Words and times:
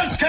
Let's! 0.00 0.27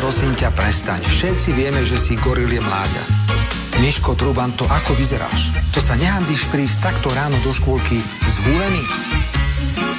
Prosím 0.00 0.32
ťa, 0.32 0.56
prestaň. 0.56 1.04
Všetci 1.04 1.52
vieme, 1.52 1.84
že 1.84 2.00
si 2.00 2.16
goril 2.16 2.48
je 2.48 2.56
mláďa. 2.56 3.04
Miško 3.84 4.16
Truban, 4.16 4.48
to 4.56 4.64
ako 4.64 4.96
vyzeráš? 4.96 5.52
To 5.76 5.80
sa 5.80 5.92
nehambíš 6.00 6.48
prísť 6.48 6.88
takto 6.88 7.12
ráno 7.12 7.36
do 7.44 7.52
škôlky 7.52 8.00
zhulený? 8.24 8.80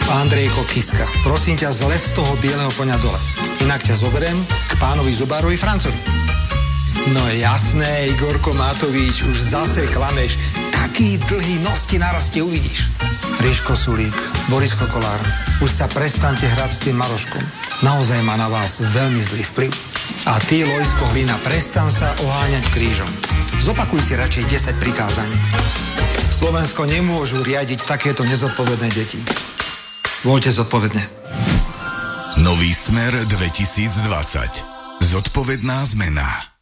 Andrejko 0.09 0.65
Kiska, 0.65 1.05
prosím 1.21 1.55
ťa, 1.55 1.69
zles 1.69 2.11
z 2.11 2.17
toho 2.17 2.33
bieleho 2.41 2.73
konia 2.73 2.97
dole. 2.97 3.15
Inak 3.61 3.85
ťa 3.85 4.01
zoberiem 4.01 4.41
k 4.41 4.73
pánovi 4.81 5.13
Zubárovi 5.13 5.55
Francovi. 5.55 6.01
No 7.13 7.21
jasné, 7.29 8.09
Igorko 8.09 8.57
Matovič, 8.57 9.21
už 9.21 9.37
zase 9.37 9.85
klameš. 9.93 10.41
Taký 10.73 11.21
dlhý 11.29 11.61
nos 11.61 11.85
ti 11.85 12.01
narastie 12.01 12.41
uvidíš. 12.41 12.89
Ríško 13.37 13.77
Sulík, 13.77 14.17
Boris 14.49 14.73
Kolár, 14.77 15.21
už 15.61 15.69
sa 15.69 15.85
prestante 15.89 16.45
hrať 16.45 16.71
s 16.73 16.83
tým 16.89 16.97
Maroškom. 16.97 17.41
Naozaj 17.81 18.21
má 18.21 18.37
na 18.37 18.45
vás 18.45 18.77
veľmi 18.81 19.21
zlý 19.21 19.41
vplyv. 19.41 19.90
A 20.21 20.37
ty, 20.37 20.61
Lojsko 20.61 21.09
Hlina, 21.09 21.33
prestan 21.41 21.89
sa 21.89 22.13
oháňať 22.21 22.69
krížom. 22.69 23.09
Zopakuj 23.57 24.05
si 24.05 24.13
radšej 24.13 24.77
10 24.77 24.77
prikázaní. 24.77 25.33
Slovensko 26.29 26.85
nemôžu 26.85 27.41
riadiť 27.41 27.89
takéto 27.89 28.21
nezodpovedné 28.21 28.93
deti. 28.93 29.17
Voľte 30.21 30.53
zodpovedne. 30.53 31.01
Nový 32.37 32.69
smer 32.69 33.25
2020. 33.25 35.01
Zodpovedná 35.01 35.89
zmena. 35.89 36.53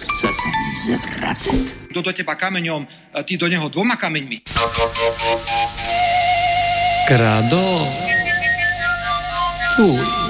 Chce 0.00 0.32
sa 0.32 0.48
mi 0.48 0.72
zvracať. 0.80 1.92
Kto 1.92 2.00
do 2.00 2.16
teba 2.16 2.32
kameňom, 2.32 2.88
ty 3.28 3.36
do 3.36 3.44
neho 3.44 3.68
dvoma 3.68 4.00
kameňmi. 4.00 4.48
Krado. 7.04 7.64
Fuj 9.76 10.21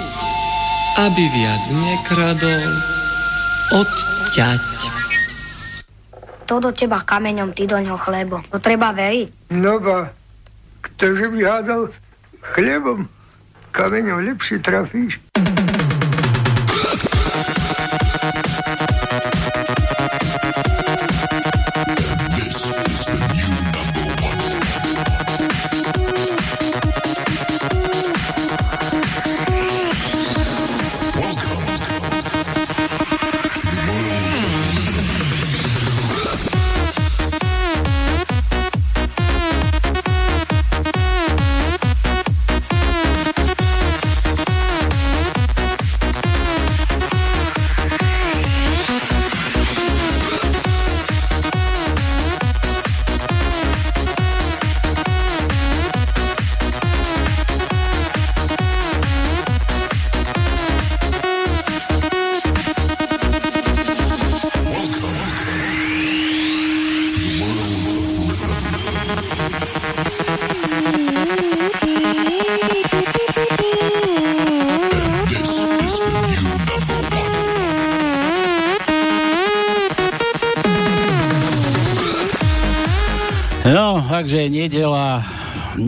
aby 1.01 1.25
viac 1.33 1.63
nekradol, 1.73 2.69
odťať. 3.73 4.65
To 6.45 6.61
do 6.61 6.69
teba 6.77 7.01
kameňom, 7.01 7.57
ty 7.57 7.65
do 7.65 7.81
ňoho 7.81 7.97
chlebo. 7.97 8.45
To 8.53 8.61
treba 8.61 8.93
veriť. 8.93 9.57
No 9.57 9.81
ba, 9.81 10.13
ktože 10.85 11.33
by 11.33 11.41
hádal 11.41 11.89
chlebom, 12.53 13.09
kameňom 13.73 14.21
lepšie 14.21 14.61
trafíš. 14.61 15.17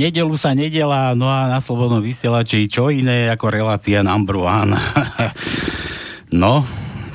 Nedelu 0.05 0.35
sa 0.37 0.53
nedela, 0.53 1.17
no 1.17 1.25
a 1.25 1.49
na 1.49 1.65
slobodnom 1.65 2.05
vysielači 2.05 2.69
čo 2.69 2.93
iné 2.93 3.33
ako 3.33 3.49
relácia 3.49 4.05
number 4.05 4.37
one. 4.37 4.77
no, 6.45 6.61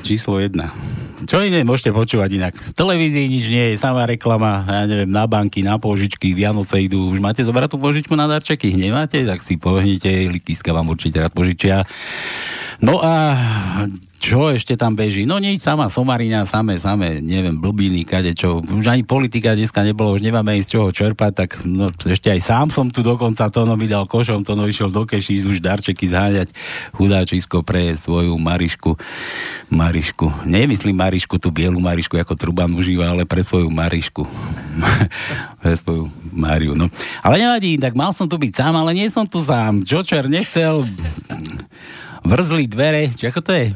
číslo 0.02 0.42
jedna. 0.42 0.74
Čo 1.20 1.44
iné 1.44 1.62
môžete 1.62 1.94
počúvať 1.94 2.30
inak? 2.32 2.54
V 2.56 2.74
televízii 2.74 3.30
nič 3.30 3.44
nie 3.52 3.64
je, 3.70 3.74
samá 3.78 4.08
reklama, 4.08 4.66
ja 4.66 4.88
neviem, 4.88 5.06
na 5.06 5.28
banky, 5.28 5.62
na 5.62 5.76
požičky, 5.78 6.32
Vianoce 6.34 6.80
idú. 6.80 7.12
Už 7.12 7.20
máte 7.22 7.44
zobrať 7.44 7.76
tú 7.76 7.78
požičku 7.78 8.16
na 8.16 8.26
darčeky? 8.26 8.72
Nemáte? 8.74 9.22
Tak 9.22 9.44
si 9.44 9.60
pohnite, 9.60 10.08
Likiska 10.08 10.72
vám 10.74 10.90
určite 10.90 11.20
rád 11.22 11.30
požičia. 11.36 11.84
No 12.80 12.96
a 13.04 13.12
čo 14.20 14.52
ešte 14.52 14.76
tam 14.76 14.96
beží? 14.96 15.28
No 15.28 15.36
nič, 15.36 15.60
sama 15.60 15.88
somarina, 15.92 16.48
samé, 16.48 16.80
samé, 16.80 17.20
neviem, 17.20 17.56
blbiny, 17.56 18.08
kade 18.08 18.32
čo. 18.32 18.60
Už 18.60 18.88
ani 18.88 19.04
politika 19.04 19.52
dneska 19.52 19.84
nebolo, 19.84 20.16
už 20.16 20.24
nemáme 20.24 20.56
ísť 20.60 20.70
čoho 20.76 20.88
čerpať, 20.92 21.32
tak 21.32 21.50
no, 21.64 21.92
ešte 21.92 22.32
aj 22.32 22.40
sám 22.40 22.66
som 22.68 22.88
tu 22.88 23.00
dokonca, 23.04 23.52
Tono 23.52 23.76
mi 23.80 23.84
dal 23.88 24.08
košom, 24.08 24.44
Tono 24.44 24.64
išiel 24.68 24.92
do 24.92 25.04
keší 25.08 25.44
už 25.44 25.60
darčeky 25.60 26.08
zháňať, 26.08 26.52
chudáčisko 26.96 27.64
pre 27.64 27.96
svoju 27.96 28.36
Marišku. 28.36 28.96
Marišku. 29.72 30.48
Nemyslím 30.48 31.00
Marišku, 31.00 31.36
tú 31.36 31.52
bielu 31.52 31.80
Marišku, 31.80 32.16
ako 32.16 32.36
Truban 32.36 32.72
užíva, 32.76 33.12
ale 33.12 33.28
pre 33.28 33.44
svoju 33.44 33.68
Marišku. 33.72 34.24
pre 35.64 35.76
svoju 35.80 36.08
Mariu, 36.32 36.72
no. 36.72 36.92
Ale 37.20 37.40
nevadí, 37.40 37.76
tak 37.76 37.92
mal 37.92 38.16
som 38.16 38.24
tu 38.24 38.40
byť 38.40 38.52
sám, 38.52 38.72
ale 38.72 38.96
nie 38.96 39.08
som 39.12 39.28
tu 39.28 39.40
sám. 39.40 39.84
Čočer 39.84 40.28
nechcel 40.28 40.88
vrzli 42.24 42.64
dvere, 42.70 43.12
či 43.14 43.28
ako 43.28 43.40
to 43.44 43.52
je? 43.52 43.66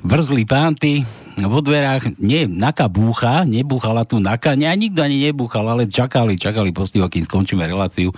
Vrzli 0.00 0.48
pánty, 0.48 1.04
vo 1.36 1.60
dverách, 1.64 2.20
nie, 2.20 2.44
Naka 2.44 2.88
búcha, 2.88 3.44
nebúchala 3.48 4.04
tu 4.04 4.20
Naka, 4.20 4.56
nie, 4.58 4.68
nikto 4.76 5.00
ani 5.00 5.20
nebúchal, 5.30 5.64
ale 5.68 5.88
čakali, 5.88 6.36
čakali 6.36 6.72
postivo, 6.74 7.08
kým 7.08 7.24
skončíme 7.24 7.64
reláciu. 7.64 8.12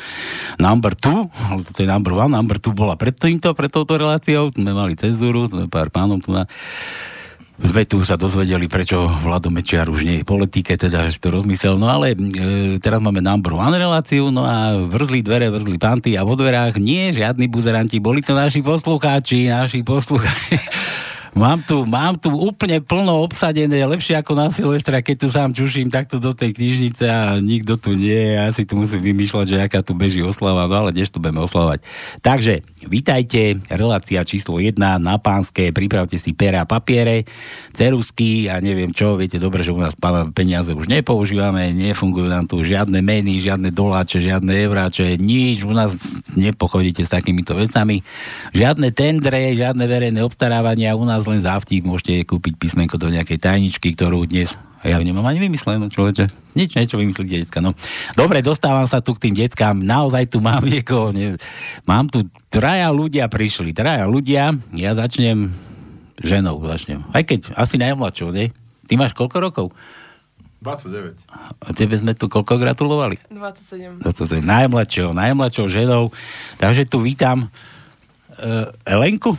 Number 0.59 0.97
2, 0.97 1.53
ale 1.53 1.61
to 1.67 1.79
je 1.85 1.89
number 1.91 2.15
1, 2.15 2.33
number 2.33 2.59
2 2.59 2.75
bola 2.75 2.95
pred 2.99 3.15
týmto, 3.15 3.53
pred 3.55 3.71
touto 3.71 3.95
reláciou, 3.95 4.51
sme 4.51 4.73
mali 4.75 4.99
cenzúru, 4.99 5.47
sme 5.47 5.71
pár 5.71 5.93
pánom 5.93 6.19
tu 6.19 6.35
na 6.35 6.49
sme 7.63 7.87
tu 7.87 8.03
sa 8.03 8.19
dozvedeli, 8.19 8.67
prečo 8.67 9.07
Vlado 9.23 9.47
Mečiar 9.47 9.87
už 9.87 10.03
nie 10.03 10.17
je 10.21 10.25
v 10.27 10.31
politike, 10.35 10.75
teda 10.75 11.07
že 11.07 11.23
to 11.23 11.31
rozmyslel. 11.31 11.79
No 11.79 11.87
ale 11.87 12.13
e, 12.13 12.77
teraz 12.83 12.99
máme 12.99 13.23
number 13.23 13.55
one 13.55 13.79
reláciu, 13.79 14.35
no 14.35 14.43
a 14.43 14.75
vrzli 14.77 15.23
dvere, 15.23 15.47
vrzli 15.49 15.79
panty 15.79 16.19
a 16.19 16.27
vo 16.27 16.35
dverách 16.35 16.83
nie 16.83 17.15
žiadni 17.15 17.47
buzeranti, 17.47 18.03
boli 18.03 18.21
to 18.21 18.35
naši 18.35 18.61
poslucháči, 18.61 19.47
naši 19.49 19.87
poslucháči. 19.87 20.59
Mám 21.33 21.65
tu, 21.65 21.89
mám 21.89 22.21
tu 22.21 22.29
úplne 22.29 22.77
plno 22.85 23.25
obsadené, 23.25 23.89
lepšie 23.89 24.21
ako 24.21 24.37
na 24.37 24.53
Silvestra, 24.53 25.01
keď 25.01 25.17
tu 25.17 25.27
sám 25.33 25.57
čuším 25.57 25.89
takto 25.89 26.21
do 26.21 26.37
tej 26.37 26.53
knižnice 26.53 27.09
a 27.09 27.41
nikto 27.41 27.81
tu 27.81 27.97
nie 27.97 28.13
je. 28.13 28.37
Ja 28.37 28.53
si 28.53 28.69
tu 28.69 28.77
musím 28.77 29.01
vymýšľať, 29.01 29.47
že 29.49 29.57
aká 29.65 29.81
tu 29.81 29.97
beží 29.97 30.21
oslava, 30.21 30.69
no 30.69 30.85
ale 30.85 30.93
dnes 30.93 31.09
tu 31.09 31.25
budeme 31.25 31.41
oslavať. 31.41 31.81
Takže, 32.21 32.61
vítajte, 32.85 33.65
relácia 33.73 34.21
číslo 34.29 34.61
1 34.61 34.77
na 34.77 35.17
pánske, 35.17 35.73
pripravte 35.73 36.21
si 36.21 36.37
pera 36.37 36.63
a 36.63 36.69
papiere, 36.69 37.25
cerusky 37.73 38.53
a 38.53 38.61
neviem 38.61 38.93
čo, 38.93 39.17
viete 39.17 39.41
dobre, 39.41 39.65
že 39.65 39.73
u 39.73 39.81
nás 39.81 39.97
peniaze 40.37 40.77
už 40.77 40.85
nepoužívame, 40.85 41.73
nefungujú 41.73 42.29
nám 42.29 42.45
tu 42.45 42.61
žiadne 42.61 43.01
meny, 43.01 43.41
žiadne 43.41 43.73
doláče, 43.73 44.21
žiadne 44.21 44.53
euráče, 44.69 45.17
nič, 45.17 45.65
u 45.65 45.73
nás 45.73 45.97
nepochodíte 46.37 47.09
s 47.09 47.09
takýmito 47.09 47.57
vecami, 47.57 48.05
žiadne 48.53 48.93
tendre, 48.93 49.57
žiadne 49.57 49.89
verejné 49.89 50.21
obstarávania, 50.21 50.93
u 50.93 51.09
nás 51.09 51.22
vás 51.23 51.31
len 51.31 51.47
za 51.47 51.55
vtip 51.63 51.87
môžete 51.87 52.27
kúpiť 52.27 52.59
písmenko 52.59 52.99
do 52.99 53.07
nejakej 53.07 53.39
tajničky, 53.39 53.95
ktorú 53.95 54.27
dnes 54.27 54.51
ja 54.83 54.99
ju 54.99 55.07
nemám 55.07 55.23
ani 55.31 55.39
vymyslenú, 55.39 55.87
človeče. 55.95 56.59
Nič, 56.59 56.75
niečo 56.75 56.99
vymyslíte, 56.99 57.47
decka. 57.47 57.63
No. 57.63 57.79
Dobre, 58.19 58.43
dostávam 58.43 58.91
sa 58.91 58.99
tu 58.99 59.15
k 59.15 59.31
tým 59.31 59.35
deckám. 59.39 59.79
Naozaj 59.79 60.27
tu 60.27 60.43
mám 60.43 60.67
niekoho. 60.75 61.15
Ne... 61.15 61.39
Mám 61.87 62.11
tu 62.11 62.27
traja 62.51 62.91
ľudia 62.91 63.31
prišli. 63.31 63.71
Traja 63.71 64.11
ľudia. 64.11 64.51
Ja 64.75 64.99
začnem 64.99 65.55
ženou. 66.19 66.59
Začnem. 66.67 67.07
Aj 67.15 67.23
keď 67.23 67.55
asi 67.55 67.79
najmladšou, 67.79 68.35
ne? 68.35 68.51
Ty 68.91 68.93
máš 68.99 69.15
koľko 69.15 69.39
rokov? 69.39 69.67
29. 70.67 71.15
A 71.63 71.71
tebe 71.75 71.95
sme 71.95 72.19
tu 72.19 72.27
koľko 72.27 72.59
gratulovali? 72.59 73.23
27. 73.31 74.03
27. 74.03 74.43
Najmladšou, 74.43 75.15
najmladšou 75.15 75.67
ženou. 75.71 76.11
Takže 76.59 76.91
tu 76.91 77.07
vítam 77.07 77.47
uh, 77.47 78.67
Elenku. 78.83 79.39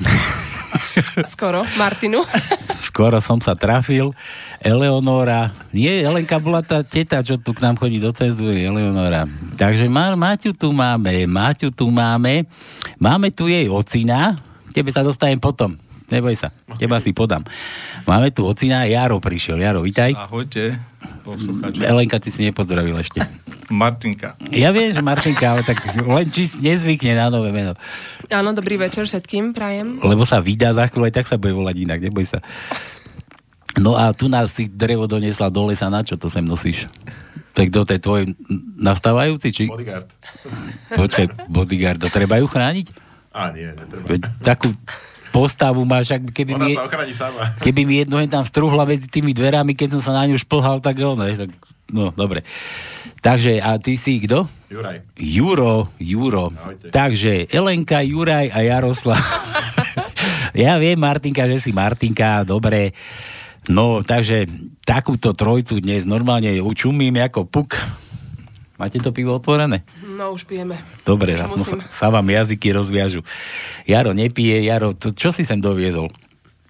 Skoro, 1.32 1.66
Martinu. 1.76 2.22
Skoro 2.88 3.18
som 3.22 3.38
sa 3.38 3.54
trafil. 3.54 4.14
Eleonora, 4.60 5.56
nie, 5.72 6.04
Elenka 6.04 6.36
bola 6.36 6.60
tá 6.60 6.84
teta, 6.84 7.24
čo 7.24 7.40
tu 7.40 7.56
k 7.56 7.64
nám 7.64 7.80
chodí 7.80 7.96
do 7.96 8.12
cenzúry, 8.12 8.68
Eleonora. 8.68 9.24
Takže 9.56 9.88
má, 9.88 10.12
Maťu 10.12 10.52
tu 10.52 10.68
máme, 10.70 11.24
Maťu 11.24 11.72
tu 11.72 11.88
máme. 11.88 12.44
Máme 13.00 13.32
tu 13.32 13.48
jej 13.48 13.66
ocina, 13.72 14.36
tebe 14.76 14.92
sa 14.92 15.00
dostanem 15.00 15.40
potom. 15.40 15.80
Neboj 16.10 16.34
sa, 16.34 16.50
teba 16.74 16.98
si 16.98 17.14
podám. 17.14 17.46
Máme 18.02 18.34
tu 18.34 18.42
ocina, 18.42 18.82
Jaro 18.82 19.22
prišiel. 19.22 19.62
Jaro, 19.62 19.86
vitaj. 19.86 20.10
Ahojte, 20.18 20.74
poslucháči. 21.22 21.86
Elenka, 21.86 22.18
ty 22.18 22.34
si 22.34 22.42
nepozdravil 22.42 22.98
ešte. 22.98 23.22
Martinka. 23.70 24.34
Ja 24.50 24.74
viem, 24.74 24.90
že 24.90 25.06
Martinka, 25.06 25.54
ale 25.54 25.62
tak 25.62 25.78
len 26.02 26.26
či 26.34 26.50
nezvykne 26.58 27.14
na 27.14 27.30
nové 27.30 27.54
meno. 27.54 27.78
Áno, 28.26 28.50
dobrý 28.50 28.74
večer 28.74 29.06
všetkým, 29.06 29.54
prajem. 29.54 30.02
Lebo 30.02 30.26
sa 30.26 30.42
vydá 30.42 30.74
za 30.74 30.90
chvíľu, 30.90 31.06
aj 31.06 31.14
tak 31.14 31.30
sa 31.30 31.38
bude 31.38 31.54
volať 31.54 31.76
inak, 31.86 32.02
neboj 32.02 32.26
sa. 32.26 32.42
No 33.78 33.94
a 33.94 34.10
tu 34.10 34.26
nás 34.26 34.50
si 34.50 34.66
drevo 34.66 35.06
donesla 35.06 35.46
do 35.46 35.62
lesa, 35.70 35.86
na 35.86 36.02
čo 36.02 36.18
to 36.18 36.26
sem 36.26 36.42
nosíš? 36.42 36.90
Tak 37.54 37.70
do 37.70 37.86
tej 37.86 38.02
tvoj 38.02 38.34
nastávajúci, 38.74 39.54
či? 39.54 39.64
Bodyguard. 39.70 40.10
Počkaj, 40.90 41.46
bodyguard, 41.46 42.02
treba 42.10 42.42
ju 42.42 42.50
chrániť? 42.50 42.86
Á, 43.30 43.54
nie, 43.54 43.70
netreba. 43.70 44.26
Takú 44.42 44.74
postavu 45.30 45.82
máš, 45.86 46.14
ak 46.14 46.30
keby 46.30 46.58
Ona 46.58 46.66
mi, 46.66 46.72
sa 46.74 46.84
ochrani 46.86 47.14
sama. 47.14 47.54
keby 47.62 47.82
mi 47.86 47.94
jedno 48.02 48.18
tam 48.26 48.44
strúhla 48.44 48.86
medzi 48.86 49.06
tými 49.06 49.30
dverami, 49.30 49.74
keď 49.74 49.98
som 49.98 50.02
sa 50.10 50.12
na 50.20 50.26
ňu 50.26 50.36
šplhal, 50.38 50.82
tak 50.82 50.98
ono, 50.98 51.22
tak, 51.24 51.50
no, 51.90 52.10
dobre. 52.14 52.42
Takže, 53.20 53.60
a 53.60 53.76
ty 53.76 54.00
si 54.00 54.16
kto? 54.24 54.48
Juraj. 54.72 55.04
Juro, 55.20 55.92
Juro. 56.00 56.48
Ahojte. 56.56 56.88
Takže, 56.88 57.52
Elenka, 57.52 58.00
Juraj 58.00 58.48
a 58.48 58.64
Jaroslav. 58.64 59.20
ja 60.56 60.80
viem, 60.80 60.96
Martinka, 60.96 61.44
že 61.44 61.60
si 61.60 61.70
Martinka, 61.70 62.48
dobre. 62.48 62.96
No, 63.68 64.00
takže 64.00 64.48
takúto 64.88 65.36
trojcu 65.36 65.84
dnes 65.84 66.08
normálne 66.08 66.48
učumím 66.64 67.20
ako 67.20 67.44
puk. 67.44 67.76
Máte 68.80 68.96
to 68.96 69.12
pivo 69.12 69.36
otvorené? 69.36 69.84
No, 70.00 70.32
už 70.32 70.48
pijeme. 70.48 70.80
Dobre, 71.04 71.36
Už 71.36 71.68
sa, 71.68 71.76
sa 71.92 72.06
vám 72.08 72.24
jazyky 72.24 72.72
rozviažu. 72.72 73.20
Jaro 73.84 74.16
nepije, 74.16 74.64
Jaro, 74.64 74.96
to, 74.96 75.12
čo 75.12 75.36
si 75.36 75.44
sem 75.44 75.60
doviezol? 75.60 76.08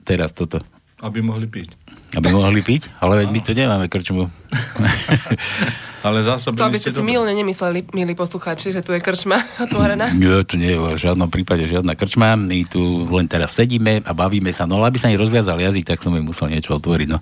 Teraz 0.03 0.35
toto. 0.35 0.59
Aby 0.99 1.23
mohli 1.23 1.47
piť. 1.47 1.71
Aby 2.19 2.35
mohli 2.35 2.67
piť? 2.67 2.91
Ale 2.99 3.23
veď 3.23 3.29
my 3.31 3.41
tu 3.47 3.51
nemáme 3.55 3.87
krčmu. 3.87 4.27
Ale 6.01 6.25
To, 6.25 6.65
aby 6.65 6.81
ste 6.81 6.97
si 6.97 7.03
milne 7.05 7.29
nemysleli, 7.37 7.93
milí 7.93 8.17
poslucháči, 8.17 8.73
že 8.73 8.81
tu 8.81 8.97
je 8.97 9.01
krčma 9.05 9.45
otvorená. 9.65 10.17
Nie, 10.17 10.41
tu 10.49 10.57
nie 10.57 10.73
je 10.73 10.81
v 10.81 10.97
žiadnom 10.97 11.29
prípade 11.29 11.69
žiadna 11.69 11.93
krčma. 11.93 12.41
My 12.41 12.65
tu 12.65 13.05
len 13.13 13.29
teraz 13.29 13.53
sedíme 13.53 14.01
a 14.05 14.11
bavíme 14.17 14.49
sa. 14.57 14.65
No 14.65 14.81
ale 14.81 14.93
aby 14.93 14.99
sa 14.99 15.13
jej 15.13 15.21
rozviazal 15.21 15.61
jazyk, 15.61 15.85
tak 15.85 16.01
som 16.01 16.17
jej 16.17 16.25
musel 16.25 16.49
niečo 16.49 16.81
otvoriť. 16.81 17.09
No. 17.11 17.21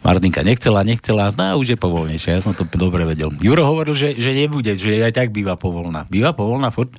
Martinka 0.00 0.40
nechcela, 0.40 0.80
nechcela, 0.82 1.36
no 1.36 1.60
už 1.60 1.76
je 1.76 1.78
povolnejšia. 1.78 2.40
Ja 2.40 2.44
som 2.44 2.56
to 2.56 2.64
dobre 2.76 3.04
vedel. 3.04 3.28
Juro 3.44 3.68
hovoril, 3.68 3.92
že, 3.92 4.16
že 4.16 4.32
nebude, 4.32 4.72
že 4.72 5.04
aj 5.04 5.12
tak 5.12 5.28
býva 5.28 5.60
povolná. 5.60 6.08
Býva 6.08 6.32
povolná 6.32 6.72
furt? 6.72 6.92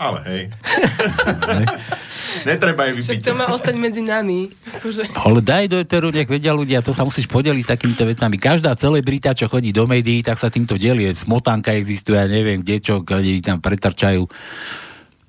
Ale 0.00 0.24
hej. 0.24 0.42
Netreba 2.48 2.88
Však 2.88 3.20
vypiť. 3.20 3.20
to 3.20 3.36
má 3.36 3.52
ostať 3.52 3.74
medzi 3.76 4.00
nami. 4.00 4.48
Akože. 4.80 5.12
Ale 5.12 5.44
daj 5.44 5.68
do 5.68 5.76
eteru, 5.76 6.08
nech 6.08 6.24
vedia 6.24 6.56
ľudia, 6.56 6.80
to 6.80 6.96
sa 6.96 7.04
musíš 7.04 7.28
podeliť 7.28 7.68
s 7.68 7.70
takýmito 7.76 8.08
vecami. 8.08 8.40
Každá 8.40 8.72
celebrita, 8.80 9.36
čo 9.36 9.44
chodí 9.52 9.76
do 9.76 9.84
médií, 9.84 10.24
tak 10.24 10.40
sa 10.40 10.48
týmto 10.48 10.80
delie. 10.80 11.12
Smotanka 11.12 11.76
existuje, 11.76 12.16
ja 12.16 12.24
neviem, 12.24 12.64
kde 12.64 12.80
čo, 12.80 13.04
kde 13.04 13.36
ich 13.36 13.44
tam 13.44 13.60
pretrčajú. 13.60 14.24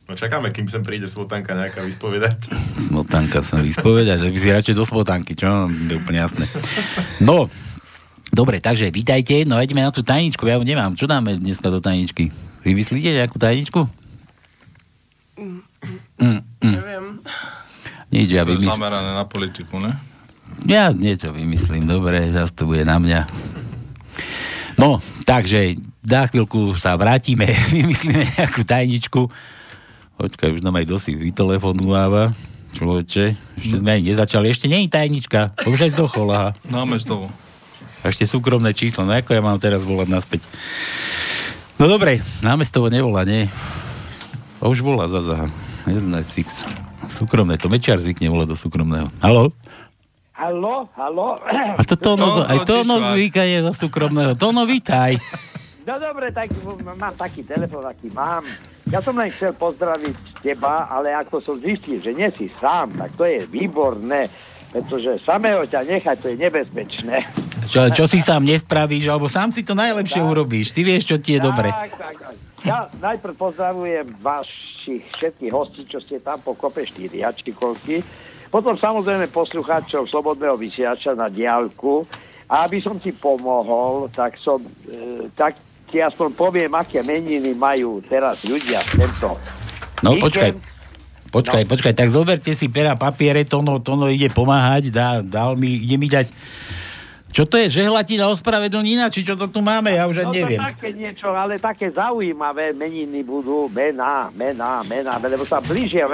No 0.07 0.15
čakáme, 0.15 0.55
kým 0.55 0.71
sem 0.71 0.83
príde 0.87 1.07
svotanka 1.11 1.51
nejaká 1.51 1.83
vyspovedať. 1.83 2.47
Smotanka 2.79 3.43
sa 3.43 3.59
vyspovedať, 3.59 4.23
tak 4.23 4.31
by 4.31 4.39
si 4.39 4.55
radšej 4.55 4.75
do 4.79 4.87
smotanky, 4.87 5.35
čo? 5.35 5.67
Je 5.67 5.99
úplne 5.99 6.23
jasné. 6.23 6.47
No, 7.19 7.51
dobre, 8.31 8.63
takže 8.63 8.87
vítajte, 8.87 9.43
no 9.43 9.59
ideme 9.59 9.83
na 9.83 9.91
tú 9.91 9.99
tajničku, 9.99 10.47
ja 10.47 10.55
ju 10.55 10.63
nemám. 10.63 10.95
Čo 10.95 11.11
dáme 11.11 11.35
dneska 11.35 11.67
do 11.67 11.83
tajničky? 11.83 12.31
Vymyslíte 12.63 13.19
nejakú 13.19 13.35
tajničku? 13.35 14.00
Mm, 15.41 16.41
mm. 16.61 16.75
Neviem. 16.77 17.05
Nič, 18.13 18.29
ja 18.29 18.45
To 18.45 18.53
je 18.53 18.61
zamerané 18.61 19.17
na 19.17 19.25
politiku, 19.25 19.81
ne? 19.81 19.97
Ja 20.69 20.93
niečo 20.93 21.33
vymyslím, 21.33 21.89
dobre, 21.89 22.29
zase 22.29 22.53
to 22.53 22.69
bude 22.69 22.85
na 22.85 23.01
mňa. 23.01 23.25
No, 24.77 25.01
takže 25.25 25.79
za 26.05 26.29
chvíľku 26.29 26.77
sa 26.77 26.93
vrátime, 26.93 27.49
vymyslíme 27.77 28.37
nejakú 28.37 28.61
tajničku. 28.61 29.21
Počkaj, 30.21 30.53
už 30.53 30.61
nám 30.61 30.77
aj 30.77 30.85
dosi 30.85 31.17
vytelefonováva. 31.17 32.37
Človeče, 32.71 33.35
ešte 33.59 33.75
sme 33.83 33.99
ani 33.99 34.15
nezačali, 34.15 34.47
ešte 34.47 34.71
nie 34.71 34.87
je 34.87 34.95
tajnička, 34.95 35.59
už 35.67 35.91
aj 35.91 35.91
zdochol, 35.91 36.31
aha. 36.31 36.49
Námestovo. 36.63 37.27
A 37.99 38.09
ešte 38.09 38.23
súkromné 38.23 38.71
číslo, 38.71 39.03
no 39.03 39.11
ako 39.11 39.35
ja 39.35 39.43
mám 39.43 39.59
teraz 39.59 39.83
volať 39.83 40.07
naspäť? 40.07 40.41
No 41.75 41.91
dobre, 41.91 42.23
námestovo 42.39 42.87
nevolá, 42.87 43.27
nie? 43.27 43.51
A 44.61 44.69
už 44.69 44.79
volá 44.79 45.09
zaza. 45.09 45.49
11 45.83 46.05
fix. 46.27 46.61
Súkromné, 47.09 47.57
to 47.57 47.65
Mečiar 47.65 47.97
zvykne 47.97 48.29
volať 48.29 48.47
do 48.47 48.57
súkromného. 48.57 49.09
Haló? 49.19 49.49
Halo, 50.31 50.85
halo. 50.93 51.37
A 51.73 51.81
to 51.81 51.93
Tono, 51.95 52.41
To- 52.41 52.45
aj 52.45 52.65
to 52.65 52.81
čičvák. 52.81 53.13
zvyka 53.13 53.43
je 53.43 53.57
do 53.61 53.73
súkromného. 53.73 54.31
Tono, 54.35 54.63
vítaj. 54.63 55.17
No 55.81 55.97
dobre, 55.97 56.29
tak 56.29 56.53
mám 56.93 57.17
taký 57.17 57.41
telefon, 57.41 57.81
aký 57.81 58.13
mám. 58.13 58.45
Ja 58.85 59.01
som 59.01 59.17
len 59.17 59.33
chcel 59.33 59.49
pozdraviť 59.51 60.13
teba, 60.39 60.85
ale 60.85 61.09
ako 61.09 61.41
som 61.41 61.55
zistil, 61.57 61.97
že 61.97 62.13
nie 62.13 62.29
si 62.37 62.53
sám, 62.61 62.93
tak 62.93 63.17
to 63.17 63.25
je 63.25 63.49
výborné, 63.49 64.29
pretože 64.69 65.17
samého 65.25 65.65
ťa 65.65 65.81
nechať, 65.81 66.15
to 66.21 66.27
je 66.29 66.37
nebezpečné. 66.37 67.25
Čo, 67.65 67.89
čo 67.89 68.05
si 68.05 68.21
sám 68.21 68.45
nespravíš, 68.45 69.09
alebo 69.09 69.25
sám 69.25 69.49
si 69.49 69.65
to 69.65 69.73
najlepšie 69.73 70.21
Tak. 70.21 70.29
urobíš. 70.29 70.69
Ty 70.69 70.81
vieš, 70.85 71.03
čo 71.03 71.17
ti 71.17 71.33
je 71.33 71.41
dobre. 71.41 71.73
Tak, 71.73 71.97
tak, 71.97 72.15
tak. 72.29 72.33
Ja 72.61 72.85
najprv 73.01 73.33
pozdravujem 73.37 74.05
vašich 74.21 75.01
všetkých 75.17 75.53
hostí, 75.53 75.81
čo 75.89 75.97
ste 75.97 76.21
tam 76.21 76.37
po 76.45 76.53
kope 76.53 76.85
4 76.85 77.09
Jačikovky. 77.09 78.05
Potom 78.53 78.77
samozrejme 78.77 79.31
poslucháčov 79.33 80.05
Slobodného 80.11 80.59
vysiača 80.59 81.17
na 81.17 81.31
diálku. 81.31 82.05
A 82.51 82.67
aby 82.67 82.83
som 82.83 82.99
ti 82.99 83.15
pomohol, 83.15 84.11
tak 84.11 84.35
som, 84.35 84.59
e, 84.83 85.31
tak 85.33 85.55
ti 85.87 86.03
aspoň 86.03 86.35
poviem, 86.35 86.71
aké 86.75 86.99
meniny 86.99 87.55
majú 87.55 88.03
teraz 88.03 88.43
ľudia 88.43 88.83
v 88.91 89.07
tento 89.07 89.39
No 90.03 90.17
víkend. 90.17 90.23
počkaj. 90.27 90.51
Počkaj, 91.31 91.63
počkaj, 91.63 91.93
tak 91.95 92.11
zoberte 92.11 92.51
si 92.51 92.67
pera, 92.67 92.99
papiere, 92.99 93.47
Tono, 93.47 93.79
Tono 93.79 94.11
ide 94.11 94.27
pomáhať, 94.27 94.91
dá, 94.91 95.23
dal 95.23 95.55
mi, 95.55 95.79
ide 95.79 95.95
mi 95.95 96.11
dať... 96.11 96.27
Čo 97.31 97.47
to 97.47 97.55
je, 97.55 97.71
žehlatina 97.71 98.27
ospravedlnina, 98.27 99.07
či 99.07 99.23
čo 99.23 99.39
to 99.39 99.47
tu 99.47 99.63
máme, 99.63 99.95
ja 99.95 100.03
už 100.05 100.27
No 100.27 100.35
neviem. 100.35 100.59
také 100.59 100.91
niečo, 100.91 101.31
ale 101.31 101.55
také 101.55 101.87
zaujímavé 101.89 102.75
meniny 102.75 103.23
budú, 103.23 103.71
mená, 103.71 104.27
mená, 104.35 104.83
mená, 104.83 105.15
lebo 105.15 105.47
sa 105.47 105.63
blížia 105.63 106.11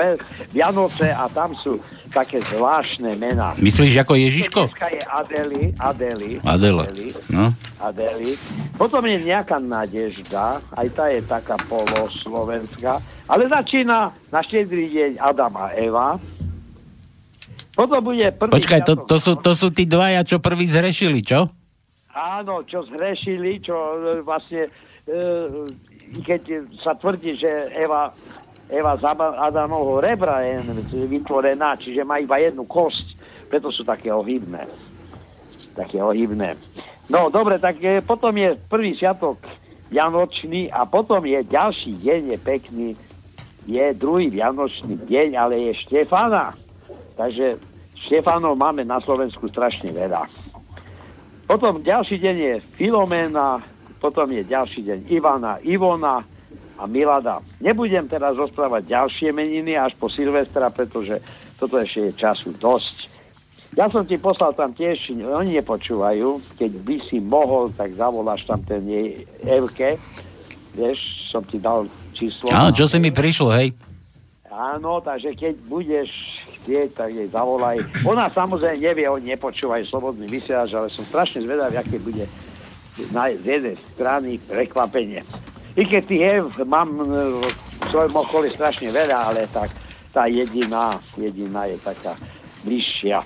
Vianoce 0.54 1.10
a 1.10 1.26
tam 1.28 1.58
sú 1.58 1.82
také 2.08 2.40
zvláštne 2.46 3.18
mená. 3.18 3.58
Myslíš 3.58 4.00
ako 4.00 4.14
Ježiško? 4.16 4.62
Dneska 4.70 4.90
je 4.90 5.02
Adeli, 5.04 5.64
Adeli, 5.76 6.32
Adela. 6.40 6.84
Adeli, 6.86 7.10
No. 7.28 7.52
Adeli. 7.78 8.32
Potom 8.74 9.02
je 9.04 9.18
nejaká 9.20 9.58
Nadežda, 9.58 10.62
aj 10.72 10.88
tá 10.94 11.10
je 11.10 11.22
taká 11.26 11.58
poloslovenská, 11.66 13.02
ale 13.26 13.50
začína 13.50 14.14
na 14.30 14.40
štedrý 14.40 14.86
deň 14.88 15.12
Adam 15.18 15.54
a 15.58 15.74
Eva. 15.74 16.22
Potom 17.78 18.02
bude 18.02 18.26
prvý 18.34 18.58
Počkaj, 18.58 18.82
to, 18.82 18.94
to, 19.06 19.22
sú, 19.22 19.38
to 19.38 19.54
sú 19.54 19.70
tí 19.70 19.86
dvaja, 19.86 20.26
čo 20.26 20.42
prvý 20.42 20.66
zhrešili, 20.66 21.22
čo? 21.22 21.46
Áno, 22.10 22.66
čo 22.66 22.82
zhrešili, 22.90 23.62
čo 23.62 23.78
e, 23.78 24.26
vlastne, 24.26 24.66
e, 25.06 25.14
keď 26.26 26.66
sa 26.82 26.98
tvrdí, 26.98 27.38
že 27.38 27.70
Eva, 27.78 28.10
Eva 28.74 28.98
z 28.98 29.06
Adamovho 29.14 30.02
rebra 30.02 30.42
je 30.42 30.58
vytvorená, 31.06 31.78
čiže 31.78 32.02
má 32.02 32.18
iba 32.18 32.42
jednu 32.42 32.66
kosť, 32.66 33.14
preto 33.46 33.70
sú 33.70 33.86
také 33.86 34.10
ohybné. 34.10 34.66
Také 35.78 36.02
ohybné. 36.02 36.58
No, 37.14 37.30
dobre, 37.30 37.62
tak 37.62 37.78
e, 37.86 38.02
potom 38.02 38.34
je 38.34 38.58
prvý 38.58 38.98
sviatok 38.98 39.38
Vianočný 39.94 40.74
a 40.74 40.90
potom 40.90 41.22
je 41.22 41.46
ďalší 41.46 41.94
deň, 42.02 42.22
je 42.34 42.38
pekný, 42.42 42.90
je 43.70 43.86
druhý 43.94 44.34
Vianočný 44.34 44.98
deň, 45.06 45.30
ale 45.38 45.70
je 45.70 45.72
Štefana. 45.86 46.58
Takže 47.18 47.58
Štefanov 47.98 48.56
máme 48.56 48.86
na 48.86 49.02
Slovensku 49.02 49.50
strašne 49.50 49.90
veľa. 49.90 50.30
Potom 51.50 51.82
ďalší 51.82 52.22
deň 52.22 52.36
je 52.38 52.54
Filomena, 52.78 53.60
potom 53.98 54.30
je 54.30 54.46
ďalší 54.46 54.86
deň 54.86 55.00
Ivana, 55.10 55.58
Ivona 55.66 56.22
a 56.78 56.84
Milada. 56.86 57.42
Nebudem 57.58 58.06
teraz 58.06 58.38
rozprávať 58.38 58.86
ďalšie 58.86 59.34
meniny 59.34 59.74
až 59.74 59.98
po 59.98 60.12
Silvestra, 60.14 60.70
pretože 60.70 61.18
toto 61.58 61.82
ešte 61.82 62.12
je 62.12 62.12
času 62.14 62.54
dosť. 62.54 63.10
Ja 63.74 63.90
som 63.90 64.06
ti 64.06 64.18
poslal 64.22 64.54
tam 64.54 64.74
tiež, 64.74 65.14
oni 65.18 65.58
nepočúvajú, 65.58 66.58
keď 66.58 66.72
by 66.86 66.96
si 67.10 67.18
mohol, 67.18 67.74
tak 67.74 67.94
zavoláš 67.98 68.46
tam 68.46 68.62
ten 68.62 68.86
jej 68.86 69.26
Evke, 69.46 69.98
vieš, 70.78 71.30
som 71.30 71.42
ti 71.46 71.58
dal 71.58 71.90
číslo. 72.14 72.50
Áno, 72.54 72.74
čo 72.74 72.86
si 72.90 72.98
mi 73.02 73.10
prišlo, 73.10 73.54
hej? 73.54 73.74
Áno, 74.50 74.98
takže 75.02 75.38
keď 75.38 75.54
budeš 75.70 76.10
chcieť, 76.68 76.90
tak 77.00 77.16
jej 77.16 77.32
zavolaj. 77.32 77.80
Ona 78.04 78.28
samozrejme 78.36 78.84
nevie, 78.84 79.08
oni 79.08 79.32
nepočúvajú 79.40 79.88
slobodný 79.88 80.28
vysielač, 80.28 80.76
ale 80.76 80.92
som 80.92 81.08
strašne 81.08 81.48
zvedavý, 81.48 81.80
aké 81.80 81.96
bude 81.96 82.28
na, 83.16 83.32
z 83.32 83.46
jednej 83.48 83.78
strany 83.96 84.36
prekvapenie. 84.44 85.24
I 85.80 85.88
keď 85.88 86.04
tých 86.04 86.68
mám 86.68 87.00
v 87.00 87.48
svojom 87.88 88.20
okolí 88.20 88.52
strašne 88.52 88.92
veľa, 88.92 89.32
ale 89.32 89.48
tak 89.48 89.72
tá 90.12 90.28
jediná, 90.28 91.00
jediná 91.16 91.72
je 91.72 91.80
taká 91.80 92.20
bližšia. 92.68 93.24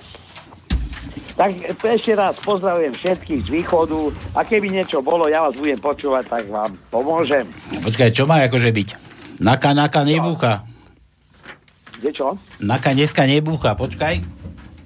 Tak 1.34 1.50
ešte 1.82 2.12
raz 2.14 2.36
pozdravujem 2.44 2.94
všetkých 2.94 3.42
z 3.42 3.48
východu 3.50 4.12
a 4.38 4.46
keby 4.46 4.70
niečo 4.70 5.02
bolo, 5.02 5.26
ja 5.26 5.42
vás 5.42 5.56
budem 5.56 5.80
počúvať, 5.80 6.28
tak 6.28 6.44
vám 6.46 6.76
pomôžem. 6.92 7.48
Počkaj, 7.82 8.14
čo 8.14 8.28
má 8.28 8.44
akože 8.46 8.70
byť? 8.70 8.88
Naka, 9.40 9.74
naka 9.74 10.06
nebúcha. 10.06 10.71
Kde 12.02 12.10
čo? 12.10 12.34
Naka 12.58 12.98
dneska 12.98 13.22
nebúcha, 13.30 13.78
počkaj. 13.78 14.18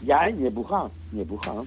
Ja 0.04 0.28
nebuchám, 0.28 0.92
nebuchám. 1.16 1.64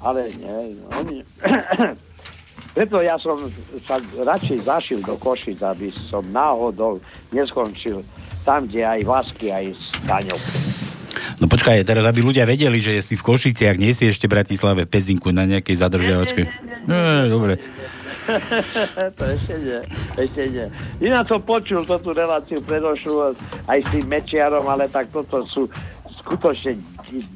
Ale 0.00 0.32
nie, 0.40 0.72
oni... 0.96 1.20
Preto 2.76 3.04
ja 3.04 3.20
som 3.20 3.36
sa 3.84 4.00
radšej 4.00 4.64
zašiel 4.64 5.00
do 5.04 5.20
Košic, 5.20 5.60
aby 5.60 5.92
som 6.08 6.24
náhodou 6.32 6.96
neskončil 7.28 8.00
tam, 8.48 8.64
kde 8.64 8.88
aj 8.88 9.00
Vasky, 9.04 9.52
aj 9.52 9.76
s 9.76 9.84
Daňou. 10.08 10.40
No 11.38 11.44
počkaj, 11.50 11.84
teraz 11.84 12.08
aby 12.08 12.24
ľudia 12.24 12.48
vedeli, 12.48 12.80
že 12.80 13.04
si 13.04 13.20
v 13.20 13.26
Košiciach, 13.28 13.76
nie 13.76 13.92
si 13.92 14.08
ešte 14.08 14.30
v 14.30 14.40
Bratislave 14.40 14.88
Pezinku 14.88 15.28
na 15.28 15.44
nejakej 15.44 15.76
zadržiavačke. 15.76 16.42
Nie, 16.88 17.28
dobre. 17.28 17.60
to 19.18 19.24
ešte 19.24 19.54
nie, 19.60 19.80
ešte 20.20 20.42
nie. 20.52 20.66
Ináč 21.00 21.32
som 21.32 21.40
počul 21.40 21.84
tú 21.88 22.10
reláciu 22.12 22.60
predošlú 22.60 23.34
aj 23.66 23.78
s 23.84 23.88
tým 23.88 24.06
Mečiarom, 24.06 24.68
ale 24.68 24.88
tak 24.88 25.08
toto 25.08 25.44
sú 25.48 25.66
skutočne 26.24 26.76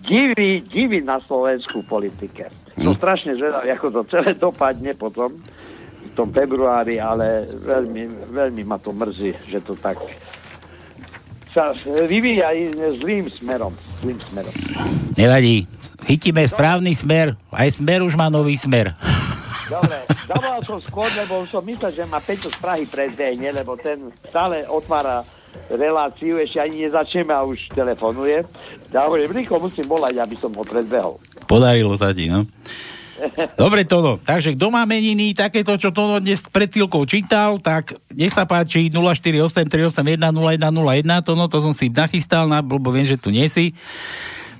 divy, 0.05 0.61
divy 0.69 1.01
na 1.01 1.17
slovenskú 1.25 1.85
politike. 1.89 2.53
Som 2.77 2.97
strašne 2.97 3.37
zvedavý, 3.37 3.73
ako 3.73 3.87
to 3.89 4.01
celé 4.13 4.37
dopadne 4.37 4.93
potom 4.97 5.33
v 6.03 6.11
tom 6.13 6.29
februári, 6.29 7.01
ale 7.01 7.49
veľmi, 7.49 8.33
veľmi 8.33 8.63
ma 8.69 8.77
to 8.77 8.93
mrzí, 8.93 9.33
že 9.49 9.65
to 9.65 9.73
tak 9.81 9.97
sa 11.53 11.77
vyvíja 12.09 12.49
zlým 12.97 13.29
smerom. 13.29 13.77
Zlým 14.01 14.19
smerom. 14.33 14.55
Nevadí. 15.21 15.69
Chytíme 16.09 16.43
správny 16.49 16.97
smer. 16.97 17.37
Aj 17.53 17.69
smer 17.69 18.01
už 18.03 18.17
má 18.17 18.33
nový 18.33 18.57
smer. 18.57 18.97
Dobre, 19.73 20.05
zavolal 20.29 20.61
som 20.69 20.79
skôr, 20.85 21.09
lebo 21.17 21.49
som 21.49 21.65
myslel, 21.65 21.93
že 21.97 22.05
ma 22.05 22.21
Peťo 22.21 22.53
z 22.53 22.59
Prahy 22.61 22.85
predbehne, 22.85 23.57
lebo 23.57 23.81
ten 23.81 24.13
stále 24.29 24.69
otvára 24.69 25.25
reláciu, 25.73 26.37
ešte 26.37 26.61
ani 26.61 26.89
nezačneme 26.89 27.33
a 27.33 27.45
už 27.45 27.73
telefonuje. 27.73 28.45
Ja 28.93 29.09
hovorím, 29.09 29.33
rýchlo 29.33 29.65
musím 29.65 29.89
volať, 29.89 30.21
aby 30.21 30.37
som 30.37 30.53
ho 30.53 30.65
predbehol. 30.65 31.17
Podarilo 31.49 31.97
sa 31.97 32.13
ti, 32.13 32.29
no. 32.29 32.45
Dobre, 33.55 33.87
Tono. 33.87 34.19
Takže 34.19 34.59
kto 34.59 34.67
má 34.73 34.83
meniny, 34.83 35.37
takéto, 35.37 35.79
čo 35.79 35.95
Tono 35.95 36.19
dnes 36.19 36.43
pred 36.43 36.67
chvíľkou 36.67 37.07
čítal, 37.07 37.63
tak 37.63 37.95
nech 38.11 38.35
sa 38.35 38.49
páči 38.49 38.91
0483810101, 38.91 41.23
Tono, 41.23 41.47
to 41.47 41.63
som 41.63 41.77
si 41.77 41.87
nachystal, 41.93 42.51
na, 42.51 42.59
lebo 42.59 42.91
viem, 42.91 43.07
že 43.07 43.21
tu 43.21 43.31
nie 43.31 43.47
si. 43.47 43.77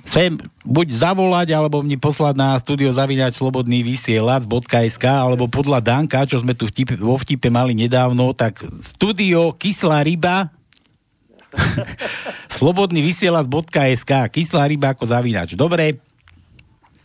Sem 0.03 0.35
buď 0.67 0.87
zavolať, 0.91 1.55
alebo 1.55 1.79
mi 1.79 1.95
poslať 1.95 2.35
na 2.35 2.59
studio 2.59 2.91
zavinať 2.91 3.39
slobodný 3.39 3.87
vysielač.sk, 3.87 5.05
alebo 5.07 5.47
podľa 5.47 5.79
Danka, 5.79 6.27
čo 6.27 6.43
sme 6.43 6.51
tu 6.51 6.67
vtip, 6.67 6.99
vo 6.99 7.15
vtipe 7.15 7.47
mali 7.47 7.71
nedávno, 7.71 8.35
tak 8.35 8.59
studio 8.83 9.55
Kyslá 9.55 10.03
ryba 10.03 10.51
slobodný 12.59 12.99
vysielač.sk 12.99 14.11
Kyslá 14.27 14.67
ryba 14.67 14.91
ako 14.91 15.07
zavinač. 15.07 15.55
Dobre, 15.55 16.03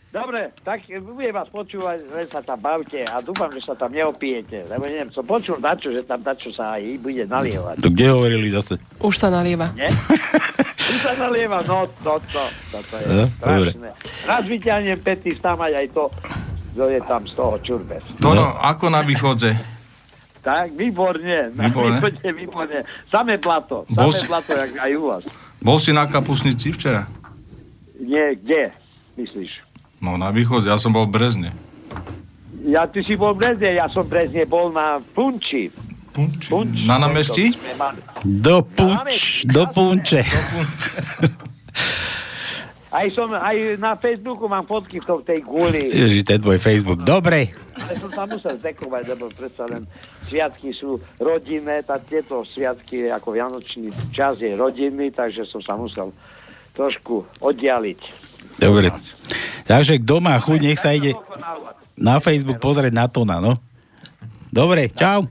Dobre, 0.09 0.49
tak 0.65 0.89
budem 0.89 1.29
vás 1.29 1.45
počúvať, 1.47 2.01
len 2.09 2.25
sa 2.25 2.41
tam 2.41 2.57
bavte 2.57 3.05
a 3.05 3.21
dúfam, 3.21 3.45
že 3.53 3.61
sa 3.61 3.77
tam 3.77 3.93
neopijete, 3.93 4.65
lebo 4.65 4.89
neviem, 4.89 5.13
som 5.13 5.21
počul 5.21 5.61
dačo, 5.61 5.93
že 5.93 6.01
tam 6.01 6.17
dačo 6.17 6.49
sa 6.49 6.81
aj 6.81 6.97
bude 6.97 7.29
nalievať. 7.29 7.77
to 7.77 7.93
kde 7.93 8.09
hovorili 8.09 8.49
zase? 8.49 8.81
Už 8.97 9.13
sa 9.13 9.29
nalieva. 9.29 9.69
Nie? 9.77 9.85
Tu 10.81 10.95
sa 10.97 11.13
nalieva, 11.13 11.61
no 11.61 11.85
to, 12.01 12.17
to, 12.25 12.41
to, 12.73 12.77
to 12.81 12.95
je 12.97 13.05
No, 13.05 13.23
dobre. 13.37 13.69
Raz 14.25 14.43
vyťahnem 14.49 14.97
pety, 14.97 15.37
stamať 15.37 15.71
aj 15.77 15.87
to, 15.93 16.03
to 16.73 16.85
je 16.89 16.99
tam 17.05 17.21
z 17.23 17.33
toho 17.37 17.55
čurbes. 17.61 18.01
Tono, 18.17 18.57
ako 18.57 18.89
na 18.89 19.05
východze? 19.05 19.53
Tak, 20.41 20.73
výborne. 20.73 21.53
Na 21.53 21.69
Výborne. 21.69 22.01
výborne. 22.33 22.81
Samé 23.05 23.37
blato. 23.37 23.85
Bol 23.85 24.09
Samé 24.09 24.17
si- 24.17 24.25
blato, 24.25 24.51
jak 24.57 24.71
aj 24.73 24.91
u 24.97 25.03
vás. 25.05 25.23
Bol 25.61 25.77
si 25.77 25.93
na 25.93 26.09
kapusnici 26.09 26.73
včera? 26.73 27.05
Nie, 27.99 28.33
kde, 28.33 28.73
myslíš? 29.13 29.68
No 29.99 30.15
na 30.15 30.31
východze, 30.31 30.71
ja 30.71 30.79
som 30.79 30.95
bol 30.95 31.07
v 31.07 31.19
Brezne. 31.19 31.49
Ja, 32.63 32.87
ty 32.87 33.03
si 33.03 33.19
bol 33.19 33.35
v 33.35 33.43
Brezne, 33.43 33.75
ja 33.75 33.87
som 33.91 34.07
v 34.07 34.15
Brezne 34.15 34.43
bol 34.47 34.71
na 34.71 35.03
Punči. 35.15 35.71
Punči. 36.15 36.47
Punč. 36.51 36.75
Na 36.87 36.99
námestí? 36.99 37.55
Do 38.25 38.65
punč, 38.65 39.45
do 39.47 39.63
punče. 39.71 40.25
Aj, 42.89 43.05
som, 43.13 43.29
aj 43.29 43.77
na 43.77 43.93
Facebooku 43.93 44.49
mám 44.49 44.65
fotky 44.65 44.97
v 44.97 45.21
tej 45.21 45.45
guli. 45.45 45.93
Ježi, 45.93 46.25
ten 46.25 46.41
tvoj 46.41 46.57
Facebook. 46.57 47.05
Dobre. 47.05 47.53
Ale 47.77 47.93
som 48.01 48.09
sa 48.09 48.25
musel 48.25 48.57
zdekovať, 48.57 49.13
lebo 49.13 49.29
predsa 49.29 49.69
len 49.69 49.85
sviatky 50.25 50.73
sú 50.73 50.97
rodinné, 51.21 51.85
tak 51.85 52.09
tieto 52.09 52.41
sviatky 52.49 53.13
ako 53.13 53.37
Vianočný 53.37 53.93
čas 54.09 54.41
je 54.41 54.57
rodinný, 54.57 55.13
takže 55.13 55.45
som 55.45 55.61
sa 55.61 55.77
musel 55.77 56.09
trošku 56.73 57.29
oddialiť. 57.45 57.99
Dobre. 58.57 58.89
Takže 59.69 60.01
kto 60.01 60.17
má 60.17 60.33
chuť, 60.41 60.59
nech 60.65 60.81
sa 60.81 60.97
ide 60.97 61.13
na 61.93 62.17
Facebook 62.17 62.57
pozrieť 62.57 62.89
na 62.89 63.05
to, 63.05 63.21
no. 63.21 63.53
Dobre, 64.49 64.89
čau. 64.89 65.29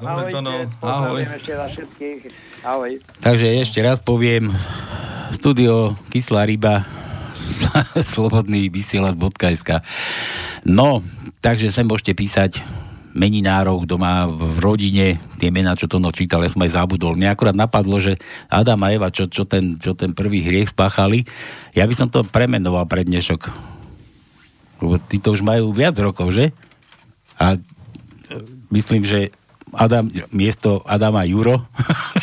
Dobre, 0.00 0.32
to 0.32 0.40
no. 0.40 0.64
Ahoj. 0.80 1.20
Pozdravujem 1.20 1.30
ešte 1.36 1.52
na 1.52 1.66
všetkých. 1.68 2.20
Ahoj. 2.64 2.90
Takže 3.20 3.46
ešte 3.60 3.78
raz 3.84 4.00
poviem, 4.00 4.56
studio 5.36 5.92
Kyslá 6.08 6.48
ryba 6.48 6.88
slobodný 8.16 8.72
vysielač.sk 8.72 9.84
No, 10.64 11.04
takže 11.44 11.68
sem 11.68 11.84
môžete 11.84 12.16
písať 12.16 12.64
meninárov, 13.16 13.88
kto 13.88 13.96
má 13.96 14.28
v 14.28 14.56
rodine 14.60 15.16
tie 15.40 15.48
mená, 15.48 15.72
čo 15.72 15.88
to 15.88 15.96
no 15.96 16.12
čítal, 16.12 16.44
ja 16.44 16.52
som 16.52 16.60
aj 16.60 16.76
zabudol. 16.76 17.16
Mne 17.16 17.32
akurát 17.32 17.56
napadlo, 17.56 17.96
že 17.96 18.20
Adam 18.52 18.84
a 18.84 18.92
Eva, 18.92 19.08
čo, 19.08 19.24
čo, 19.24 19.48
ten, 19.48 19.80
čo 19.80 19.96
ten 19.96 20.12
prvý 20.12 20.44
hriech 20.44 20.76
spáchali, 20.76 21.24
ja 21.72 21.88
by 21.88 21.94
som 21.96 22.12
to 22.12 22.22
premenoval 22.28 22.84
pre 22.84 23.08
dnešok. 23.08 23.48
Lebo 24.84 25.00
tí 25.00 25.16
to 25.16 25.32
už 25.32 25.40
majú 25.40 25.72
viac 25.72 25.96
rokov, 25.96 26.36
že? 26.36 26.52
A 27.40 27.56
e, 27.56 27.58
myslím, 28.68 29.08
že 29.08 29.32
Adam, 29.72 30.12
miesto 30.30 30.84
Adama 30.84 31.24
Juro 31.24 31.64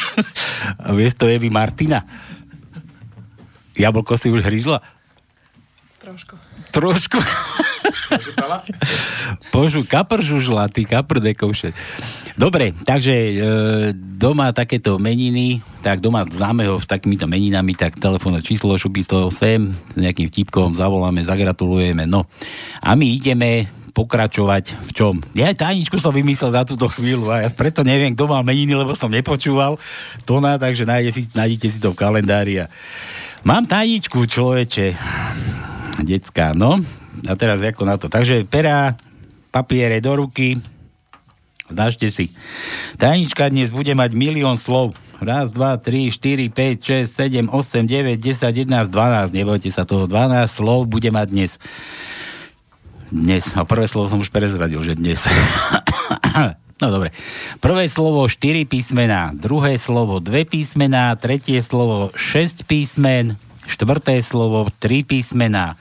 a 0.86 0.94
miesto 0.94 1.26
Evy 1.26 1.50
Martina. 1.50 2.06
Jablko 3.74 4.14
si 4.22 4.30
už 4.30 4.46
hryzla? 4.46 4.86
Trošku. 5.98 6.38
Trošku. 6.70 7.18
Božu, 9.54 9.84
kapr 9.86 10.20
žužla, 10.24 10.70
ty 10.70 10.88
kapr 10.88 11.20
dekovše. 11.20 11.72
Dobre, 12.34 12.74
takže 12.74 13.14
e, 13.14 13.34
doma 13.94 14.50
takéto 14.50 14.98
meniny, 14.98 15.62
tak 15.86 16.02
doma 16.02 16.26
známeho 16.26 16.82
s 16.82 16.90
takýmito 16.90 17.30
meninami, 17.30 17.78
tak 17.78 18.02
telefónne 18.02 18.42
číslo 18.42 18.74
šupí 18.74 19.06
sem, 19.30 19.70
s 19.70 19.98
nejakým 19.98 20.28
vtipkom 20.34 20.74
zavoláme, 20.74 21.22
zagratulujeme, 21.22 22.10
no. 22.10 22.26
A 22.82 22.98
my 22.98 23.06
ideme 23.06 23.70
pokračovať 23.94 24.74
v 24.90 24.92
čom? 24.92 25.16
Ja 25.38 25.54
aj 25.54 25.62
tajničku 25.62 26.02
som 26.02 26.10
vymyslel 26.10 26.50
za 26.50 26.66
túto 26.66 26.90
chvíľu 26.90 27.30
a 27.30 27.46
ja 27.46 27.50
preto 27.54 27.86
neviem, 27.86 28.18
kto 28.18 28.26
mal 28.26 28.42
meniny, 28.42 28.74
lebo 28.74 28.98
som 28.98 29.14
nepočúval 29.14 29.78
to 30.26 30.42
na, 30.42 30.58
takže 30.58 30.90
nájdete 30.90 31.14
si, 31.14 31.22
nájdete 31.30 31.68
si 31.70 31.78
to 31.78 31.94
v 31.94 32.00
kalendári. 32.02 32.66
A... 32.66 32.74
Mám 33.44 33.68
tajničku, 33.68 34.24
človeče. 34.24 34.96
Decka, 36.08 36.56
no. 36.56 36.80
A 37.28 37.36
teraz 37.36 37.60
ako 37.60 37.84
na 37.84 38.00
to. 38.00 38.08
Takže 38.08 38.48
pera, 38.48 38.96
papiere 39.52 40.00
do 40.00 40.16
ruky. 40.16 40.64
Značte 41.68 42.08
si. 42.08 42.32
Tajnička 42.96 43.52
dnes 43.52 43.68
bude 43.68 43.92
mať 43.92 44.16
milión 44.16 44.56
slov. 44.56 44.96
Raz, 45.20 45.52
dva, 45.52 45.76
tri, 45.76 46.08
štyri, 46.08 46.48
5, 46.48 47.12
6, 47.12 47.52
7, 47.52 47.52
8, 47.52 47.84
9, 47.84 48.16
10, 48.16 48.64
11, 48.64 48.88
12. 48.88 49.36
Nebojte 49.36 49.70
sa 49.76 49.84
toho. 49.84 50.08
12 50.08 50.48
slov 50.48 50.88
bude 50.88 51.12
mať 51.12 51.28
dnes. 51.28 51.52
Dnes. 53.12 53.44
A 53.60 53.68
prvé 53.68 53.92
slovo 53.92 54.08
som 54.08 54.24
už 54.24 54.32
prezradil, 54.32 54.80
že 54.88 54.96
dnes. 54.96 55.20
No 56.84 56.92
dobre. 56.92 57.16
Prvé 57.64 57.88
slovo 57.88 58.28
4 58.28 58.68
písmená, 58.68 59.32
druhé 59.32 59.80
slovo 59.80 60.20
2 60.20 60.44
písmená, 60.44 61.16
tretie 61.16 61.64
slovo 61.64 62.12
6 62.12 62.68
písmen, 62.68 63.40
štvrté 63.64 64.20
slovo 64.20 64.68
3 64.84 65.08
písmená, 65.08 65.80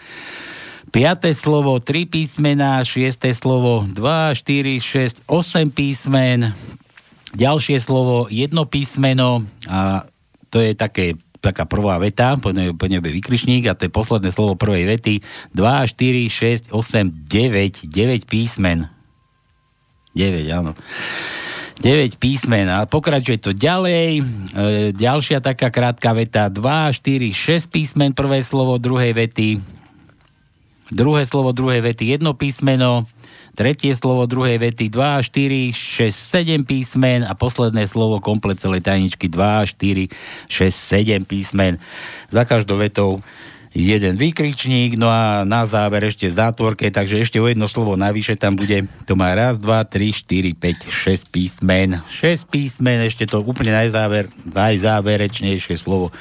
piaté 0.95 1.35
slovo 1.35 1.83
3 1.83 2.07
písmená, 2.07 2.87
šiesté 2.87 3.35
slovo 3.35 3.83
2, 3.91 4.39
4, 4.39 5.27
6, 5.27 5.27
8 5.27 5.75
písmen, 5.75 6.55
ďalšie 7.35 7.83
slovo 7.83 8.31
jedno 8.31 8.63
písmeno. 8.63 9.43
A 9.67 10.07
to 10.55 10.63
je 10.63 10.79
také 10.79 11.19
taká 11.43 11.67
prvá 11.67 11.99
veta, 11.99 12.39
po 12.39 12.55
nej, 12.55 12.71
po 12.71 12.87
a 12.87 13.75
to 13.75 13.83
je 13.83 13.91
posledné 13.91 14.31
slovo 14.31 14.55
prvej 14.55 14.87
vety. 14.87 15.15
2, 15.51 15.91
4, 15.91 16.71
6, 16.71 16.71
8, 16.71 17.11
9, 17.27 17.91
9 17.91 18.31
písmen. 18.31 18.92
9, 20.13 20.49
áno. 20.53 20.73
9 21.83 22.21
písmen 22.23 22.71
a 22.71 22.87
pokračuje 22.87 23.43
to 23.43 23.51
ďalej. 23.51 24.21
E, 24.21 24.23
ďalšia 24.95 25.43
taká 25.43 25.73
krátka 25.73 26.15
veta. 26.15 26.47
2, 26.47 26.95
4, 26.95 27.35
6 27.35 27.73
písmen, 27.73 28.11
prvé 28.15 28.45
slovo 28.47 28.79
druhej 28.79 29.11
vety. 29.17 29.59
Druhé 30.93 31.25
slovo 31.25 31.51
druhej 31.57 31.81
vety, 31.81 32.15
jedno 32.15 32.37
písmeno. 32.37 33.09
Tretie 33.53 33.93
slovo 33.93 34.25
druhej 34.25 34.57
vety 34.57 34.89
2, 34.89 35.29
4, 35.29 35.77
6, 35.77 36.09
7 36.09 36.65
písmen 36.65 37.21
a 37.25 37.37
posledné 37.37 37.85
slovo 37.85 38.17
komplet 38.17 38.57
celej 38.57 38.81
tajničky 38.81 39.29
2, 39.29 39.69
4, 39.77 40.09
6, 40.49 41.21
7 41.21 41.29
písmen. 41.29 41.77
Za 42.33 42.49
každou 42.49 42.81
vetou 42.81 43.21
jeden 43.73 44.21
výkričník, 44.21 45.01
no 45.01 45.09
a 45.09 45.49
na 45.49 45.65
záver 45.65 46.05
ešte 46.05 46.29
zátvorke, 46.29 46.93
takže 46.93 47.25
ešte 47.25 47.41
o 47.41 47.49
jedno 47.49 47.65
slovo 47.65 47.97
navyše 47.97 48.37
tam 48.37 48.53
bude, 48.53 48.85
to 49.09 49.17
má 49.17 49.33
raz, 49.33 49.57
dva, 49.57 49.81
tri, 49.89 50.13
štyri, 50.13 50.53
5, 50.53 50.93
6 50.93 51.33
písmen. 51.33 51.97
6 52.13 52.53
písmen, 52.53 53.01
ešte 53.01 53.25
to 53.25 53.41
úplne 53.41 53.73
najzáver, 53.73 54.29
najzáverečnejšie 54.45 55.81
slovo 55.81 56.13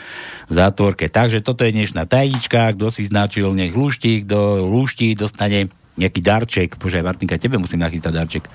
v 0.48 0.54
zátvorke. 0.56 1.12
Takže 1.12 1.44
toto 1.44 1.68
je 1.68 1.76
dnešná 1.76 2.08
tajnička, 2.08 2.72
kto 2.80 2.88
si 2.88 3.12
značil, 3.12 3.52
nech 3.52 3.76
lúšti, 3.76 4.24
kto 4.24 4.64
lúšti, 4.64 5.12
dostane 5.20 5.68
nejaký 6.00 6.24
darček. 6.24 6.80
Bože, 6.80 7.04
Martinka, 7.04 7.36
tebe 7.36 7.60
musím 7.60 7.84
nachystať 7.84 8.16
darček. 8.16 8.46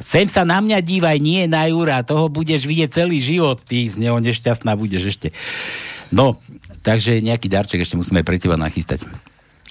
Sem 0.00 0.30
sa 0.32 0.48
na 0.48 0.64
mňa 0.64 0.80
dívaj, 0.80 1.18
nie 1.20 1.44
na 1.44 1.68
Jura, 1.68 2.00
toho 2.00 2.32
budeš 2.32 2.64
vidieť 2.64 3.04
celý 3.04 3.20
život, 3.20 3.60
ty 3.60 3.92
z 3.92 4.00
neho 4.00 4.16
nešťastná 4.16 4.72
budeš 4.72 5.12
ešte. 5.12 5.28
No, 6.10 6.38
takže 6.82 7.22
nejaký 7.22 7.46
darček 7.46 7.82
ešte 7.82 7.94
musíme 7.94 8.26
pre 8.26 8.36
teba 8.36 8.58
nachystať. 8.58 9.06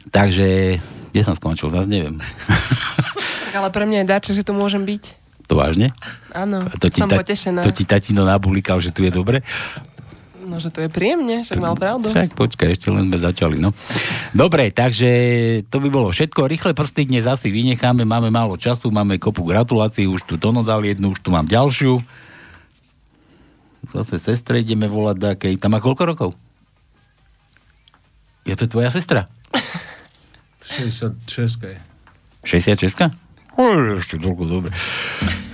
Takže, 0.09 0.79
kde 1.11 1.21
som 1.21 1.35
skončil, 1.35 1.67
zase 1.67 1.87
neviem. 1.91 2.17
Čak, 3.47 3.53
ale 3.59 3.69
pre 3.69 3.83
mňa 3.83 4.03
je 4.03 4.07
darček, 4.07 4.35
že 4.39 4.43
tu 4.47 4.55
môžem 4.55 4.81
byť. 4.87 5.03
To 5.51 5.57
vážne? 5.57 5.91
Áno, 6.31 6.69
to 6.77 6.87
ti 6.87 7.01
som 7.01 7.09
ta, 7.09 7.17
potešená. 7.19 7.65
To 7.65 7.73
ti 7.73 7.83
tatino 7.83 8.21
nabulikal, 8.21 8.77
že 8.79 8.93
tu 8.93 9.01
je 9.01 9.09
dobre? 9.09 9.41
No, 10.49 10.57
že 10.57 10.73
to 10.73 10.81
je 10.81 10.89
príjemne, 10.89 11.45
však 11.45 11.61
mal 11.61 11.77
pravdu. 11.77 12.09
Však 12.09 12.33
počkaj, 12.33 12.73
ešte 12.73 12.89
len 12.89 13.05
sme 13.05 13.17
začali, 13.21 13.61
no. 13.61 13.69
Dobre, 14.33 14.73
takže 14.73 15.09
to 15.69 15.77
by 15.77 15.89
bolo 15.93 16.09
všetko. 16.09 16.49
Rýchle 16.49 16.73
prsty 16.73 17.05
dnes 17.05 17.29
asi 17.29 17.53
vynecháme, 17.53 18.01
máme 18.01 18.33
málo 18.33 18.57
času, 18.57 18.89
máme 18.89 19.21
kopu 19.21 19.45
gratulácií, 19.45 20.09
už 20.09 20.25
tu 20.25 20.41
Tono 20.41 20.65
dal 20.65 20.81
jednu, 20.81 21.13
už 21.13 21.21
tu 21.21 21.29
mám 21.29 21.45
ďalšiu. 21.45 22.01
Zase 23.89 24.19
sestre 24.19 24.61
ideme 24.61 24.85
volať 24.85 25.17
dákej. 25.17 25.53
Tam 25.57 25.73
má 25.73 25.79
koľko 25.79 26.03
rokov? 26.05 26.29
Je 28.43 28.55
to 28.55 28.65
tvoja 28.67 28.89
sestra? 28.91 29.31
66 30.63 31.25
je. 31.65 31.77
66? 32.45 33.09
O, 33.59 33.63
ešte 33.99 34.15
toľko, 34.21 34.43
dobre. 34.45 34.71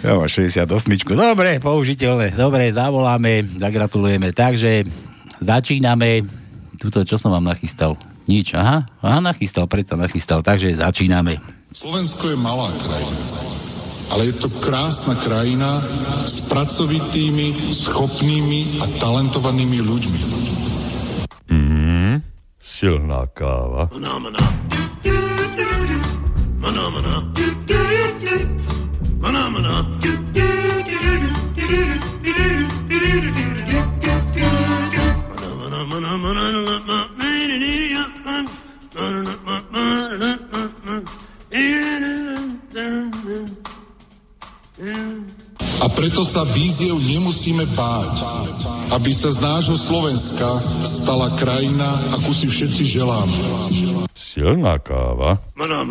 Ja 0.05 0.13
mám 0.19 0.29
68. 0.29 0.69
Dobre, 1.09 1.57
použiteľné. 1.57 2.37
Dobre, 2.37 2.69
zavoláme, 2.69 3.47
zagratulujeme. 3.57 4.29
Takže 4.35 4.85
začíname. 5.41 6.27
Tuto, 6.77 7.01
čo 7.01 7.17
som 7.17 7.33
vám 7.33 7.47
nachystal? 7.47 7.97
Nič, 8.29 8.53
aha. 8.53 8.85
Aha, 9.01 9.19
nachystal, 9.23 9.65
predsa 9.65 9.97
nachystal. 9.97 10.45
Takže 10.45 10.77
začíname. 10.77 11.41
Slovensko 11.73 12.31
je 12.31 12.37
malá 12.37 12.69
krajina, 12.77 13.34
ale 14.09 14.29
je 14.29 14.33
to 14.37 14.49
krásna 14.61 15.15
krajina 15.17 15.81
s 16.25 16.45
pracovitými, 16.45 17.73
schopnými 17.73 18.81
a 18.81 18.85
talentovanými 19.01 19.79
ľuďmi. 19.81 20.21
Mm, 21.49 22.21
silná 22.61 23.25
káva. 23.33 23.89
A 44.75 45.87
preto 45.87 46.27
sa 46.27 46.43
víziev 46.43 46.99
nemusíme 46.99 47.63
báť, 47.79 48.15
aby 48.91 49.11
sa 49.15 49.31
z 49.31 49.39
nášho 49.39 49.77
Slovenska 49.79 50.59
stala 50.83 51.31
krajina, 51.39 52.11
akú 52.11 52.35
si 52.35 52.51
všetci 52.51 52.83
želáme. 52.83 53.39
Silná 54.11 54.75
káva. 54.83 55.39
Mana, 55.55 55.87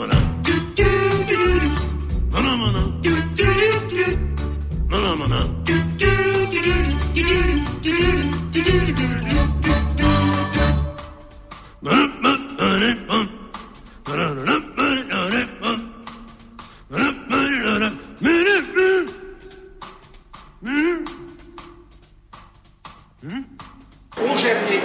košerní 24.45 24.81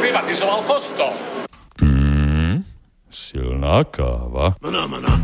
privatizoval 0.00 0.62
kostol. 0.66 1.12
Mm, 1.82 2.64
silná 3.10 3.84
káva. 3.84 4.54
Mna, 4.60 4.86
mna. 4.86 5.22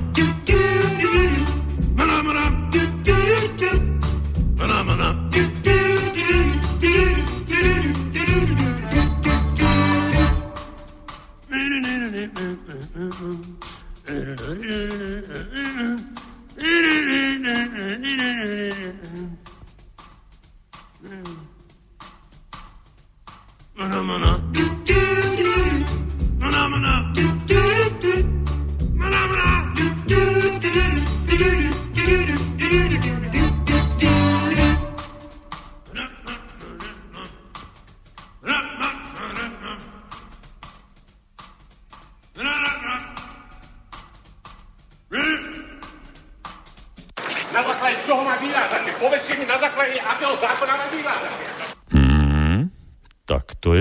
Mna, 1.95 2.23
mna. 2.23 2.71
Mna, 4.63 4.83
mna. 4.83 5.25
Mm-hmm. 12.95 13.85
Na 23.95 24.41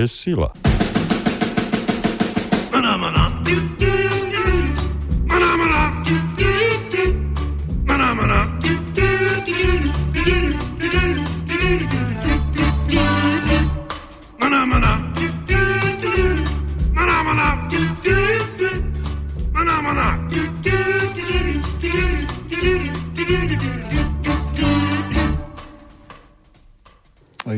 tak 0.04 0.08
to 0.08 0.08
je 0.08 0.08
sila. 0.08 0.52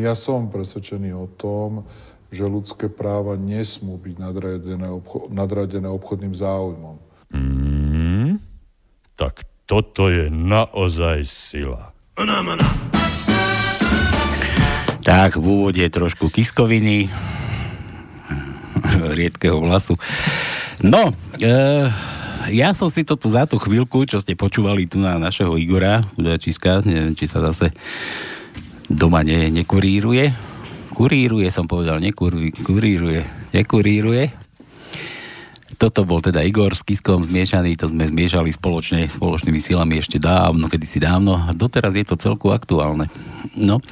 Ja 0.07 0.15
som 0.15 0.47
presvedčený 0.47 1.11
o 1.19 1.27
tom, 1.35 1.83
že 2.37 2.45
ľudské 2.45 2.93
práva 2.93 3.41
nesmú 3.41 3.97
byť 3.97 4.17
nadradené, 4.21 4.89
obcho- 4.93 5.33
nadradené 5.33 5.89
obchodným 5.89 6.37
záujmom. 6.37 7.01
Mm, 7.33 8.37
tak 9.17 9.49
toto 9.65 10.13
je 10.13 10.29
naozaj 10.29 11.25
sila. 11.25 11.97
Tak, 15.01 15.41
v 15.41 15.47
úvode 15.47 15.85
trošku 15.89 16.29
kiskoviny, 16.29 17.09
riedkeho 19.19 19.57
vlasu. 19.57 19.97
No, 20.85 21.17
e, 21.41 21.55
ja 22.53 22.71
som 22.77 22.93
si 22.93 23.03
to 23.03 23.17
tu 23.17 23.33
za 23.33 23.49
tú 23.49 23.57
chvíľku, 23.57 24.05
čo 24.05 24.21
ste 24.21 24.37
počúvali 24.37 24.85
tu 24.85 25.01
na 25.01 25.17
našeho 25.17 25.57
Igora 25.57 26.05
Kudačiska, 26.15 26.85
neviem, 26.85 27.17
či 27.17 27.27
sa 27.27 27.41
zase 27.41 27.73
doma 28.87 29.27
ne, 29.27 29.51
nekuríruje. 29.51 30.56
Kuríruje, 30.97 31.53
som 31.53 31.69
povedal, 31.69 32.01
nekuríruje, 32.01 33.21
nekuríruje. 33.53 34.33
Toto 35.77 36.09
bol 36.09 36.25
teda 36.25 36.41
Igor 36.41 36.73
s 36.73 36.81
Kiskom 36.81 37.21
zmiešaný, 37.21 37.77
to 37.77 37.93
sme 37.93 38.09
zmiešali 38.09 38.49
spoločne, 38.57 39.05
spoločnými 39.13 39.61
silami 39.61 40.01
ešte 40.01 40.17
dávno, 40.17 40.73
kedysi 40.73 40.97
dávno. 40.97 41.37
A 41.37 41.53
doteraz 41.53 41.93
je 41.93 42.09
to 42.09 42.17
celku 42.17 42.49
aktuálne. 42.49 43.13
No. 43.53 43.85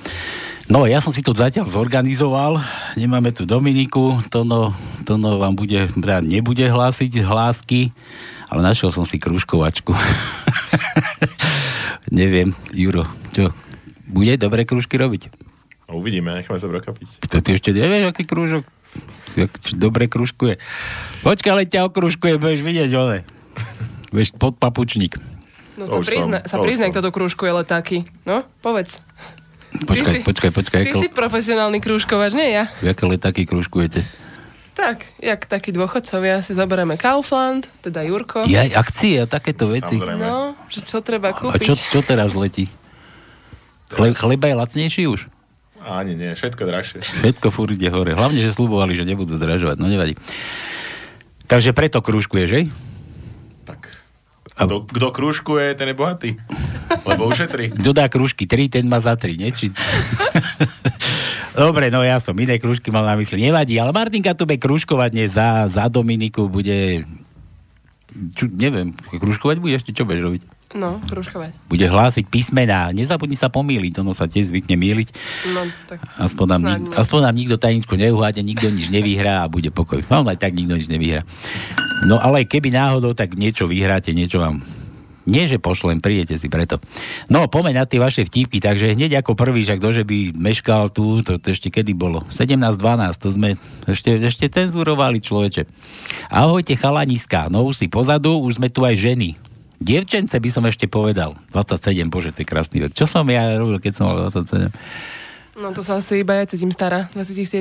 No, 0.64 0.88
ja 0.88 1.05
som 1.05 1.12
si 1.12 1.21
to 1.21 1.37
zatiaľ 1.37 1.69
zorganizoval. 1.69 2.57
Nemáme 2.97 3.37
tu 3.37 3.45
Dominiku, 3.45 4.25
Tono, 4.33 4.73
Tono 5.05 5.37
vám 5.37 5.53
bude, 5.53 5.93
nebude 6.25 6.64
hlásiť 6.64 7.21
hlásky, 7.21 7.93
ale 8.49 8.64
našiel 8.64 8.88
som 8.88 9.05
si 9.05 9.21
kružkovačku. 9.21 9.93
Neviem, 12.17 12.57
Juro, 12.73 13.05
čo? 13.37 13.53
Bude 14.09 14.40
dobre 14.40 14.64
kružky 14.64 14.97
robiť? 14.97 15.53
Uvidíme, 15.95 16.35
necháme 16.35 16.59
sa 16.59 16.67
prokapiť. 16.67 17.31
To 17.31 17.39
ty 17.39 17.55
ešte 17.55 17.71
nevieš, 17.71 18.11
aký 18.11 18.27
krúžok? 18.27 18.67
Jak 19.35 19.51
dobre 19.75 20.07
kružkuje. 20.07 20.59
Počkaj, 21.27 21.51
ale 21.51 21.67
ťa 21.67 21.91
okružkuje, 21.91 22.39
budeš 22.39 22.63
vidieť, 22.63 22.91
ole. 22.95 23.27
Budeš 24.15 24.31
pod 24.39 24.59
papučník. 24.59 25.19
No 25.75 25.91
sa, 25.91 25.99
prizna, 26.07 26.39
sa 26.47 26.57
priznaj, 26.63 26.95
kto 26.95 27.03
to 27.03 27.11
krúžkuje 27.11 27.51
letáky. 27.51 28.07
No, 28.23 28.47
povedz. 28.63 29.03
Počkaj, 29.75 30.23
si, 30.23 30.23
počkaj, 30.23 30.51
počkaj. 30.55 30.81
Ty 30.87 31.03
si 31.03 31.11
profesionálny 31.11 31.83
krúžkovač, 31.83 32.31
nie 32.39 32.55
ja. 32.55 32.71
Jaké 32.79 33.11
letáky 33.11 33.43
krúžkujete? 33.43 34.07
Tak, 34.75 35.07
jak 35.19 35.47
takí 35.51 35.75
dôchodcovia 35.75 36.43
si 36.47 36.55
zoberieme 36.55 36.95
Kaufland, 36.95 37.67
teda 37.83 38.07
Jurko. 38.07 38.47
Ja, 38.47 38.63
akcie 38.79 39.23
a 39.23 39.27
takéto 39.27 39.71
veci. 39.71 39.99
No, 39.99 40.55
že 40.71 40.83
čo 40.83 41.03
treba 41.03 41.31
A 41.31 41.39
kúpiť. 41.39 41.63
čo, 41.63 41.75
čo 41.75 42.01
teraz 42.07 42.35
letí? 42.39 42.71
Chle, 43.91 44.15
chleba 44.15 44.47
je 44.51 44.55
lacnejší 44.59 45.03
už? 45.11 45.27
Ani 45.85 46.16
nie, 46.16 46.33
všetko 46.33 46.64
drahšie. 46.64 47.05
Všetko 47.05 47.53
furt 47.53 47.77
ide 47.77 47.92
hore. 47.92 48.16
Hlavne, 48.16 48.40
že 48.40 48.57
slubovali, 48.57 48.97
že 48.97 49.05
nebudú 49.05 49.37
zdražovať. 49.37 49.77
No 49.77 49.92
nevadí. 49.92 50.16
Takže 51.44 51.77
preto 51.77 52.01
krúžkuje, 52.01 52.44
že? 52.49 52.61
Kto, 54.55 54.87
kto 54.87 55.09
krúžkuje, 55.11 55.75
ten 55.75 55.90
je 55.90 55.97
bohatý. 55.99 56.31
Lebo 57.03 57.27
ušetrí. 57.27 57.75
Kto 57.83 57.90
dá 57.90 58.07
krúžky 58.07 58.47
3, 58.47 58.70
ten 58.70 58.85
má 58.87 59.03
za 59.03 59.18
3, 59.18 59.35
nie? 59.35 59.51
Či... 59.51 59.75
Dobre, 61.59 61.90
no 61.90 62.07
ja 62.07 62.23
som 62.23 62.38
iné 62.38 62.62
krúžky 62.62 62.94
mal 62.94 63.03
na 63.03 63.18
mysli. 63.18 63.42
Nevadí, 63.42 63.75
ale 63.83 63.90
Martinka 63.90 64.31
tu 64.38 64.47
bude 64.47 64.62
krúžkovať 64.62 65.11
nie 65.11 65.27
za, 65.27 65.66
za 65.66 65.90
Dominiku, 65.90 66.47
bude... 66.47 67.03
Čo, 68.38 68.47
neviem, 68.47 68.94
krúžkovať 68.94 69.59
bude 69.59 69.75
ešte, 69.75 69.90
čo 69.90 70.07
budeš 70.07 70.23
robiť? 70.23 70.42
No, 70.75 70.99
krúžkovať. 71.07 71.55
Bude 71.71 71.87
hlásiť 71.87 72.27
písmená. 72.27 72.91
Nezabudni 72.91 73.39
sa 73.39 73.47
pomýliť, 73.47 74.03
ono 74.03 74.11
sa 74.11 74.27
tiež 74.27 74.51
zvykne 74.51 74.75
míliť. 74.75 75.09
No, 75.55 75.63
tak 75.87 76.03
Aspoň 76.19 76.47
nám, 76.51 76.61
nik, 76.67 76.79
nie. 76.91 76.99
aspoň 76.99 77.21
nám 77.31 77.35
nikto 77.39 77.57
tajničku 77.63 77.95
neuháde, 77.95 78.43
nikto 78.43 78.67
nič 78.75 78.91
nevyhrá 78.91 79.47
a 79.47 79.51
bude 79.51 79.71
pokoj. 79.71 80.03
No 80.11 80.27
aj 80.27 80.43
tak 80.43 80.59
nikto 80.59 80.75
nič 80.75 80.91
nevyhrá. 80.91 81.23
No 82.03 82.19
ale 82.19 82.43
keby 82.43 82.75
náhodou, 82.75 83.15
tak 83.15 83.39
niečo 83.39 83.71
vyhráte, 83.71 84.11
niečo 84.11 84.43
vám... 84.43 84.67
Nie, 85.25 85.49
že 85.49 85.57
pošlem, 85.57 86.05
prídete 86.05 86.37
si 86.37 86.53
preto. 86.53 86.85
No, 87.33 87.49
pomeň 87.49 87.81
na 87.81 87.85
tie 87.89 87.97
vaše 87.97 88.29
vtípky, 88.29 88.61
takže 88.61 88.93
hneď 88.93 89.25
ako 89.25 89.33
prvý, 89.33 89.65
že 89.65 89.81
kto, 89.81 89.89
že 89.89 90.05
by 90.05 90.37
meškal 90.37 90.93
tu, 90.93 91.25
to, 91.25 91.41
to 91.41 91.49
ešte 91.49 91.73
kedy 91.73 91.97
bolo? 91.97 92.29
17.12, 92.29 92.77
to 93.17 93.33
sme 93.33 93.57
ešte, 93.89 94.21
ešte 94.21 94.53
cenzurovali 94.53 95.25
človeče. 95.25 95.65
Ahojte 96.29 96.77
chalaniska, 96.77 97.49
no 97.49 97.65
už 97.65 97.81
si 97.81 97.87
pozadu, 97.89 98.37
už 98.37 98.61
sme 98.61 98.69
tu 98.69 98.85
aj 98.85 99.01
ženy. 99.01 99.33
Dievčence 99.85 100.33
by 100.33 100.49
som 100.49 100.64
ešte 100.64 100.88
povedal. 100.88 101.37
27, 101.53 101.77
bože, 102.09 102.33
to 102.33 102.40
je 102.40 102.49
krásny 102.49 102.81
vek. 102.81 102.97
Čo 102.97 103.05
som 103.05 103.29
ja 103.29 103.53
robil, 103.53 103.77
keď 103.79 103.92
som 103.92 104.05
mal 104.09 104.16
27? 104.25 104.73
No 105.55 105.70
to 105.70 105.85
sa 105.85 106.01
asi 106.01 106.25
iba 106.25 106.35
ja 106.35 106.49
cítim 106.49 106.73
stará, 106.73 107.12
27. 107.12 107.61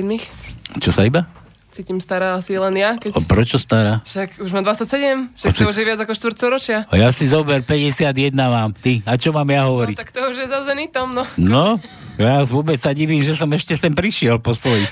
Čo 0.80 0.90
sa 0.90 1.04
iba? 1.04 1.28
Cítim 1.68 1.98
stará 1.98 2.34
asi 2.34 2.54
len 2.54 2.74
ja, 2.74 2.94
A 2.94 2.98
keď... 2.98 3.18
prečo 3.26 3.54
stará? 3.54 4.00
Však 4.02 4.40
už 4.40 4.50
mám 4.50 4.64
27, 4.64 5.34
však 5.34 5.52
to 5.52 5.62
už 5.68 5.76
je 5.76 5.84
viac 5.84 5.98
ako 5.98 6.12
štvrcoročia. 6.12 6.86
A 6.86 6.94
ja 6.96 7.10
si 7.10 7.26
zober, 7.26 7.60
51 7.60 8.08
mám, 8.32 8.72
ty. 8.72 9.02
A 9.02 9.18
čo 9.18 9.30
mám 9.30 9.46
ja 9.46 9.62
No 9.62 9.74
hovoriť? 9.74 9.94
tak 9.94 10.10
to 10.10 10.22
už 10.24 10.38
je 10.38 10.46
za 10.46 10.64
zenitom, 10.64 11.12
no. 11.12 11.26
No, 11.36 11.76
ja 12.16 12.40
vôbec 12.42 12.78
sa 12.78 12.90
divím, 12.90 13.20
že 13.20 13.34
som 13.34 13.50
ešte 13.50 13.74
sem 13.74 13.90
prišiel 13.90 14.38
po 14.38 14.54
svojich. 14.54 14.88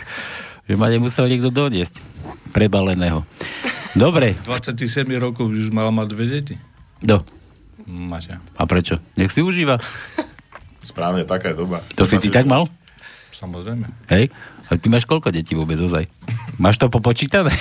Že 0.66 0.74
ma 0.74 0.86
nemusel 0.86 1.26
niekto 1.26 1.48
doniesť. 1.48 2.02
Prebaleného. 2.50 3.24
Dobre. 3.94 4.34
27 4.42 4.82
rokov 5.16 5.48
už 5.48 5.70
mala 5.70 5.88
mať 5.88 6.06
dve 6.08 6.26
deti. 6.28 6.54
Do. 7.02 7.26
Maťa. 7.82 8.38
A 8.54 8.62
prečo? 8.64 9.02
Nech 9.18 9.34
si 9.34 9.42
užíva. 9.42 9.78
Správne, 10.90 11.26
taká 11.26 11.50
je 11.50 11.58
doba. 11.58 11.82
To 11.98 12.06
si 12.06 12.18
ty 12.22 12.30
tak 12.30 12.46
mal? 12.46 12.66
Samozrejme. 13.34 13.90
Hej? 14.10 14.30
A 14.70 14.78
ty 14.78 14.86
máš 14.86 15.02
koľko 15.04 15.34
detí 15.34 15.58
vôbec 15.58 15.76
ozaj? 15.82 16.06
Máš 16.62 16.78
to 16.78 16.86
popočítané? 16.86 17.50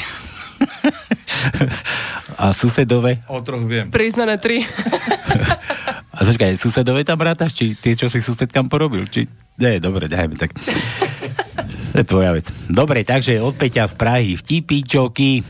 A 2.41 2.53
susedové? 2.53 3.25
O 3.25 3.41
troch 3.41 3.65
viem. 3.65 3.89
Priznané 3.89 4.37
tri. 4.37 4.61
A 6.15 6.21
počkaj, 6.21 6.53
susedové 6.61 7.01
tam 7.01 7.17
rátaš? 7.17 7.57
Či 7.57 7.73
tie, 7.77 7.97
čo 7.97 8.05
si 8.09 8.21
susedkám 8.21 8.69
porobil? 8.69 9.09
Či... 9.09 9.25
Nie, 9.57 9.81
dobre, 9.81 10.05
dajme 10.05 10.37
tak. 10.37 10.53
To 11.91 11.97
je 11.97 12.05
tvoja 12.05 12.31
vec. 12.31 12.45
Dobre, 12.69 13.01
takže 13.01 13.41
od 13.41 13.57
Peťa 13.57 13.89
z 13.89 13.95
Prahy. 13.97 14.33
Vtipíčoky, 14.37 15.41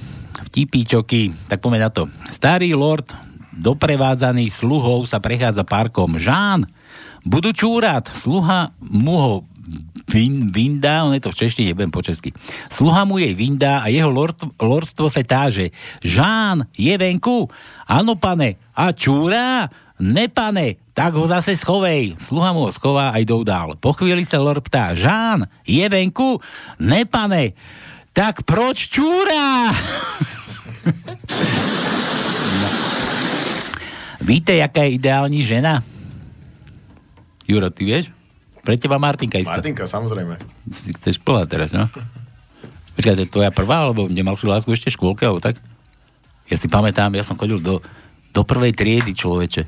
vtipíčoky, 0.51 1.51
tak 1.51 1.59
poďme 1.59 1.79
na 1.85 1.89
to. 1.91 2.07
Starý 2.31 2.71
lord 2.73 3.30
doprevádzaný 3.61 4.49
sluhou 4.49 5.05
sa 5.05 5.21
prechádza 5.21 5.61
parkom. 5.61 6.17
Žán, 6.17 6.65
budú 7.21 7.53
čúrať. 7.53 8.09
Sluha 8.17 8.73
mu 8.81 9.15
ho 9.15 9.33
Vin, 10.11 10.51
Vinda, 10.51 11.07
on 11.07 11.15
je 11.15 11.23
to 11.23 11.31
v 11.31 11.39
češtine, 11.45 11.71
nebudem 11.71 11.93
po 11.93 12.03
česky. 12.03 12.35
Sluha 12.67 13.07
mu 13.07 13.15
jej 13.15 13.31
Vinda 13.31 13.79
a 13.79 13.87
jeho 13.87 14.11
lord, 14.11 14.35
lordstvo 14.59 15.07
sa 15.07 15.23
táže. 15.23 15.71
Žán, 16.03 16.67
je 16.75 16.91
venku? 16.99 17.47
Áno, 17.87 18.19
pane. 18.19 18.59
A 18.75 18.91
čúra? 18.91 19.71
Ne, 20.03 20.27
pane. 20.27 20.81
Tak 20.91 21.15
ho 21.15 21.23
zase 21.31 21.55
schovej. 21.55 22.19
Sluha 22.19 22.51
mu 22.51 22.67
ho 22.67 22.71
schová 22.75 23.15
a 23.15 23.21
idú 23.23 23.47
dál. 23.47 23.79
Po 23.79 23.95
chvíli 23.95 24.27
sa 24.27 24.43
lord 24.43 24.67
ptá. 24.67 24.91
Žán, 24.99 25.47
je 25.63 25.85
venku? 25.87 26.43
Ne, 26.83 27.07
pane. 27.07 27.55
Tak 28.11 28.43
proč 28.43 28.91
čúra? 28.91 29.71
Víte, 34.21 34.55
jaká 34.55 34.85
je 34.85 35.01
ideální 35.01 35.41
žena? 35.45 35.83
Juro, 37.47 37.69
ty 37.73 37.85
vieš? 37.85 38.13
Pre 38.61 38.77
teba 38.77 39.01
Martinka 39.01 39.41
isto. 39.41 39.49
Martinka, 39.49 39.89
samozrejme. 39.89 40.37
Si 40.69 40.93
chceš 40.93 41.17
plať 41.17 41.45
teraz, 41.49 41.69
no? 41.73 41.89
Počkaj, 42.93 43.17
to 43.17 43.23
je 43.25 43.33
tvoja 43.33 43.49
prvá, 43.49 43.89
alebo 43.89 44.05
nemal 44.05 44.37
si 44.37 44.45
lásku 44.45 44.69
ešte 44.69 44.93
v 44.93 44.97
škôlke, 45.01 45.25
alebo 45.25 45.41
tak? 45.41 45.57
Ja 46.45 46.55
si 46.61 46.69
pamätám, 46.69 47.09
ja 47.17 47.25
som 47.25 47.33
chodil 47.33 47.57
do, 47.57 47.81
do 48.29 48.41
prvej 48.45 48.77
triedy, 48.77 49.17
človeče. 49.17 49.65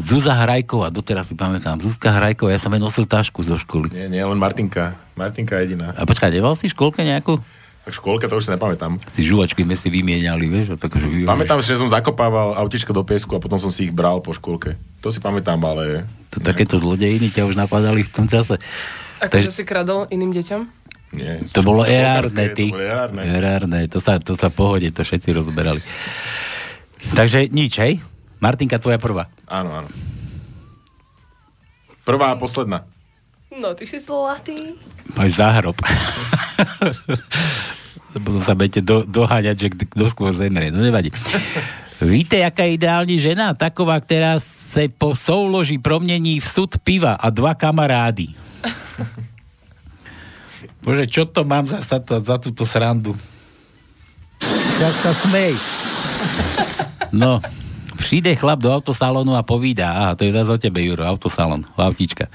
Zuzá 0.00 0.34
Hrajková, 0.42 0.90
doteraz 0.90 1.30
si 1.30 1.38
pamätám. 1.38 1.78
Zuzka 1.78 2.10
Hrajková, 2.10 2.50
ja 2.50 2.58
som 2.58 2.74
jej 2.74 2.82
nosil 2.82 3.06
tašku 3.06 3.46
zo 3.46 3.54
školy. 3.54 3.94
Nie, 3.94 4.10
nie, 4.10 4.22
len 4.24 4.40
Martinka. 4.40 4.98
Martinka 5.14 5.60
jediná. 5.62 5.94
A 5.94 6.02
počkaj, 6.02 6.34
nemal 6.34 6.58
si 6.58 6.66
v 6.66 6.74
škôlke 6.74 7.06
nejakú? 7.06 7.38
Tak 7.80 7.92
v 7.92 7.96
škôlke 7.96 8.28
to 8.28 8.36
už 8.36 8.44
si 8.44 8.52
nepamätám. 8.52 9.00
Si 9.08 9.24
žuvačky 9.24 9.64
sme 9.64 9.72
si 9.72 9.88
vymieniali, 9.88 10.52
vieš? 10.52 10.76
Tak, 10.76 11.00
že 11.00 11.24
Pamätám 11.24 11.64
si, 11.64 11.72
že 11.72 11.80
som 11.80 11.88
zakopával 11.88 12.52
autičko 12.60 12.92
do 12.92 13.00
piesku 13.00 13.32
a 13.32 13.40
potom 13.40 13.56
som 13.56 13.72
si 13.72 13.88
ich 13.88 13.92
bral 13.94 14.20
po 14.20 14.36
škôlke. 14.36 14.76
To 15.00 15.08
si 15.08 15.16
pamätám, 15.16 15.56
ale... 15.64 16.04
To 16.28 16.44
takéto 16.44 16.76
zlodejiny 16.76 17.32
ťa 17.32 17.48
už 17.48 17.56
napadali 17.56 18.04
v 18.04 18.10
tom 18.12 18.28
čase. 18.28 18.60
Akože 19.18 19.48
si 19.48 19.64
kradol 19.64 20.04
iným 20.12 20.28
deťom? 20.28 20.60
Nie. 21.16 21.40
To 21.56 21.64
bolo 21.64 21.82
erárne, 21.82 22.52
To 22.52 22.54
ty. 22.54 22.68
bolo 22.68 22.84
erárne. 22.84 23.20
Erárne, 23.24 23.80
to 23.88 23.98
sa, 23.98 24.20
to 24.20 24.36
sa 24.36 24.52
pohode, 24.52 24.86
to 24.92 25.00
všetci 25.00 25.32
rozberali. 25.32 25.80
Takže 27.16 27.48
nič, 27.48 27.80
hej? 27.80 27.98
Martinka, 28.38 28.76
tvoja 28.76 29.00
prvá. 29.00 29.32
Áno, 29.48 29.72
áno. 29.72 29.88
Prvá 32.04 32.32
a 32.32 32.36
posledná. 32.36 32.84
No, 33.50 33.74
ty 33.74 33.86
si 33.86 33.98
zlatý. 33.98 34.78
Máš 35.18 35.34
záhrob. 35.34 35.74
Budú 38.22 38.42
sa 38.42 38.58
budete 38.58 38.82
do, 38.82 39.06
doháňať, 39.06 39.56
že 39.58 39.68
kto 39.70 40.10
skôr 40.10 40.34
zemrie. 40.34 40.74
No 40.74 40.82
nevadí. 40.82 41.14
Víte, 42.02 42.42
jaká 42.42 42.66
je 42.66 42.74
ideální 42.74 43.22
žena? 43.22 43.54
Taková, 43.54 44.00
která 44.00 44.40
se 44.40 44.88
po 44.88 45.14
souloži 45.14 45.78
promění 45.78 46.40
v 46.40 46.46
sud 46.46 46.78
piva 46.82 47.12
a 47.14 47.30
dva 47.30 47.54
kamarády. 47.54 48.34
Bože, 50.82 51.06
čo 51.06 51.24
to 51.28 51.44
mám 51.44 51.66
za, 51.66 51.78
za, 51.84 52.00
za 52.02 52.36
túto 52.38 52.66
srandu? 52.66 53.16
Tak 54.80 54.94
sa 55.04 55.12
smej. 55.12 55.52
No, 57.12 57.44
přijde 58.00 58.32
chlap 58.32 58.64
do 58.64 58.72
autosalonu 58.72 59.36
a 59.36 59.42
povídá, 59.42 59.92
aha, 59.92 60.14
to 60.14 60.24
je 60.24 60.32
zase 60.32 60.50
o 60.50 60.58
tebe, 60.58 60.80
Juro, 60.80 61.04
autosalon, 61.04 61.68
autička. 61.76 62.32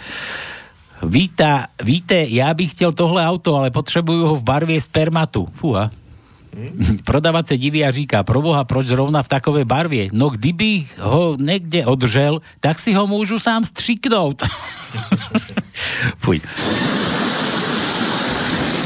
Víta, 1.08 1.68
víte, 1.84 2.26
já 2.30 2.54
bych 2.54 2.72
chtěl 2.72 2.92
tohle 2.92 3.28
auto, 3.28 3.56
ale 3.56 3.72
potřebuju 3.72 4.26
ho 4.26 4.36
v 4.36 4.44
barvě 4.44 4.82
spermatu. 4.82 5.48
Fúha. 5.54 5.92
Prodavač 7.04 7.48
se 7.48 7.58
diví 7.58 7.86
a 7.86 7.92
říká, 7.92 8.24
proboha, 8.24 8.64
proč 8.64 8.88
zrovna 8.88 9.24
v 9.24 9.28
takové 9.28 9.66
barvě? 9.66 10.10
No 10.12 10.30
kdybych 10.30 11.00
ho 11.00 11.38
někde 11.40 11.86
održel, 11.86 12.42
tak 12.60 12.80
si 12.80 12.94
ho 12.94 13.08
můžu 13.08 13.40
sám 13.40 13.66
stříknout. 13.66 14.44
Fuj. 16.18 16.42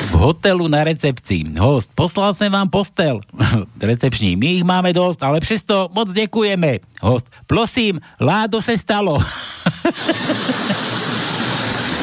V 0.06 0.12
hotelu 0.12 0.68
na 0.68 0.84
recepci. 0.84 1.44
Host, 1.60 1.90
poslal 1.96 2.34
jsem 2.34 2.52
vám 2.52 2.70
postel. 2.70 3.22
Recepční, 3.82 4.36
my 4.36 4.46
ich 4.46 4.64
máme 4.64 4.94
dost, 4.94 5.24
ale 5.24 5.40
přesto 5.40 5.90
moc 5.94 6.14
děkujeme. 6.14 6.78
Host, 7.02 7.28
prosím, 7.48 8.00
ládo 8.22 8.62
se 8.62 8.78
stalo. 8.78 9.24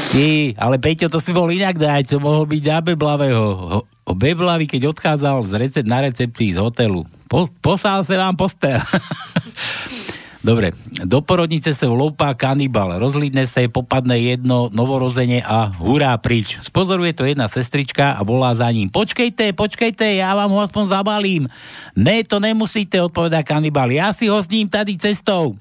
Ty, 0.07 0.27
ale 0.57 0.77
Peťo, 0.79 1.07
to 1.07 1.19
si 1.19 1.31
mohol 1.31 1.53
inak 1.53 1.77
dať, 1.77 2.09
to 2.09 2.19
mohol 2.19 2.47
byť 2.47 2.63
na 2.65 2.79
Beblavého. 2.81 3.45
Ho- 3.45 3.87
O 4.07 4.15
Beblavi, 4.15 4.71
keď 4.71 4.95
odchádzal 4.95 5.43
z 5.43 5.53
recept, 5.59 5.89
na 5.91 5.99
recepcii 5.99 6.55
z 6.55 6.63
hotelu. 6.63 7.03
Pos, 7.27 7.51
poslal 7.59 8.07
sa 8.07 8.15
vám 8.23 8.39
postel. 8.39 8.79
Dobre, 10.47 10.71
do 11.03 11.19
porodnice 11.19 11.75
sa 11.75 11.91
vloupá 11.91 12.31
kanibal, 12.39 13.03
rozlídne 13.03 13.51
sa, 13.51 13.67
popadne 13.67 14.15
jedno 14.15 14.71
novorozenie 14.71 15.43
a 15.43 15.75
hurá 15.75 16.15
prič. 16.23 16.55
Spozoruje 16.63 17.19
to 17.19 17.27
jedna 17.27 17.51
sestrička 17.51 18.15
a 18.15 18.23
volá 18.23 18.55
za 18.55 18.71
ním. 18.71 18.87
Počkejte, 18.87 19.51
počkejte, 19.59 20.07
ja 20.07 20.39
vám 20.39 20.55
ho 20.55 20.63
aspoň 20.63 20.85
zabalím. 20.87 21.51
Ne, 21.99 22.23
to 22.23 22.39
nemusíte, 22.39 23.03
odpovedá 23.03 23.43
kanibal. 23.43 23.91
Ja 23.91 24.15
si 24.15 24.31
ho 24.31 24.39
s 24.39 24.47
ním 24.47 24.71
tady 24.71 24.95
cestou. 25.03 25.59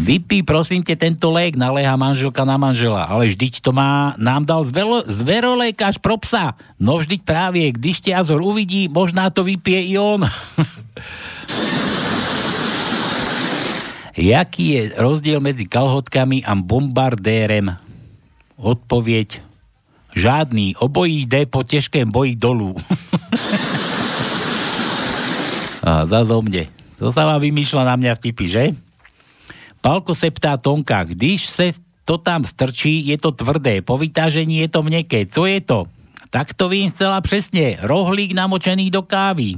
Vypí, 0.00 0.42
prosím 0.42 0.80
te, 0.82 0.96
tento 0.96 1.28
lék, 1.28 1.60
naléha 1.60 1.92
manželka 1.96 2.44
na 2.48 2.56
manžela. 2.56 3.04
Ale 3.04 3.28
vždyť 3.28 3.60
to 3.60 3.72
má, 3.76 4.16
nám 4.16 4.48
dal 4.48 4.64
zvelo, 4.64 5.04
zverolékař 5.04 6.00
pro 6.00 6.16
psa. 6.16 6.56
No 6.80 6.98
vždyť 6.98 7.20
právě, 7.22 7.72
když 7.72 8.00
tě 8.00 8.16
Azor 8.16 8.40
uvidí, 8.42 8.88
možná 8.88 9.30
to 9.30 9.44
vypije 9.44 9.84
i 9.84 9.98
on. 10.00 10.24
Jaký 14.16 14.68
je 14.68 14.92
rozdiel 14.96 15.40
medzi 15.40 15.64
kalhotkami 15.68 16.44
a 16.44 16.54
bombardérem? 16.56 17.76
Odpověď. 18.56 19.40
Žádný. 20.16 20.76
Obojí 20.76 21.26
jde 21.26 21.46
po 21.46 21.62
těžkém 21.62 22.10
boji 22.10 22.36
dolů. 22.36 22.76
a 25.84 26.04
o 26.04 26.42
mne. 26.44 26.68
To 27.00 27.08
sa 27.08 27.24
vám 27.24 27.40
vymýšľa 27.40 27.82
na 27.88 27.94
mňa 27.96 28.12
vtipy, 28.20 28.44
že? 28.44 28.64
Palko 29.80 30.14
se 30.14 30.30
ptá 30.30 30.56
Tonka, 30.56 31.04
když 31.04 31.48
se 31.48 31.72
to 32.04 32.18
tam 32.18 32.44
strčí, 32.44 33.06
je 33.06 33.18
to 33.18 33.32
tvrdé, 33.32 33.82
po 33.82 33.98
vytážení 33.98 34.56
je 34.56 34.68
to 34.68 34.82
měkké. 34.82 35.26
Co 35.26 35.46
je 35.46 35.60
to? 35.60 35.86
Tak 36.30 36.54
to 36.54 36.68
vím 36.68 36.90
zcela 36.90 37.20
přesně. 37.20 37.78
Rohlík 37.82 38.32
namočený 38.32 38.90
do 38.90 39.02
kávy. 39.02 39.54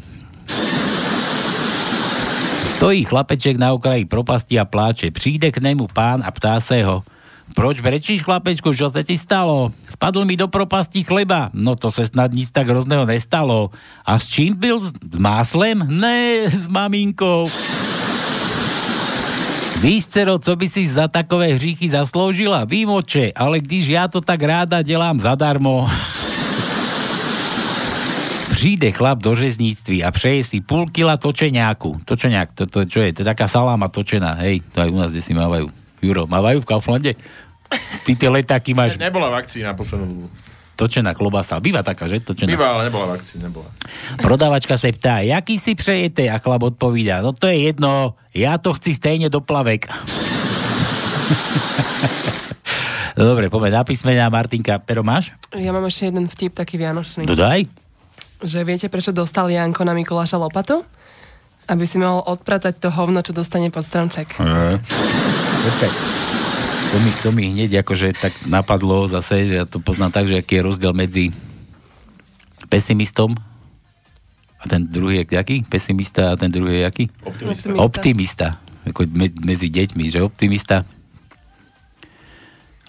Stojí 2.77 3.05
chlapeček 3.05 3.57
na 3.57 3.73
okraji 3.73 4.05
propasti 4.05 4.59
a 4.59 4.65
pláče. 4.65 5.11
Přijde 5.11 5.51
k 5.53 5.59
nemu 5.59 5.87
pán 5.93 6.23
a 6.27 6.31
ptá 6.31 6.61
se 6.61 6.85
ho. 6.85 7.03
Proč 7.55 7.81
brečíš, 7.81 8.23
chlapečku, 8.23 8.75
čo 8.75 8.91
se 8.91 9.05
ti 9.05 9.19
stalo? 9.19 9.73
Spadl 9.91 10.25
mi 10.25 10.37
do 10.37 10.49
propasti 10.49 11.05
chleba. 11.05 11.51
No 11.53 11.77
to 11.77 11.93
se 11.93 12.07
snad 12.07 12.33
nic 12.33 12.51
tak 12.51 12.69
hrozného 12.69 13.07
nestalo. 13.07 13.71
A 14.05 14.19
s 14.19 14.27
čím 14.27 14.57
byl? 14.57 14.81
S 14.81 15.19
máslem? 15.19 15.85
Ne, 15.89 16.49
s 16.49 16.69
maminkou. 16.69 17.49
Víš, 19.83 20.15
co 20.15 20.53
by 20.57 20.67
si 20.71 20.87
za 20.87 21.11
takové 21.11 21.59
hříchy 21.59 21.91
zasloužila? 21.91 22.63
Vím, 22.65 22.95
oče, 22.95 23.35
ale 23.35 23.59
když 23.59 23.91
já 23.91 24.07
to 24.07 24.23
tak 24.23 24.43
ráda 24.43 24.83
dělám 24.83 25.19
zadarmo. 25.19 25.91
Přijde 28.51 28.93
chlap 28.95 29.19
do 29.19 29.35
řezníctví 29.35 30.05
a 30.05 30.11
přeje 30.15 30.45
si 30.45 30.61
půl 30.63 30.87
kila 30.87 31.17
točeňáku. 31.17 31.99
Točeňák, 32.05 32.53
to, 32.55 32.67
to, 32.67 32.85
čo 32.87 33.03
je? 33.03 33.11
To 33.13 33.27
je 33.27 33.31
taká 33.35 33.51
saláma 33.51 33.91
točená, 33.91 34.39
hej, 34.39 34.63
to 34.71 34.87
aj 34.87 34.91
u 34.95 34.99
nás, 35.03 35.11
kde 35.11 35.23
si 35.23 35.35
mávajú. 35.35 35.67
Juro, 35.99 36.31
mávajú 36.31 36.63
v 36.63 36.69
Kauflande? 36.71 37.13
Ty 38.07 38.15
tie 38.15 38.31
letáky 38.31 38.79
máš 38.79 39.03
Nebola 39.03 39.35
v 39.35 39.43
akcii 39.43 39.67
na 39.67 39.75
poslednú. 39.75 40.31
Točená 40.83 41.15
klobasa. 41.15 41.63
Býva 41.63 41.87
taká, 41.87 42.11
že? 42.11 42.19
Točená. 42.19 42.51
Býva, 42.51 42.75
ale 42.75 42.91
nebola 42.91 43.15
v 43.15 43.23
akcii, 43.23 43.39
nebola. 43.39 43.71
Prodavačka 44.19 44.75
se 44.75 44.91
ptá, 44.91 45.23
jaký 45.23 45.63
si 45.63 45.79
přejete? 45.79 46.27
A 46.27 46.43
chlap 46.43 46.75
odpovídá, 46.75 47.23
no 47.23 47.31
to 47.31 47.47
je 47.47 47.71
jedno, 47.71 48.19
ja 48.35 48.59
to 48.59 48.75
chci 48.75 48.99
stejne 48.99 49.31
do 49.31 49.39
plavek. 49.39 49.87
no 53.15 53.23
dobre, 53.31 53.47
poďme 53.47 53.71
na 53.71 53.87
písmena. 53.87 54.27
Martinka, 54.27 54.83
pero 54.83 55.07
máš? 55.07 55.31
Ja 55.55 55.71
mám 55.71 55.87
ešte 55.87 56.11
jeden 56.11 56.27
vtip 56.27 56.59
taký 56.59 56.83
vianočný. 56.83 57.31
No 57.31 57.39
daj. 57.39 57.71
Že 58.43 58.67
viete, 58.67 58.91
prečo 58.91 59.15
dostal 59.15 59.47
Janko 59.47 59.87
na 59.87 59.95
Mikuláša 59.95 60.35
lopatu? 60.35 60.83
Aby 61.71 61.87
si 61.87 61.95
mohol 61.95 62.27
odpratať 62.27 62.83
to 62.83 62.91
hovno, 62.91 63.23
čo 63.23 63.31
dostane 63.31 63.71
pod 63.71 63.87
stromček. 63.87 64.35
Počkaj. 65.63 66.22
To 66.93 66.97
mi, 67.01 67.11
to 67.25 67.29
mi 67.33 67.43
hneď 67.57 67.81
akože 67.81 68.13
tak 68.13 68.37
napadlo 68.45 69.09
zase, 69.09 69.49
že 69.49 69.55
ja 69.57 69.65
to 69.65 69.81
poznám 69.81 70.13
tak, 70.13 70.29
že 70.29 70.37
aký 70.37 70.61
je 70.61 70.67
rozdiel 70.69 70.93
medzi 70.93 71.33
pesimistom 72.69 73.33
a 74.61 74.65
ten 74.69 74.85
druhý 74.85 75.25
je 75.25 75.41
aký? 75.41 75.65
Pesimista 75.65 76.31
a 76.31 76.39
ten 76.39 76.53
druhý 76.53 76.85
je 76.85 76.85
aký? 76.85 77.05
Optimista. 77.25 77.69
Optimista. 77.81 78.49
Ako 78.85 79.09
me, 79.09 79.33
medzi 79.41 79.73
deťmi, 79.73 80.05
že 80.13 80.21
optimista 80.21 80.85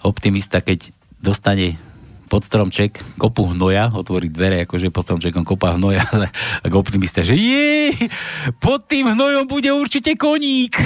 optimista, 0.04 0.60
keď 0.60 0.92
dostane 1.18 1.80
pod 2.28 2.44
stromček 2.44 3.00
kopu 3.16 3.48
hnoja, 3.56 3.88
otvorí 3.96 4.28
dvere, 4.28 4.68
akože 4.68 4.92
pod 4.92 5.04
stromčekom 5.08 5.44
kopa 5.48 5.80
hnoja, 5.80 6.04
ako 6.66 6.84
optimista, 6.84 7.24
že 7.24 7.34
je, 7.34 7.92
pod 8.60 8.84
tým 8.84 9.16
hnojom 9.16 9.48
bude 9.48 9.72
určite 9.72 10.12
koník. 10.20 10.76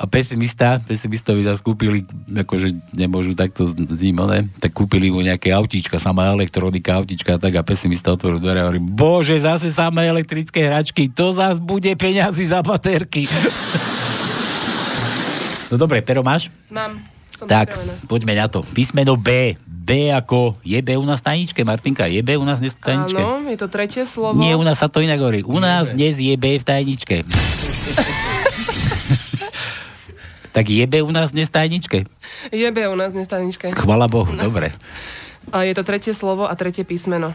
A 0.00 0.08
pesimista, 0.08 0.80
pesimistovi 0.80 1.44
zase 1.44 1.60
kúpili, 1.60 2.08
akože 2.32 2.72
nemôžu 2.96 3.36
takto 3.36 3.68
s 3.68 4.00
ním, 4.00 4.16
ne? 4.24 4.48
tak 4.56 4.72
kúpili 4.72 5.12
mu 5.12 5.20
nejaké 5.20 5.52
autíčka, 5.52 6.00
samá 6.00 6.32
elektronika, 6.32 6.96
autíčka, 6.96 7.36
tak 7.36 7.52
a 7.52 7.60
pesimista 7.60 8.08
otvoril 8.08 8.40
dvere 8.40 8.64
a 8.64 8.66
hovorí, 8.72 8.80
bože, 8.80 9.36
zase 9.44 9.68
samé 9.68 10.08
elektrické 10.08 10.64
hračky, 10.64 11.12
to 11.12 11.36
zase 11.36 11.60
bude 11.60 11.92
peňazí 12.00 12.48
za 12.48 12.64
baterky. 12.64 13.28
no 15.68 15.76
dobre, 15.76 16.00
pero 16.00 16.24
máš? 16.24 16.48
Mám. 16.72 16.96
Som 17.36 17.44
Tak, 17.44 17.76
pripravená. 17.76 17.92
poďme 18.08 18.34
na 18.40 18.46
to. 18.48 18.64
Písmeno 18.72 19.20
B. 19.20 19.52
B 19.68 20.12
ako 20.12 20.60
je 20.64 20.80
B 20.80 20.96
u 20.96 21.04
nás 21.04 21.20
v 21.20 21.28
tajničke, 21.28 21.60
Martinka? 21.64 22.08
Je 22.08 22.24
B 22.24 22.40
u 22.40 22.44
nás 22.44 22.60
dnes 22.60 22.72
v 22.76 22.84
tajničke? 22.84 23.20
Áno, 23.20 23.48
je 23.48 23.58
to 23.60 23.68
tretie 23.68 24.04
slovo. 24.04 24.36
Nie, 24.36 24.56
u 24.56 24.64
nás 24.64 24.80
sa 24.80 24.88
to 24.92 25.00
inak 25.00 25.20
hovorí. 25.20 25.40
U 25.44 25.60
nás 25.60 25.92
dnes 25.92 26.20
je 26.20 26.36
B 26.36 26.56
v 26.56 26.64
tajničke. 26.64 27.24
tak 30.50 30.66
je 30.66 30.84
B 30.84 31.00
u 31.00 31.10
nás 31.10 31.30
dnes 31.30 31.46
tajničke? 31.46 32.04
Je 32.50 32.68
B 32.68 32.78
u 32.84 32.94
nás 32.94 33.12
v 33.12 33.22
staničke. 33.22 33.70
Chvala 33.70 34.06
Bohu, 34.06 34.30
dobre. 34.32 34.74
A 35.50 35.62
je 35.62 35.72
to 35.72 35.82
tretie 35.82 36.10
slovo 36.10 36.44
a 36.44 36.54
tretie 36.54 36.82
písmeno. 36.82 37.34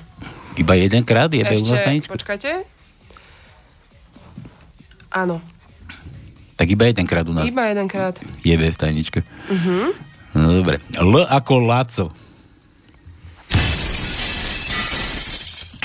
Iba 0.55 0.73
jedenkrát 0.73 1.27
je 1.27 1.41
B 1.41 1.51
u 1.53 1.63
nás 1.63 1.75
Ešte, 1.75 1.85
tajničke? 1.85 2.11
počkajte. 2.11 2.49
Áno, 5.11 5.39
Tak 6.55 6.67
iba 6.69 6.85
jedenkrát 6.85 7.27
u 7.27 7.35
nás 7.35 7.43
iba 7.45 7.67
jedenkrát. 7.67 8.15
je 8.41 8.55
B 8.55 8.61
v 8.67 8.77
tajničke. 8.77 9.19
Mhm. 9.47 9.77
No 10.35 10.47
dobre. 10.53 10.79
L 10.93 11.23
ako 11.25 11.53
Laco. 11.57 12.05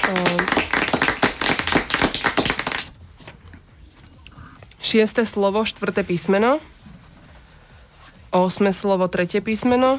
Ehm. 0.01 0.39
Šiesté 4.81 5.23
slovo, 5.23 5.63
štvrté 5.63 6.03
písmeno. 6.03 6.59
Osme 8.31 8.71
slovo, 8.71 9.11
tretie 9.11 9.43
písmeno. 9.43 9.99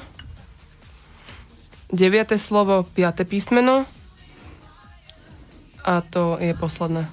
Deviate 1.91 2.39
slovo, 2.39 2.87
piaté 2.87 3.27
písmeno. 3.27 3.83
A 5.83 5.99
to 5.99 6.39
je 6.39 6.55
posledné. 6.55 7.11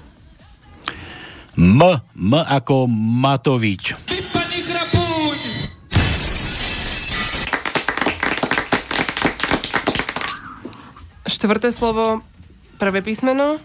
M. 1.59 1.83
M 2.15 2.33
ako 2.39 2.87
Matovič. 3.19 3.99
Štvrté 11.27 11.75
slovo, 11.75 12.23
prvé 12.79 13.03
písmeno. 13.03 13.59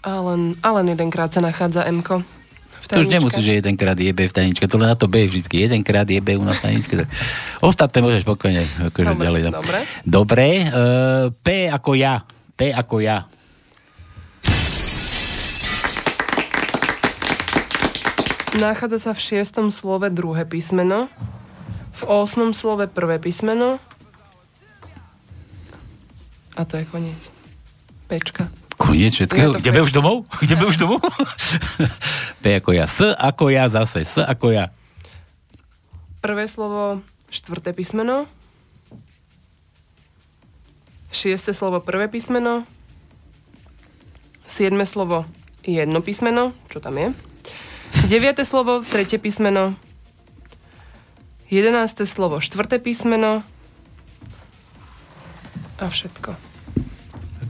A 0.00 0.12
len, 0.24 0.56
a 0.64 0.68
len 0.80 0.88
jedenkrát 0.88 1.28
sa 1.28 1.44
nachádza 1.44 1.84
m 1.84 2.00
To 2.90 3.00
už 3.06 3.10
nemusí, 3.10 3.40
že 3.40 3.62
jedenkrát 3.62 3.94
je 3.94 4.10
B 4.10 4.26
v 4.26 4.34
tajničke, 4.34 4.66
to 4.66 4.76
len 4.78 4.90
na 4.90 4.98
to 4.98 5.06
B 5.06 5.22
vždycky. 5.26 5.62
Jedenkrát 5.62 6.06
je 6.10 6.18
B 6.18 6.34
u 6.34 6.44
nás 6.44 6.58
tajničke. 6.58 7.06
Tak 7.06 7.08
ostatné 7.62 7.98
môžeš 8.02 8.26
spokojne 8.26 8.66
akože 8.90 9.14
Dobre, 9.14 9.24
ďalej. 9.26 9.40
No. 9.46 9.50
dobre. 9.62 9.78
Dobre, 10.02 10.46
uh, 10.66 11.30
P 11.30 11.70
ako 11.70 11.90
ja. 11.94 12.26
P 12.58 12.74
ako 12.74 12.98
ja. 12.98 13.30
Nachádza 18.50 18.98
sa 18.98 19.12
v 19.14 19.20
šiestom 19.22 19.70
slove 19.70 20.10
druhé 20.10 20.42
písmeno, 20.42 21.06
v 21.94 22.02
osmom 22.10 22.50
slove 22.50 22.90
prvé 22.90 23.22
písmeno 23.22 23.78
a 26.60 26.64
to 26.68 26.76
je 26.76 26.84
koniec. 26.84 27.32
Pečka. 28.04 28.59
Koniec 28.80 29.12
všetkého. 29.12 29.52
Ideme 29.60 29.84
už 29.84 29.92
domov? 29.92 30.24
Ideme 30.40 30.64
už 30.64 30.80
domov? 30.80 31.04
P 32.40 32.44
ako 32.56 32.72
ja. 32.72 32.88
S 32.88 33.12
ako 33.12 33.52
ja 33.52 33.68
zase. 33.68 34.08
S 34.08 34.16
ako 34.16 34.56
ja. 34.56 34.72
Prvé 36.24 36.48
slovo, 36.48 37.04
štvrté 37.28 37.76
písmeno. 37.76 38.24
Šiesté 41.12 41.52
slovo, 41.52 41.84
prvé 41.84 42.08
písmeno. 42.08 42.64
Siedme 44.48 44.88
slovo, 44.88 45.28
jedno 45.60 46.00
písmeno. 46.00 46.56
Čo 46.72 46.80
tam 46.80 46.96
je? 46.96 47.12
Deviate 48.08 48.48
slovo, 48.48 48.80
tretie 48.80 49.20
písmeno. 49.20 49.76
Jedenácté 51.52 52.08
slovo, 52.08 52.40
štvrté 52.40 52.80
písmeno. 52.80 53.44
A 55.80 55.84
všetko. 55.88 56.49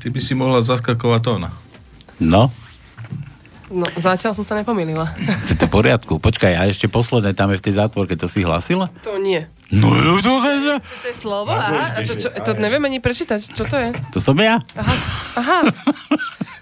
Ty 0.01 0.09
by 0.09 0.21
si 0.21 0.33
mohla 0.33 0.65
zaskakovať 0.65 1.21
tóna. 1.21 1.49
No, 2.17 2.49
No, 3.71 3.87
zatiaľ 3.95 4.35
som 4.35 4.43
sa 4.43 4.59
nepomýlila. 4.59 5.15
je 5.47 5.55
to 5.55 5.71
v 5.71 5.75
poriadku. 5.79 6.19
Počkaj, 6.19 6.59
a 6.59 6.67
ešte 6.67 6.91
posledné 6.91 7.39
tam 7.39 7.55
je 7.55 7.63
v 7.63 7.65
tej 7.71 7.75
zátvorke, 7.79 8.19
to 8.19 8.27
si 8.27 8.43
hlasila? 8.43 8.91
To 9.07 9.15
nie. 9.15 9.47
No, 9.71 9.95
no, 9.95 10.19
to, 10.19 10.43
to, 10.43 10.75
To 10.83 11.07
je 11.07 11.15
slovo? 11.15 11.55
Aha, 11.55 11.95
a 11.95 12.03
čo, 12.03 12.19
čo, 12.19 12.35
to 12.35 12.59
neviem 12.59 12.83
ani 12.83 12.99
prečítať. 12.99 13.39
Čo 13.39 13.71
to 13.71 13.79
je? 13.79 13.95
to 14.11 14.19
som 14.19 14.35
ja. 14.43 14.59
Aha. 14.75 14.95
Aha. 15.39 15.59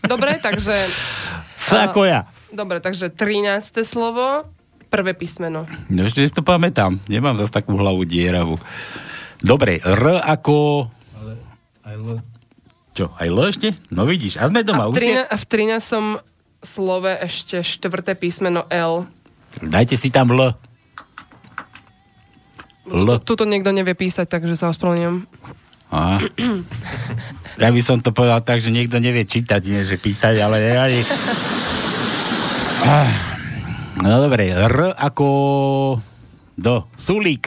Dobre, 0.04 0.36
takže... 0.36 0.84
S 1.56 1.72
ako 1.72 2.04
ja. 2.04 2.28
Dobre, 2.52 2.84
takže 2.84 3.08
13. 3.08 3.72
slovo, 3.88 4.44
prvé 4.92 5.16
písmeno. 5.16 5.64
No 5.88 6.04
ešte 6.04 6.20
si 6.20 6.32
to 6.36 6.44
pamätám. 6.44 7.00
Nemám 7.08 7.40
zase 7.40 7.56
takú 7.56 7.72
hlavu 7.80 8.04
dieravu. 8.04 8.60
Dobre, 9.40 9.80
R 9.80 10.20
ako... 10.28 10.84
Aj 11.88 11.96
L. 11.96 12.20
Čo, 12.98 13.14
aj 13.14 13.30
L 13.30 13.38
ešte? 13.46 13.68
No 13.94 14.02
vidíš, 14.02 14.34
a 14.36 14.50
sme 14.50 14.58
A 14.58 14.66
doma. 14.66 14.90
v, 14.90 14.90
už 14.90 14.98
je- 14.98 15.22
13, 15.22 15.30
a 15.30 15.36
v 15.38 15.44
13. 15.46 16.18
slove 16.66 17.06
ešte 17.22 17.62
štvrté 17.62 18.18
písmeno 18.18 18.66
L. 18.66 19.06
Dajte 19.62 19.94
si 19.94 20.10
tam 20.10 20.34
L. 20.34 20.50
L. 22.90 23.06
Tuto 23.22 23.46
niekto 23.46 23.70
nevie 23.70 23.94
písať, 23.94 24.26
takže 24.26 24.58
sa 24.58 24.74
ospravedlňujem. 24.74 25.30
Aha. 25.88 26.18
Ja 27.58 27.70
by 27.70 27.80
som 27.80 28.02
to 28.02 28.10
povedal 28.10 28.42
tak, 28.42 28.58
že 28.58 28.74
niekto 28.74 28.98
nevie 28.98 29.22
čítať, 29.22 29.62
nie 29.62 29.86
že 29.86 29.94
písať, 29.94 30.34
ale 30.38 30.58
aj... 30.74 30.92
Ah. 32.80 33.06
No 33.98 34.18
dobre, 34.20 34.46
R 34.48 34.94
ako... 34.94 35.26
Do. 36.54 36.90
Sulík. 36.94 37.46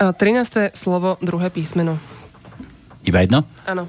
13. 0.00 0.72
slovo, 0.72 1.20
druhé 1.20 1.52
písmeno. 1.52 2.00
Iba 3.04 3.20
jedno? 3.20 3.44
Áno. 3.68 3.84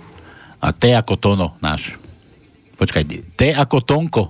A 0.60 0.76
T 0.76 0.92
ako 0.92 1.16
Tono 1.16 1.56
náš. 1.64 1.96
Počkaj, 2.76 3.32
T 3.40 3.56
ako 3.56 3.80
Tonko. 3.80 4.24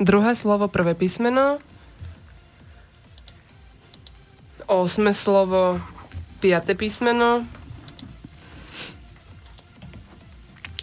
Druhé 0.00 0.32
slovo, 0.32 0.64
prvé 0.72 0.96
písmeno. 0.96 1.60
Osme 4.64 5.12
slovo, 5.12 5.76
piaté 6.40 6.72
písmeno. 6.72 7.44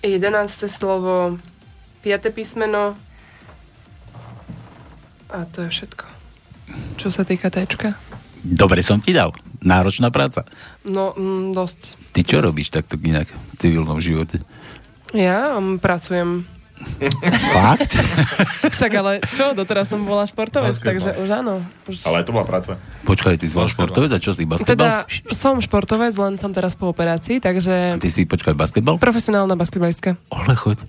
Jedenácté 0.06 0.70
slovo, 0.70 1.42
piaté 2.06 2.30
písmeno. 2.30 2.94
A 5.34 5.50
to 5.50 5.66
je 5.66 5.70
všetko. 5.74 6.06
Čo 7.02 7.10
sa 7.10 7.26
týka 7.26 7.50
téčka. 7.50 7.98
Dobre 8.46 8.86
som 8.86 9.02
ti 9.02 9.16
dal. 9.16 9.34
Náročná 9.66 10.14
práca. 10.14 10.46
No, 10.86 11.16
mm, 11.18 11.58
dosť. 11.58 11.98
Ty 12.14 12.22
čo 12.22 12.38
robíš 12.44 12.70
takto 12.70 13.00
inak 13.02 13.32
v 13.32 13.56
civilnom 13.58 13.98
živote? 13.98 14.44
Ja 15.16 15.58
um, 15.58 15.82
pracujem. 15.82 16.46
Fakt? 17.54 17.96
Však 18.76 18.92
ale 18.98 19.12
čo, 19.32 19.56
doteraz 19.56 19.88
som 19.88 20.04
bola 20.04 20.28
športovec, 20.28 20.76
takže 20.76 21.16
už 21.22 21.30
áno. 21.32 21.64
Už... 21.88 22.04
Ale 22.04 22.22
aj 22.22 22.26
to 22.28 22.36
bola 22.36 22.44
práca. 22.44 22.76
Počkaj, 23.08 23.40
ty 23.40 23.48
si 23.48 23.56
bol 23.56 23.70
športovec 23.72 24.12
a 24.12 24.20
čo 24.20 24.36
si, 24.36 24.44
Teda 24.44 25.08
basketbal? 25.08 25.32
som 25.32 25.56
športovec, 25.64 26.14
len 26.18 26.36
som 26.36 26.52
teraz 26.52 26.76
po 26.76 26.92
operácii, 26.92 27.40
takže 27.40 28.02
Ty 28.02 28.10
si, 28.10 28.28
počkaj, 28.28 28.58
basketbal? 28.58 29.00
profesionálna 29.00 29.56
basketbalistka. 29.56 30.20
Ole, 30.34 30.54
choď. 30.58 30.84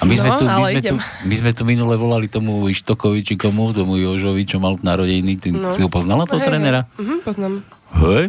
A 0.00 0.08
my, 0.08 0.14
No, 0.14 0.20
sme 0.22 0.30
tu, 0.32 0.44
my, 0.44 0.62
sme 0.66 0.80
tu, 0.82 0.94
my 1.22 1.34
sme 1.36 1.50
tu 1.52 1.62
minule 1.62 1.94
volali 1.94 2.24
tomu 2.24 2.64
Ištokovi, 2.66 3.20
či 3.20 3.36
komu, 3.36 3.70
tomu 3.70 3.94
Jožovi, 3.94 4.42
čo 4.42 4.56
mal 4.56 4.76
narodeniny. 4.76 5.36
Ty 5.36 5.48
No. 5.52 5.68
si 5.68 5.80
ho 5.80 5.88
poznala, 5.88 6.24
toho 6.24 6.40
Hej, 6.40 6.48
trénera? 6.48 6.80
hej. 6.90 7.04
Mhm, 7.04 7.16
poznám. 7.20 7.52
Hej? 8.00 8.24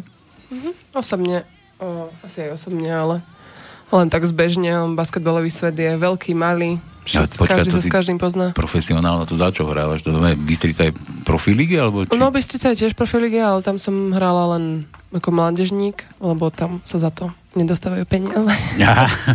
Mhm, 0.50 0.72
osobne, 0.94 1.38
o, 1.78 2.12
asi 2.22 2.44
aj 2.44 2.50
osobne, 2.54 2.88
ale 2.88 3.16
len 3.90 4.08
tak 4.08 4.24
zbežne. 4.24 4.68
Basketbalový 4.92 5.48
svet 5.48 5.74
je 5.74 5.96
veľký, 5.96 6.32
malý. 6.34 6.84
Ja, 7.08 7.26
Všetko, 7.26 7.44
každý 7.46 7.70
sa 7.72 7.80
s 7.80 7.90
každým 7.90 8.20
pozná. 8.20 8.54
profesionálna, 8.54 9.26
to 9.26 9.34
za 9.34 9.50
čo 9.50 9.66
hrávaš? 9.66 10.06
To 10.06 10.14
je 10.14 10.38
Bystrica 10.38 10.86
je 10.86 10.94
profilígy, 11.24 11.74
alebo 11.74 12.06
či? 12.06 12.14
No, 12.14 12.30
Bystrica 12.30 12.70
je 12.70 12.78
tiež 12.78 12.94
profiliga, 12.94 13.48
ale 13.48 13.64
tam 13.64 13.80
som 13.80 14.12
hrala 14.12 14.54
len 14.54 14.86
ako 15.10 15.34
mládežník, 15.34 16.04
lebo 16.20 16.52
tam 16.52 16.78
sa 16.84 17.00
za 17.00 17.10
to 17.10 17.32
nedostávajú 17.56 18.06
peniaze. 18.06 18.54
Aha. 18.78 19.08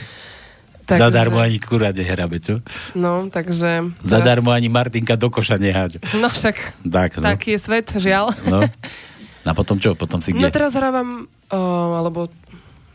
Takže- 0.84 1.00
Zadarmo 1.00 1.40
ani 1.40 1.56
kurá 1.56 1.90
nehrabe, 1.90 2.36
čo? 2.38 2.60
No, 2.92 3.26
takže... 3.28 3.88
Zadarmo 4.00 4.52
ani 4.52 4.68
Martinka 4.68 5.16
do 5.16 5.28
koša 5.28 5.56
nehádže. 5.56 6.04
No 6.20 6.28
však, 6.28 6.84
Tak, 6.84 7.18
no. 7.18 7.24
taký 7.24 7.56
je 7.56 7.60
svet, 7.60 7.88
žiaľ. 7.90 8.36
no. 8.44 8.60
A 9.44 9.52
potom 9.52 9.76
čo? 9.76 9.92
Potom 9.92 10.20
si 10.20 10.32
No 10.32 10.40
kde? 10.40 10.52
teraz 10.52 10.72
hrávam, 10.72 11.24
o, 11.48 11.60
alebo 11.94 12.28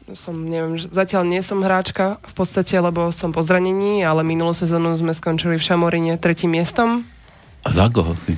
som, 0.09 0.33
neviem, 0.33 0.77
zatiaľ 0.79 1.21
nie 1.23 1.37
som 1.39 1.61
hráčka 1.61 2.17
v 2.23 2.33
podstate, 2.35 2.73
lebo 2.75 3.09
som 3.09 3.29
po 3.29 3.41
zranení, 3.41 4.01
ale 4.01 4.21
minulú 4.21 4.51
sezónu 4.51 4.93
sme 4.93 5.11
skončili 5.11 5.55
v 5.55 5.63
Šamoríne 5.63 6.17
tretím 6.17 6.53
miestom. 6.53 7.05
A 7.61 7.69
za 7.69 7.85
koho 7.87 8.17
si? 8.25 8.33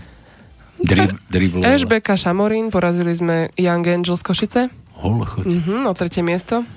Drib, 0.78 1.16
dribl. 1.32 1.60
Ešbeka 1.62 2.16
Šamorín, 2.16 2.68
porazili 2.68 3.12
sme 3.12 3.52
Young 3.56 3.84
Angels 3.86 4.20
Košice. 4.20 4.68
Hole, 4.98 5.24
choď. 5.24 5.46
Mhm, 5.46 5.88
o 5.88 5.94
tretie 5.94 6.20
miesto. 6.20 6.68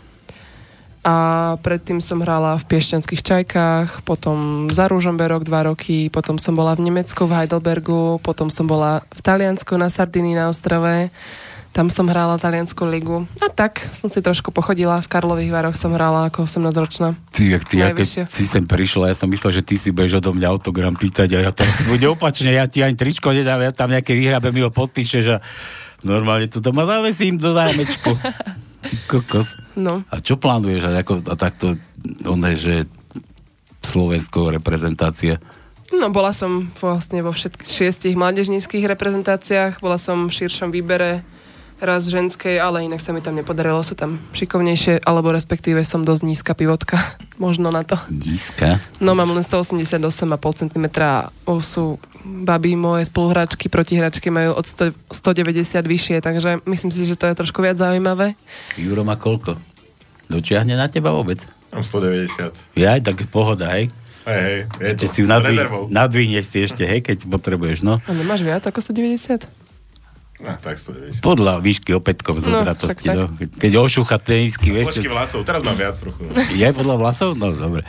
A 1.04 1.16
predtým 1.60 2.00
som 2.00 2.24
hrala 2.24 2.56
v 2.56 2.64
Piešťanských 2.64 3.20
čajkách, 3.20 4.08
potom 4.08 4.72
za 4.72 4.88
Ružomberok 4.88 5.44
dva 5.44 5.68
roky, 5.68 6.08
potom 6.08 6.40
som 6.40 6.56
bola 6.56 6.72
v 6.72 6.88
Nemecku, 6.88 7.28
v 7.28 7.44
Heidelbergu, 7.44 8.24
potom 8.24 8.48
som 8.48 8.64
bola 8.64 9.04
v 9.12 9.20
Taliansku 9.20 9.76
na 9.76 9.92
Sardinii 9.92 10.32
na 10.32 10.48
ostrove. 10.48 11.12
Tam 11.74 11.90
som 11.90 12.06
hrála 12.06 12.38
taliansku 12.38 12.86
ligu. 12.86 13.26
A 13.42 13.50
tak 13.50 13.82
som 13.90 14.06
si 14.06 14.22
trošku 14.22 14.54
pochodila. 14.54 15.02
V 15.02 15.10
Karlových 15.10 15.50
Varoch 15.50 15.74
som 15.74 15.90
hrála 15.90 16.30
ako 16.30 16.46
18-ročná. 16.46 17.18
Ty, 17.34 17.42
jak 17.58 17.62
ty, 17.66 17.82
ja 17.82 17.90
keď 17.90 18.30
si 18.30 18.46
sem 18.46 18.62
prišla, 18.62 19.10
ja 19.10 19.16
som 19.18 19.26
myslel, 19.26 19.58
že 19.58 19.66
ty 19.66 19.74
si 19.74 19.90
budeš 19.90 20.22
odo 20.22 20.38
mňa 20.38 20.54
autogram 20.54 20.94
pýtať 20.94 21.34
a 21.34 21.38
ja 21.42 21.50
teraz 21.50 21.74
bude 21.90 22.06
opačne, 22.06 22.54
ja 22.54 22.70
ti 22.70 22.80
ani 22.80 22.94
tričko 22.94 23.34
nedám, 23.34 23.60
ja 23.60 23.74
tam 23.74 23.90
nejaké 23.90 24.14
výhrabe 24.14 24.54
mi 24.54 24.62
ho 24.62 24.70
podpíšeš 24.70 25.24
a 25.34 25.42
normálne 26.06 26.46
to 26.46 26.62
doma 26.62 26.86
zavesím 26.86 27.42
do 27.42 27.52
zámečku. 27.52 28.14
Ty 28.84 28.96
kokos. 29.08 29.56
No. 29.74 30.04
A 30.12 30.20
čo 30.20 30.36
plánuješ? 30.36 30.84
A, 30.86 30.90
ako, 31.00 31.24
a 31.26 31.34
takto, 31.34 31.76
oné, 32.28 32.56
že 32.56 32.84
slovenskou 33.84 34.48
reprezentácia. 34.48 35.40
No, 35.92 36.08
bola 36.08 36.32
som 36.32 36.72
vlastne 36.80 37.20
vo 37.20 37.30
všetkých 37.30 37.68
šiestich 37.68 38.14
mládežníckých 38.16 38.88
reprezentáciách, 38.88 39.78
bola 39.84 40.00
som 40.00 40.26
v 40.26 40.36
širšom 40.42 40.72
výbere, 40.72 41.22
raz 41.76 42.04
ženskej, 42.04 42.56
ale 42.56 42.82
inak 42.82 42.98
sa 42.98 43.10
mi 43.10 43.18
tam 43.18 43.34
nepodarilo, 43.34 43.80
sú 43.80 43.92
tam 43.92 44.16
šikovnejšie, 44.30 45.02
alebo 45.02 45.28
respektíve 45.28 45.80
som 45.80 46.00
dosť 46.00 46.22
nízka 46.22 46.52
pivotka, 46.52 46.96
možno 47.36 47.68
na 47.68 47.82
to. 47.82 47.98
Nízka. 48.08 48.78
No, 48.98 49.12
mám 49.12 49.30
len 49.30 49.42
188,5 49.42 50.00
cm 50.62 50.84
a 50.98 51.28
sú 51.60 51.96
baby 52.22 52.72
moje 52.72 53.04
spoluhráčky, 53.06 53.68
protihráčky 53.68 54.28
majú 54.28 54.54
od 54.54 54.64
100, 54.64 54.96
190 55.10 55.60
vyššie, 55.78 56.16
takže 56.18 56.64
myslím 56.64 56.88
si, 56.88 57.04
že 57.04 57.14
to 57.14 57.26
je 57.26 57.36
trošku 57.36 57.60
viac 57.60 57.76
zaujímavé. 57.76 58.32
Juro 58.74 59.02
má 59.02 59.14
koľko? 59.14 59.60
Dočiahne 60.26 60.72
na 60.72 60.88
teba 60.88 61.10
vôbec? 61.10 61.44
Mám 61.68 61.82
190. 61.82 62.54
Jaj, 62.74 63.02
tak 63.02 63.28
pohoda, 63.28 63.68
hej. 63.72 63.92
Hej, 64.24 64.40
hej, 64.40 64.58
je 64.80 64.88
Ešte 64.88 65.04
to. 65.04 65.12
si 65.12 65.20
nadvi- 65.22 65.52
Rezervou. 65.52 65.82
nadvihneš 65.86 66.44
si 66.46 66.58
ešte, 66.64 66.82
hej, 66.82 67.02
keď 67.02 67.28
potrebuješ, 67.28 67.84
no. 67.84 68.00
A 68.00 68.10
nemáš 68.10 68.40
viac 68.40 68.64
ako 68.64 68.80
190? 68.80 69.44
No, 70.42 70.50
tak 70.58 70.74
190. 70.76 71.22
Podľa 71.22 71.62
výšky 71.62 71.94
opätkov 71.94 72.42
z 72.42 72.50
No, 72.50 72.66
no. 72.66 72.74
Keď, 72.74 73.54
keď 73.54 73.72
ošúcha 73.78 74.18
tenisky, 74.18 74.74
vieš. 74.74 74.98
Počky 74.98 75.06
vlasov, 75.06 75.46
teraz 75.46 75.62
mám 75.62 75.78
viac 75.78 75.94
trochu. 75.94 76.26
Je 76.58 76.68
podľa 76.74 76.96
vlasov? 76.98 77.38
No, 77.38 77.54
dobre. 77.54 77.86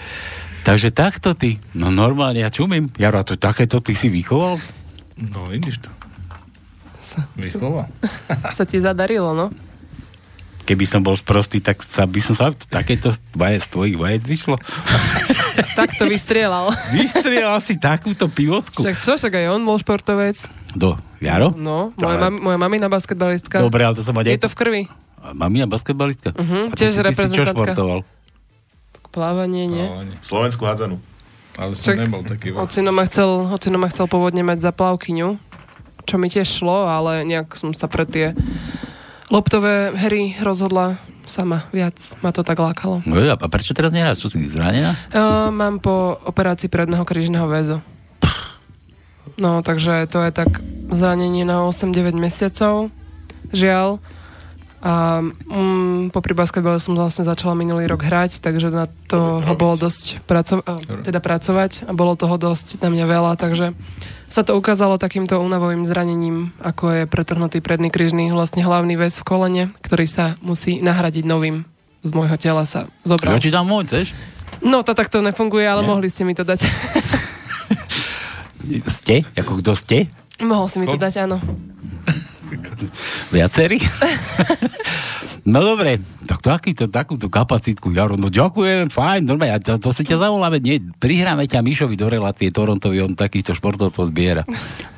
Takže 0.65 0.93
takto 0.93 1.33
ty. 1.33 1.57
No 1.73 1.89
normálne, 1.89 2.41
ja 2.41 2.49
čumím. 2.53 2.93
Jaro, 2.97 3.21
a 3.21 3.25
to 3.25 3.37
takéto 3.37 3.81
ty 3.81 3.97
si 3.97 4.09
vychoval? 4.09 4.61
No, 5.17 5.49
vidíš 5.49 5.85
to. 5.85 5.89
Vychoval. 7.37 7.87
Sa 8.57 8.63
ti 8.65 8.81
zadarilo, 8.81 9.33
no? 9.33 9.49
Keby 10.65 10.85
som 10.85 11.01
bol 11.01 11.13
sprostý, 11.13 11.61
tak 11.61 11.85
sa, 11.85 12.09
by 12.09 12.19
som 12.19 12.33
sa 12.33 12.49
takéto 12.67 13.13
vajec, 13.31 13.61
z 13.61 13.69
tvojich 13.69 13.95
vajec 13.95 14.21
vyšlo. 14.25 14.57
Tak 15.75 15.91
to 15.95 16.07
vystrielal. 16.07 16.71
Vystriel 16.91 17.51
si 17.59 17.75
takúto 17.75 18.27
pivotku. 18.27 18.79
Však 18.79 18.95
čo, 18.99 19.15
však 19.15 19.33
aj 19.35 19.45
on 19.51 19.61
bol 19.63 19.75
športovec. 19.75 20.35
Do, 20.71 20.95
Jaro? 21.19 21.51
No, 21.51 21.91
moja, 21.95 22.15
Ale- 22.15 22.23
mam, 22.27 22.33
moja 22.41 22.57
mamina 22.59 22.87
basketbalistka. 22.87 23.59
Dobre, 23.59 23.83
ale 23.83 23.95
to 23.95 24.03
som 24.03 24.15
Je 24.15 24.39
to 24.39 24.47
v 24.47 24.55
krvi. 24.55 24.81
Mamina 25.31 25.67
basketbalistka? 25.67 26.31
Ty 26.31 26.43
tiež 26.71 26.95
ty 26.95 26.95
si 26.95 26.95
čo 26.95 27.03
reprezentantka. 27.03 27.75
športoval? 27.75 27.99
Plávanie, 29.11 29.67
nie? 29.67 29.85
Slovenskú 30.21 30.63
hádzanú. 30.63 30.99
Ale 31.55 31.71
som 31.71 31.95
Čak- 31.95 31.99
nebol 32.03 32.23
taký 32.23 32.51
veľký. 32.51 32.59
Ocino 32.61 32.91
ma 32.91 33.03
chcel, 33.07 33.29
ocino 33.47 33.77
ma 33.79 33.87
chcel 33.87 34.11
pôvodne 34.11 34.43
mať 34.43 34.59
za 34.59 34.71
plavkyňu, 34.75 35.39
čo 36.03 36.15
mi 36.19 36.27
tiež 36.27 36.47
šlo, 36.47 36.83
ale 36.83 37.23
nejak 37.23 37.55
som 37.55 37.71
sa 37.71 37.87
pre 37.87 38.03
tie 38.03 38.35
loptové 39.29 39.93
hry 39.95 40.37
rozhodla 40.41 40.97
sama 41.25 41.65
viac. 41.73 41.97
Ma 42.21 42.29
to 42.29 42.45
tak 42.45 42.61
lákalo. 42.61 43.01
No 43.05 43.17
ja, 43.17 43.33
a 43.33 43.47
prečo 43.49 43.73
teraz 43.73 43.89
nehráš? 43.89 44.21
Čo 44.21 44.29
si 44.33 44.45
zranená? 44.45 44.93
Uh, 45.09 45.49
mám 45.49 45.81
po 45.81 46.17
operácii 46.21 46.69
predného 46.69 47.01
krížneho 47.01 47.49
väzu. 47.49 47.81
No, 49.35 49.59
takže 49.59 50.07
to 50.07 50.23
je 50.23 50.31
tak 50.31 50.63
zranenie 50.93 51.43
na 51.43 51.67
8-9 51.67 52.15
mesiacov. 52.15 52.87
Žiaľ. 53.51 53.99
A 54.85 55.19
mm, 55.25 56.13
popri 56.13 56.37
basketbale 56.37 56.77
som 56.77 56.93
vlastne 56.93 57.25
začala 57.25 57.57
minulý 57.57 57.89
rok 57.89 58.05
hrať, 58.05 58.37
takže 58.37 58.69
na 58.69 58.85
to 59.09 59.41
ho 59.41 59.53
bolo 59.57 59.81
dosť 59.81 60.21
praco- 60.29 60.61
a, 60.61 60.77
teda 61.01 61.17
pracovať 61.17 61.89
a 61.89 61.91
bolo 61.91 62.13
toho 62.13 62.37
dosť 62.37 62.77
na 62.85 62.93
mňa 62.93 63.05
veľa, 63.09 63.31
takže 63.33 63.73
sa 64.27 64.41
to 64.41 64.57
ukázalo 64.57 64.97
takýmto 64.97 65.37
únavovým 65.41 65.85
zranením, 65.85 66.51
ako 66.61 66.91
je 66.91 67.03
pretrhnutý 67.05 67.61
predný 67.61 67.93
krížny, 67.93 68.33
vlastne 68.33 68.65
hlavný 68.65 68.97
väz 68.97 69.21
v 69.21 69.27
kolene, 69.27 69.63
ktorý 69.85 70.05
sa 70.09 70.35
musí 70.41 70.81
nahradiť 70.81 71.25
novým 71.25 71.65
z 72.05 72.11
môjho 72.13 72.37
tela 72.37 72.69
sa 72.69 72.85
zobral. 73.01 73.37
Ja 73.37 73.41
ti 73.41 73.49
dám 73.49 73.65
môj, 73.65 73.89
chceš? 73.89 74.13
No, 74.61 74.85
to 74.85 74.93
takto 74.93 75.25
nefunguje, 75.25 75.65
ale 75.65 75.81
mohli 75.81 76.07
ste 76.13 76.21
mi 76.21 76.37
to 76.37 76.45
dať. 76.45 76.65
Ste? 78.65 79.21
Ako 79.37 79.61
kto 79.61 79.77
ste? 79.77 80.09
Mohol 80.41 80.67
si 80.73 80.77
mi 80.81 80.89
to 80.89 80.97
dať, 80.97 81.29
áno. 81.29 81.37
Viacerí? 83.33 83.81
no 85.51 85.59
dobre, 85.61 86.01
tak 86.25 86.39
to, 86.41 86.49
akýto, 86.53 86.85
takúto 86.89 87.27
kapacitku, 87.29 87.89
Jaro, 87.93 88.17
no 88.17 88.29
ďakujem, 88.29 88.89
fajn, 88.89 89.21
normálne, 89.25 89.61
to, 89.61 89.77
to 89.77 89.89
si 89.93 90.05
ťa 90.05 90.21
zavoláme, 90.21 90.61
nie, 90.61 90.81
prihráme 91.01 91.45
ťa 91.45 91.65
Mišovi 91.65 91.95
do 91.97 92.07
relácie 92.09 92.49
Torontovi, 92.53 93.01
on 93.01 93.17
takýchto 93.17 93.57
športovcov 93.57 94.09
zbiera. 94.09 94.45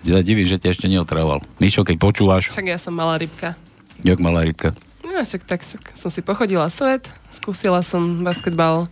Ja 0.03 0.23
divím, 0.23 0.47
že 0.47 0.59
ťa 0.59 0.71
ešte 0.75 0.87
neotravoval. 0.87 1.43
Mišo, 1.59 1.83
keď 1.83 1.97
počúvaš, 1.99 2.51
Však 2.51 2.67
ja 2.67 2.79
som 2.79 2.95
malá 2.95 3.19
rybka. 3.19 3.55
jak 4.03 4.19
malá 4.19 4.43
rybka. 4.45 4.75
No, 5.07 5.23
však 5.23 5.47
tak 5.47 5.63
však 5.63 5.95
som 5.95 6.11
si 6.11 6.19
pochodila 6.21 6.67
svet, 6.69 7.07
skúsila 7.31 7.79
som 7.81 8.21
basketbal, 8.21 8.91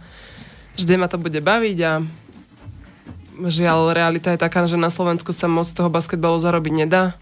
vždy 0.80 0.96
ma 0.96 1.08
to 1.12 1.20
bude 1.20 1.38
baviť 1.38 1.78
a 1.86 1.92
žiaľ, 3.36 3.92
realita 3.92 4.32
je 4.32 4.40
taká, 4.40 4.64
že 4.66 4.80
na 4.80 4.88
Slovensku 4.88 5.36
sa 5.36 5.52
moc 5.52 5.68
toho 5.68 5.92
basketbalu 5.92 6.40
zarobiť 6.40 6.74
nedá, 6.88 7.20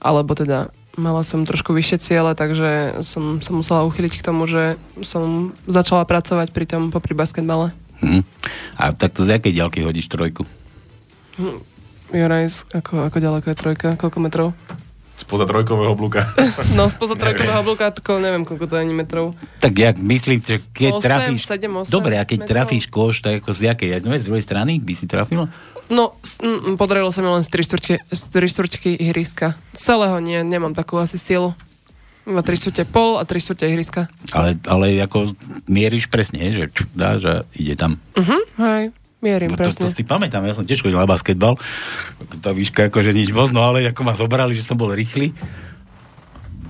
alebo 0.00 0.32
teda 0.34 0.72
mala 0.98 1.22
som 1.22 1.46
trošku 1.46 1.70
vyššie 1.70 1.98
ciele, 2.02 2.32
takže 2.34 3.00
som 3.06 3.38
sa 3.38 3.50
musela 3.54 3.86
uchyliť 3.86 4.18
k 4.18 4.26
tomu, 4.26 4.50
že 4.50 4.74
som 5.06 5.54
začala 5.70 6.02
pracovať 6.08 6.50
pri 6.50 6.66
tom 6.66 6.90
popri 6.90 7.14
basketbale. 7.14 7.70
Hm. 8.02 8.24
A 8.80 8.90
takto 8.96 9.22
z 9.22 9.38
jakej 9.38 9.60
ďalky 9.60 9.84
hodíš 9.84 10.10
trojku? 10.10 10.48
Hm. 11.38 11.62
Juraj, 12.10 12.66
ako, 12.74 13.06
ako 13.06 13.16
ďaleko 13.22 13.46
je 13.54 13.56
trojka? 13.56 13.88
Koľko 13.94 14.18
metrov? 14.18 14.48
Spoza 15.20 15.44
trojkového 15.44 15.92
oblúka. 15.92 16.32
No, 16.76 16.88
spoza 16.88 17.12
trojkového 17.12 17.60
oblúka, 17.60 17.92
tako 17.92 18.18
neviem, 18.18 18.48
koľko 18.48 18.64
to 18.64 18.74
je 18.78 18.82
ani 18.88 18.94
metrov. 18.96 19.36
Tak 19.60 19.72
jak 19.76 19.96
myslím, 20.00 20.40
že 20.40 20.64
keď 20.72 20.92
Osem, 20.96 21.04
trafíš... 21.04 21.40
sedem, 21.44 21.72
osem 21.76 21.92
Dobre, 21.92 22.16
a 22.16 22.24
keď 22.24 22.38
metrov. 22.44 22.52
trafíš 22.56 22.84
koš, 22.88 23.20
tak 23.20 23.44
ako 23.44 23.50
z 23.52 23.60
jakej? 23.68 23.88
Ja 23.92 23.98
neviem, 24.00 24.22
z 24.24 24.28
druhej 24.32 24.44
strany 24.44 24.80
by 24.80 24.94
si 24.96 25.04
trafila? 25.04 25.52
No, 25.90 26.14
mm, 26.40 26.78
podarilo 26.78 27.10
sa 27.10 27.20
mi 27.20 27.28
len 27.28 27.42
z 27.42 27.50
3 27.50 27.66
štvrťky, 27.66 27.94
z 28.14 28.20
tri 28.30 28.46
štvrťky 28.46 28.90
ihriska. 29.10 29.58
Celého 29.74 30.22
nie, 30.22 30.38
nemám 30.46 30.72
takú 30.72 30.96
asi 31.02 31.18
silu. 31.18 31.52
Iba 32.30 32.46
3 32.46 32.62
štvrte 32.62 32.84
pol 32.86 33.18
a 33.18 33.26
3 33.26 33.42
štvrte 33.42 33.64
ihriska. 33.66 34.06
Ale, 34.30 34.54
ale 34.70 35.02
ako 35.02 35.34
mieríš 35.66 36.06
presne, 36.06 36.46
že 36.54 36.70
čo 36.70 36.86
dáš 36.94 37.20
a 37.26 37.34
ide 37.58 37.74
tam. 37.74 37.98
Mhm, 38.14 38.38
hej, 38.62 38.84
mierim 39.20 39.52
No 39.52 39.56
to, 39.56 39.68
presne. 39.68 39.84
to 39.84 39.92
si 39.92 40.02
pamätám, 40.04 40.44
ja 40.44 40.56
som 40.56 40.64
tiež 40.64 40.84
chodil 40.84 40.96
na 40.96 41.08
basketbal. 41.08 41.56
Tá 42.40 42.50
výška 42.52 42.92
akože 42.92 43.12
nič 43.14 43.32
moc, 43.32 43.52
no 43.52 43.64
ale 43.64 43.88
ako 43.88 44.00
ma 44.04 44.16
zobrali, 44.16 44.52
že 44.56 44.64
som 44.64 44.76
bol 44.76 44.92
rýchly. 44.92 45.32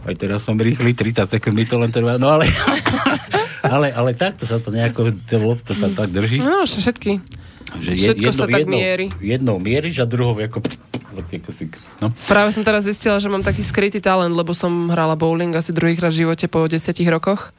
Aj 0.04 0.14
teraz 0.16 0.42
som 0.42 0.56
rýchly, 0.58 0.96
30 0.96 1.28
sekúnd 1.28 1.54
mi 1.54 1.64
to 1.64 1.78
len 1.78 1.92
trvá, 1.92 2.18
no 2.18 2.28
ale... 2.28 2.48
ale, 3.74 3.92
ale 3.92 4.10
takto 4.16 4.48
sa 4.48 4.58
to 4.58 4.72
nejako, 4.72 5.12
to 5.28 5.36
lopta 5.38 5.76
to 5.76 5.92
tak 5.92 6.10
drží. 6.10 6.40
No, 6.40 6.64
všetky. 6.66 7.20
Že 7.78 7.90
všetko 7.94 8.30
sa 8.34 8.46
tak 8.50 8.66
mierí. 8.66 9.14
Jednou 9.22 9.62
mieríš 9.62 10.02
a 10.02 10.06
druhou 10.08 10.34
ako... 10.34 10.64
no. 12.02 12.10
Práve 12.26 12.50
som 12.50 12.62
teraz 12.66 12.86
zistila, 12.86 13.20
že 13.22 13.30
mám 13.30 13.46
taký 13.46 13.62
skrytý 13.62 14.02
talent, 14.02 14.34
lebo 14.34 14.56
som 14.56 14.90
hrala 14.90 15.14
bowling 15.14 15.54
asi 15.54 15.70
druhýkrát 15.70 16.10
v 16.10 16.26
živote 16.26 16.46
po 16.50 16.66
10 16.66 16.80
rokoch. 17.12 17.54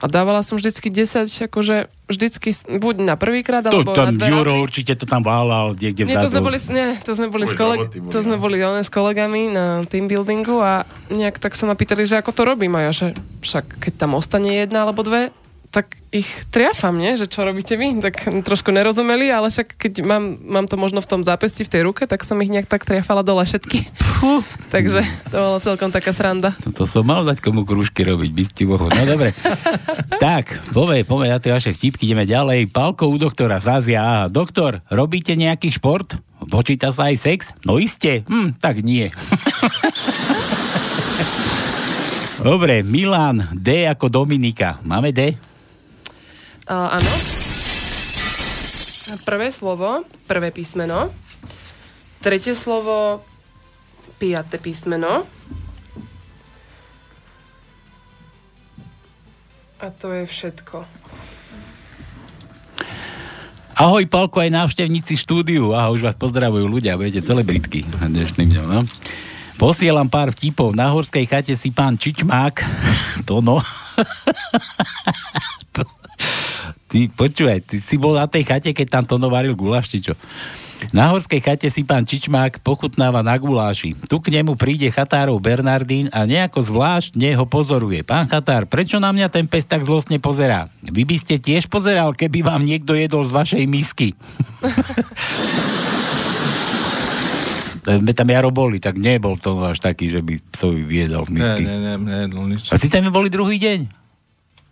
A 0.00 0.06
dávala 0.06 0.40
som 0.40 0.56
vždycky 0.56 0.88
10, 0.88 1.28
akože 1.44 1.76
vždycky, 2.06 2.50
buď 2.74 2.94
na 3.02 3.14
prvýkrát, 3.14 3.60
To, 3.62 3.70
alebo 3.74 3.92
tam 3.92 4.10
na 4.10 4.16
dve 4.16 4.28
Juro 4.28 4.50
razy. 4.50 4.62
určite 4.62 4.92
to 4.94 5.04
tam 5.04 5.20
válal 5.20 5.72
niekde 5.72 6.02
Nie, 6.02 6.16
to 6.16 6.26
sme 6.26 6.40
vzadu. 6.40 6.46
boli, 6.46 6.58
nie, 6.70 6.88
to 6.98 7.10
sme 7.12 7.26
boli, 7.28 7.44
s, 7.44 7.52
koleg- 7.52 7.86
boli, 7.86 8.08
to 8.08 8.18
sme 8.18 8.36
boli 8.36 8.56
one, 8.58 8.80
s 8.80 8.88
kolegami 8.88 9.42
na 9.48 9.64
team 9.84 10.04
buildingu 10.04 10.56
a 10.56 10.82
nejak 11.06 11.36
tak 11.36 11.52
sa 11.52 11.64
ma 11.64 11.74
pýtali, 11.74 12.02
že 12.02 12.16
ako 12.16 12.32
to 12.32 12.42
robím 12.42 12.74
a 12.74 12.88
ja, 12.88 12.92
že 12.92 13.06
však 13.40 13.78
keď 13.78 13.92
tam 13.98 14.14
ostane 14.14 14.50
jedna 14.56 14.82
alebo 14.82 15.00
dve, 15.00 15.30
tak 15.70 15.94
ich 16.10 16.26
triafam, 16.50 16.98
nie? 16.98 17.14
Že 17.14 17.26
čo 17.30 17.46
robíte 17.46 17.78
vy? 17.78 18.02
Tak 18.02 18.42
trošku 18.42 18.74
nerozumeli, 18.74 19.30
ale 19.30 19.54
však 19.54 19.78
keď 19.78 20.02
mám, 20.02 20.34
mám 20.42 20.66
to 20.66 20.74
možno 20.74 20.98
v 20.98 21.06
tom 21.06 21.22
zápesti 21.22 21.62
v 21.62 21.70
tej 21.70 21.82
ruke, 21.86 22.10
tak 22.10 22.26
som 22.26 22.34
ich 22.42 22.50
nejak 22.50 22.66
tak 22.66 22.82
triafala 22.82 23.22
dole 23.22 23.46
všetky. 23.46 23.86
Puh. 24.18 24.42
Takže 24.74 25.06
to 25.30 25.38
bolo 25.38 25.58
celkom 25.62 25.94
taká 25.94 26.10
sranda. 26.10 26.58
To 26.74 26.82
som 26.90 27.06
mal 27.06 27.22
dať 27.22 27.38
komu 27.38 27.62
krúžky 27.62 28.02
robiť, 28.02 28.30
by 28.34 28.44
ste 28.50 28.66
bohu. 28.66 28.90
No 28.90 29.02
dobre. 29.06 29.30
tak, 30.24 30.58
povej, 30.74 31.06
povej 31.06 31.30
na 31.30 31.38
tie 31.38 31.54
vaše 31.54 31.70
vtipky, 31.70 32.10
ideme 32.10 32.26
ďalej. 32.26 32.66
Palko 32.74 33.06
u 33.06 33.14
doktora 33.14 33.62
Zázia. 33.62 34.02
Aha, 34.02 34.26
doktor, 34.26 34.82
robíte 34.90 35.38
nejaký 35.38 35.70
šport? 35.70 36.18
Počíta 36.50 36.90
sa 36.90 37.14
aj 37.14 37.16
sex? 37.22 37.54
No 37.62 37.78
iste. 37.78 38.26
Hm, 38.26 38.58
tak 38.58 38.82
nie. 38.82 39.14
Dobre, 42.40 42.80
Milan, 42.80 43.52
D 43.52 43.84
ako 43.84 44.08
Dominika. 44.08 44.80
Máme 44.80 45.12
D? 45.12 45.36
Uh, 46.70 47.02
áno. 47.02 47.12
Prvé 49.26 49.50
slovo, 49.50 50.06
prvé 50.30 50.54
písmeno. 50.54 51.10
Tretie 52.22 52.54
slovo, 52.54 53.26
piaté 54.22 54.62
písmeno. 54.62 55.26
A 59.82 59.90
to 59.90 60.14
je 60.14 60.30
všetko. 60.30 60.86
Ahoj, 63.74 64.06
Palko, 64.06 64.38
aj 64.38 64.54
návštevníci 64.54 65.18
štúdiu. 65.18 65.74
Aha, 65.74 65.90
už 65.90 66.06
vás 66.06 66.14
pozdravujú 66.14 66.70
ľudia, 66.70 66.94
budete 66.94 67.26
celebritky 67.26 67.82
dnešným 67.82 68.46
dňom, 68.46 68.66
no. 68.70 68.86
Posielam 69.58 70.06
pár 70.06 70.30
vtipov. 70.30 70.78
Na 70.78 70.94
horskej 70.94 71.26
chate 71.26 71.58
si 71.58 71.74
pán 71.74 71.98
Čičmák, 71.98 72.62
to 73.26 73.42
no, 73.42 73.58
Ty, 76.90 77.06
počúvaj, 77.14 77.62
ty 77.62 77.78
si 77.78 77.94
bol 77.94 78.18
na 78.18 78.26
tej 78.26 78.42
chate, 78.42 78.74
keď 78.74 78.98
tam 78.98 79.06
Tono 79.06 79.30
varil 79.30 79.54
guláš, 79.54 79.94
či 79.94 80.02
čo? 80.02 80.18
Na 80.90 81.06
horskej 81.12 81.44
chate 81.44 81.68
si 81.68 81.84
pán 81.84 82.08
Čičmák 82.08 82.64
pochutnáva 82.64 83.20
na 83.20 83.36
guláši. 83.36 83.92
Tu 84.08 84.16
k 84.16 84.32
nemu 84.32 84.56
príde 84.56 84.88
chatárov 84.88 85.36
Bernardín 85.36 86.08
a 86.10 86.24
nejako 86.24 86.64
zvláštne 86.66 87.36
ho 87.36 87.44
pozoruje. 87.44 88.00
Pán 88.00 88.24
chatár, 88.26 88.66
prečo 88.66 88.96
na 88.96 89.12
mňa 89.12 89.28
ten 89.28 89.44
pes 89.44 89.68
tak 89.68 89.84
zlostne 89.84 90.16
pozerá? 90.18 90.72
Vy 90.82 91.04
by 91.04 91.16
ste 91.20 91.36
tiež 91.36 91.68
pozeral, 91.70 92.16
keby 92.16 92.42
vám 92.42 92.64
niekto 92.64 92.96
jedol 92.96 93.22
z 93.28 93.36
vašej 93.36 93.64
misky. 93.68 94.16
tam 98.16 98.28
Jaro 98.32 98.50
boli, 98.50 98.80
tak 98.80 98.96
nebol 98.96 99.36
to 99.36 99.60
až 99.62 99.84
taký, 99.84 100.08
že 100.08 100.24
by 100.24 100.40
psovi 100.48 100.82
viedol 100.82 101.28
v 101.28 101.38
misky. 101.38 101.68
Ne, 101.68 101.76
ne, 101.76 101.94
ne, 102.00 102.24
nič. 102.56 102.72
A 102.72 102.80
si 102.80 102.88
tam 102.88 103.04
boli 103.12 103.28
druhý 103.28 103.60
deň? 103.60 103.99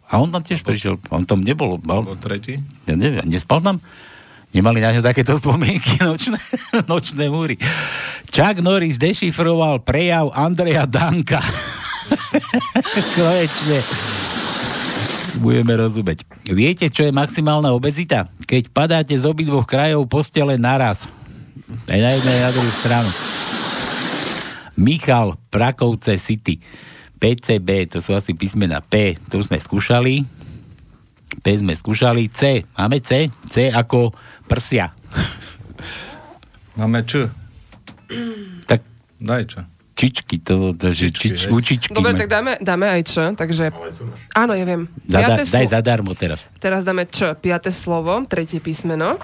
A 0.08 0.16
on 0.16 0.32
tam 0.32 0.40
tiež 0.40 0.64
prišiel. 0.64 0.96
On 1.12 1.24
tam 1.24 1.44
nebol. 1.44 1.76
Mal... 1.84 2.00
Bol 2.00 2.16
tretí? 2.16 2.64
Ja 2.88 2.96
neviem, 2.96 3.28
nespal 3.28 3.60
tam? 3.60 3.84
Nemali 4.48 4.80
na 4.80 4.96
ňo 4.96 5.04
takéto 5.04 5.36
spomienky 5.36 6.00
nočné, 6.08 6.40
nočné 6.88 7.28
múry. 7.28 7.60
Chuck 8.32 8.64
Norris 8.64 8.96
dešifroval 8.96 9.84
prejav 9.84 10.32
Andreja 10.32 10.88
Danka. 10.88 11.44
Konečne. 13.16 13.84
Budeme 15.44 15.76
rozumieť. 15.76 16.24
Viete, 16.48 16.88
čo 16.88 17.04
je 17.04 17.12
maximálna 17.12 17.70
obezita? 17.76 18.32
Keď 18.48 18.72
padáte 18.72 19.12
z 19.12 19.28
obidvoch 19.28 19.68
krajov 19.68 20.08
postele 20.08 20.56
naraz. 20.56 21.04
Aj 21.84 22.00
na 22.00 22.10
jednej, 22.16 22.38
na 22.40 22.50
druhú 22.50 22.72
stranu. 22.80 23.10
Michal, 24.80 25.36
Prakovce 25.52 26.16
City. 26.16 26.64
PCB, 27.18 27.90
to 27.90 27.98
sú 27.98 28.14
asi 28.14 28.32
písmena 28.32 28.78
P, 28.78 29.18
to 29.28 29.42
sme 29.42 29.58
skúšali. 29.58 30.22
P 31.38 31.46
sme 31.54 31.74
skúšali. 31.74 32.30
C, 32.30 32.62
máme 32.78 33.02
C? 33.02 33.28
C 33.50 33.68
ako 33.68 34.14
prsia. 34.46 34.94
Máme 36.74 37.02
Č. 37.02 37.26
Tak 38.64 38.80
Daj 39.18 39.44
čo. 39.44 39.60
čičky, 39.98 40.38
to, 40.38 40.78
to 40.78 40.94
že 40.94 41.10
Čičky, 41.10 41.28
čič, 41.34 41.50
učičky. 41.50 41.90
Dobre, 41.90 42.14
tak 42.14 42.30
dáme, 42.30 42.54
dáme 42.62 42.86
aj 42.86 43.02
Č, 43.02 43.14
takže... 43.34 43.74
Áno, 44.32 44.54
ja 44.54 44.62
viem. 44.62 44.86
Zada, 45.04 45.34
Piaté 45.34 45.42
daj 45.42 45.66
slo- 45.66 45.74
zadarmo 45.74 46.12
teraz. 46.14 46.40
Teraz 46.62 46.86
dáme 46.86 47.04
Č, 47.10 47.34
piaté 47.42 47.74
slovo, 47.74 48.14
tretie 48.30 48.62
písmeno. 48.62 49.18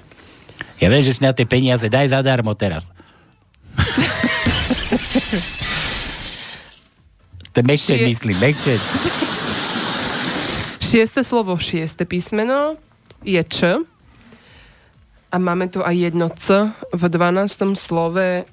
Ja 0.83 0.91
viem, 0.91 0.99
že 0.99 1.15
si 1.15 1.23
na 1.23 1.31
tie 1.31 1.47
peniaze, 1.47 1.87
daj 1.87 2.11
zadarmo 2.11 2.51
teraz. 2.59 2.91
to 7.55 7.63
je 7.63 7.65
mekčeť, 7.71 7.97
Šie- 8.03 8.09
myslím, 8.11 8.37
mekčeť. 8.43 8.81
Šieste 10.91 11.23
slovo, 11.23 11.55
šieste 11.55 12.03
písmeno 12.03 12.75
je 13.23 13.39
Č. 13.41 13.79
A 15.31 15.35
máme 15.39 15.71
tu 15.71 15.79
aj 15.79 15.95
jedno 15.95 16.27
C 16.35 16.67
v 16.91 17.03
12. 17.07 17.79
slove 17.79 18.43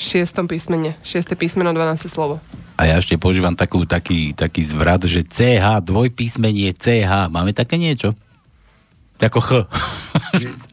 šiestom 0.00 0.48
písmene. 0.48 0.96
Šieste 1.04 1.36
písmeno, 1.36 1.72
12. 1.72 2.08
slovo. 2.08 2.40
A 2.80 2.88
ja 2.88 2.96
ešte 2.96 3.20
používam 3.20 3.52
takú, 3.52 3.84
taký, 3.84 4.32
taký 4.32 4.64
zvrat, 4.64 5.04
že 5.04 5.24
CH, 5.24 5.84
dvojpísmenie 5.84 6.72
CH. 6.72 7.28
Máme 7.28 7.52
také 7.52 7.76
niečo? 7.76 8.16
Ako 9.20 9.40
Ch. 9.40 9.50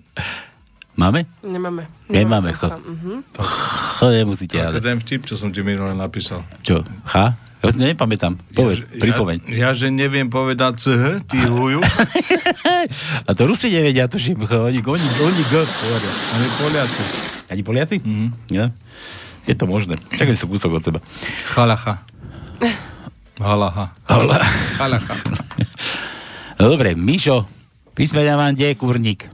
Máme? 0.98 1.30
Nemáme. 1.46 1.86
Nemáme 2.10 2.58
Ch. 2.58 2.74
Mhm. 2.74 3.22
Ch 3.38 4.02
nemusíte, 4.10 4.58
ale... 4.58 4.82
ten 4.82 4.98
vtip, 4.98 5.30
čo 5.30 5.38
som 5.38 5.54
ti 5.54 5.62
minule 5.62 5.94
napísal. 5.94 6.42
Čo? 6.66 6.82
Ch? 7.06 7.16
Ja 7.58 7.74
si 7.74 7.82
nepamätám. 7.82 8.38
Povedz, 8.54 8.86
ja, 8.86 9.02
pripomeň. 9.02 9.38
Ja, 9.50 9.70
ja, 9.70 9.70
že 9.74 9.90
neviem 9.90 10.30
povedať 10.30 10.78
CH, 10.78 11.26
ty 11.26 11.42
huju. 11.42 11.82
A 13.28 13.30
to 13.34 13.50
Rusi 13.50 13.74
nevedia, 13.74 14.06
to 14.06 14.22
že 14.22 14.38
oni, 14.38 14.78
oni, 14.78 15.08
oni 15.22 15.42
G 15.50 15.54
hovoria. 15.66 16.12
Ani 16.38 16.48
Poliaci. 16.62 17.04
Ani 17.50 17.62
Poliaci? 17.66 17.98
Mm-hmm. 17.98 18.30
Ja. 18.54 18.70
Je 19.50 19.54
to 19.58 19.66
možné. 19.66 19.98
Čakaj, 20.14 20.38
sú 20.38 20.46
kúsok 20.46 20.78
od 20.78 20.84
seba. 20.86 21.00
Chalacha. 21.50 22.06
Halacha. 23.42 23.94
Hola. 24.10 24.38
Chalacha. 24.78 25.14
No 26.58 26.74
dobre, 26.74 26.98
Mišo, 26.98 27.46
písmena 27.94 28.34
mám 28.34 28.58
kde 28.58 28.74
je 28.74 28.82
kurník? 28.82 29.30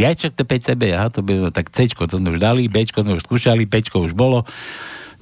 Jajček 0.00 0.32
to 0.32 0.48
PCB, 0.48 0.96
aha, 0.96 1.12
to 1.12 1.20
bylo, 1.20 1.52
tak 1.52 1.68
C, 1.68 1.86
to 1.92 2.16
sme 2.16 2.32
už 2.32 2.40
dali, 2.40 2.66
B 2.66 2.82
sme 2.82 3.12
už 3.12 3.28
skúšali, 3.28 3.68
P 3.68 3.84
už 3.92 4.16
bolo. 4.16 4.48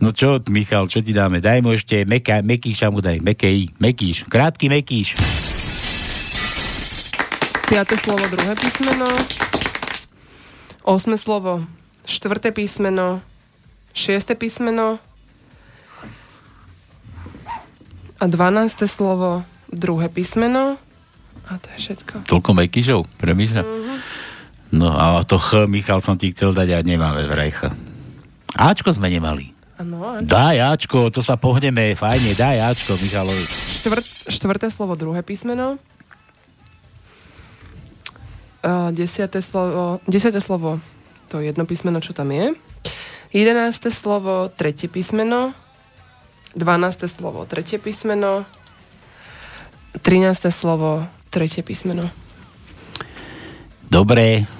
No 0.00 0.16
čo, 0.16 0.40
Michal, 0.48 0.88
čo 0.88 1.04
ti 1.04 1.12
dáme? 1.12 1.44
Daj 1.44 1.60
mu 1.60 1.76
ešte 1.76 2.08
meka, 2.08 2.40
Mekíša 2.40 2.88
mu 2.88 3.04
daj, 3.04 3.20
Mekej, 3.20 3.76
Mekíš, 3.76 4.24
krátky 4.32 4.72
Mekíš. 4.72 5.12
Piaté 7.68 8.00
slovo, 8.00 8.24
druhé 8.32 8.56
písmeno. 8.56 9.06
Osme 10.88 11.20
slovo, 11.20 11.68
štvrté 12.08 12.48
písmeno. 12.50 13.20
Šieste 13.92 14.32
písmeno. 14.32 14.96
A 18.16 18.24
dvanácté 18.24 18.88
slovo, 18.88 19.44
druhé 19.68 20.08
písmeno. 20.08 20.80
A 21.50 21.60
to 21.60 21.68
je 21.76 21.92
všetko. 21.92 22.24
Toľko 22.24 22.50
Mekíšov, 22.56 23.00
premýšľam. 23.20 23.66
Mm-hmm. 23.68 24.09
No 24.70 24.94
a 24.94 25.26
to 25.26 25.38
Ch, 25.38 25.66
Michal, 25.66 25.98
som 25.98 26.14
ti 26.14 26.30
chcel 26.30 26.54
dať 26.54 26.78
a 26.78 26.86
nemáme 26.86 27.26
vraj 27.26 27.50
Ch. 27.50 27.70
Ačko 28.54 28.94
sme 28.94 29.10
nemali. 29.10 29.50
Áno, 29.80 30.04
a 30.04 30.20
Daj 30.20 30.56
Ačko, 30.76 31.08
to 31.08 31.24
sa 31.24 31.40
pohneme, 31.40 31.96
fajne, 31.96 32.36
daj 32.36 32.76
Ačko 32.76 33.00
Michalovi. 33.00 33.48
štvrt, 33.80 34.28
štvrté 34.28 34.68
slovo, 34.68 34.92
druhé 34.92 35.24
písmeno. 35.24 35.80
A 38.60 38.92
desiate 38.92 39.40
slovo, 39.40 40.04
desiate 40.04 40.36
slovo, 40.44 40.76
to 41.32 41.40
jedno 41.40 41.64
písmeno, 41.64 42.04
čo 42.04 42.12
tam 42.12 42.28
je. 42.28 42.52
Jedenácté 43.32 43.88
slovo, 43.88 44.52
tretie 44.52 44.92
písmeno. 44.92 45.56
Dvanácté 46.52 47.08
slovo, 47.08 47.48
tretie 47.48 47.80
písmeno. 47.80 48.44
Trinácté 50.04 50.52
slovo, 50.52 51.08
tretie 51.32 51.64
písmeno. 51.64 52.04
Dobre. 53.88 54.59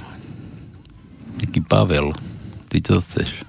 Pavel. 1.71 2.11
Ty 2.67 2.83
čo 2.83 2.99
chceš? 2.99 3.47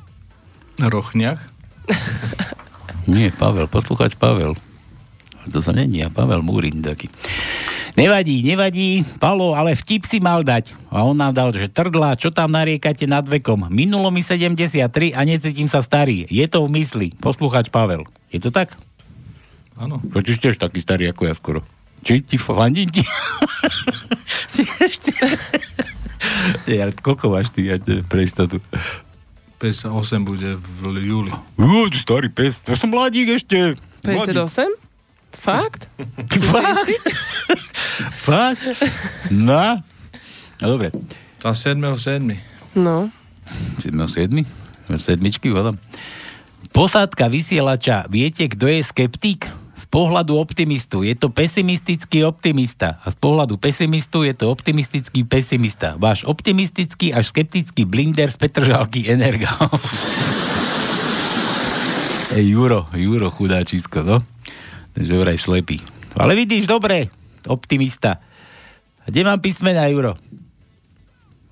Rochňach. 0.78 1.42
Nie, 3.10 3.34
Pavel, 3.34 3.66
poslúchať 3.66 4.14
Pavel. 4.14 4.54
To 5.50 5.58
sa 5.58 5.74
není, 5.74 6.06
a 6.06 6.14
Pavel 6.14 6.46
Múrin 6.46 6.86
taký. 6.86 7.10
Nevadí, 7.98 8.46
nevadí, 8.46 9.02
Palo, 9.18 9.58
ale 9.58 9.74
vtip 9.74 10.06
si 10.06 10.22
mal 10.22 10.46
dať. 10.46 10.70
A 10.94 11.02
on 11.02 11.18
nám 11.18 11.34
dal, 11.34 11.50
že 11.50 11.66
trdla, 11.66 12.14
čo 12.14 12.30
tam 12.30 12.54
nariekate 12.54 13.10
nad 13.10 13.26
vekom? 13.26 13.66
Minulo 13.74 14.14
mi 14.14 14.22
73 14.22 15.18
a 15.18 15.26
necítim 15.26 15.66
sa 15.66 15.82
starý. 15.82 16.30
Je 16.30 16.46
to 16.46 16.62
v 16.70 16.78
mysli. 16.78 17.18
Poslúchač 17.18 17.74
Pavel. 17.74 18.06
Je 18.30 18.38
to 18.38 18.54
tak? 18.54 18.78
Áno. 19.82 19.98
Počuš 19.98 20.38
tiež 20.38 20.62
taký 20.62 20.78
starý 20.78 21.10
ako 21.10 21.26
ja 21.26 21.34
skoro. 21.34 21.66
Či 22.06 22.22
ti 22.22 22.38
fandím 22.38 22.94
ti? 22.94 23.02
Ale 26.82 26.94
koľko 26.96 27.34
máš 27.34 27.50
ty, 27.54 27.70
ja 27.70 27.78
pre 28.08 28.26
istotu? 28.26 28.62
58 29.62 30.26
bude 30.26 30.58
v 30.58 30.80
júli. 31.06 31.32
Ty 31.58 31.98
starý 32.02 32.30
pes, 32.34 32.58
to 32.66 32.74
som 32.74 32.90
mladík 32.90 33.38
ešte. 33.38 33.78
Mladík. 34.02 34.34
58? 34.34 34.74
Fakt? 35.38 35.86
Fakt? 36.54 36.90
Fakt? 38.26 38.62
No. 39.30 39.82
No 40.62 40.66
dobre. 40.66 40.90
Tá 41.42 41.54
7.7. 41.54 42.38
No. 42.78 43.10
7. 43.82 44.46
Sedmičky, 44.92 45.50
vodom. 45.50 45.78
Posádka 46.72 47.28
vysielača, 47.28 48.06
viete, 48.08 48.48
kto 48.48 48.70
je 48.70 48.80
skeptik? 48.86 49.50
Pohľadu 49.92 50.40
optimistu 50.40 51.04
je 51.04 51.12
to 51.20 51.28
pesimistický 51.28 52.24
optimista 52.24 53.04
a 53.04 53.12
z 53.12 53.18
pohľadu 53.20 53.60
pesimistu 53.60 54.24
je 54.24 54.32
to 54.32 54.48
optimistický 54.48 55.28
pesimista. 55.28 56.00
Váš 56.00 56.24
optimistický 56.24 57.12
až 57.12 57.36
skeptický 57.36 57.84
blinder 57.84 58.32
z 58.32 58.40
Petržalky 58.40 59.12
Energa. 59.12 59.52
Ej, 62.40 62.56
Juro, 62.56 62.88
Juro, 62.96 63.28
chudáčisko, 63.36 64.08
no. 64.08 64.24
Takže 64.96 65.12
vraj 65.12 65.36
slepý. 65.36 65.84
Ale 66.16 66.40
vidíš, 66.40 66.72
dobre, 66.72 67.12
optimista. 67.44 68.24
A 69.04 69.12
kde 69.12 69.28
mám 69.28 69.44
písmena, 69.44 69.92
Juro? 69.92 70.16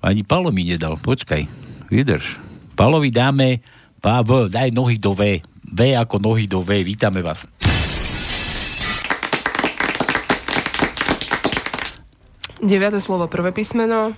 Ani 0.00 0.24
Palo 0.24 0.48
mi 0.48 0.64
nedal, 0.64 0.96
počkaj, 0.96 1.44
vydrž. 1.92 2.40
Palovi 2.72 3.12
dáme 3.12 3.60
Pavel, 4.00 4.48
daj 4.48 4.72
nohy 4.72 4.96
do 4.96 5.12
V. 5.12 5.44
V 5.76 5.80
ako 5.92 6.16
nohy 6.16 6.48
do 6.48 6.64
V, 6.64 6.80
vítame 6.80 7.20
vás. 7.20 7.44
Deviate 12.60 13.00
slovo, 13.00 13.24
prvé 13.24 13.56
písmeno. 13.56 14.12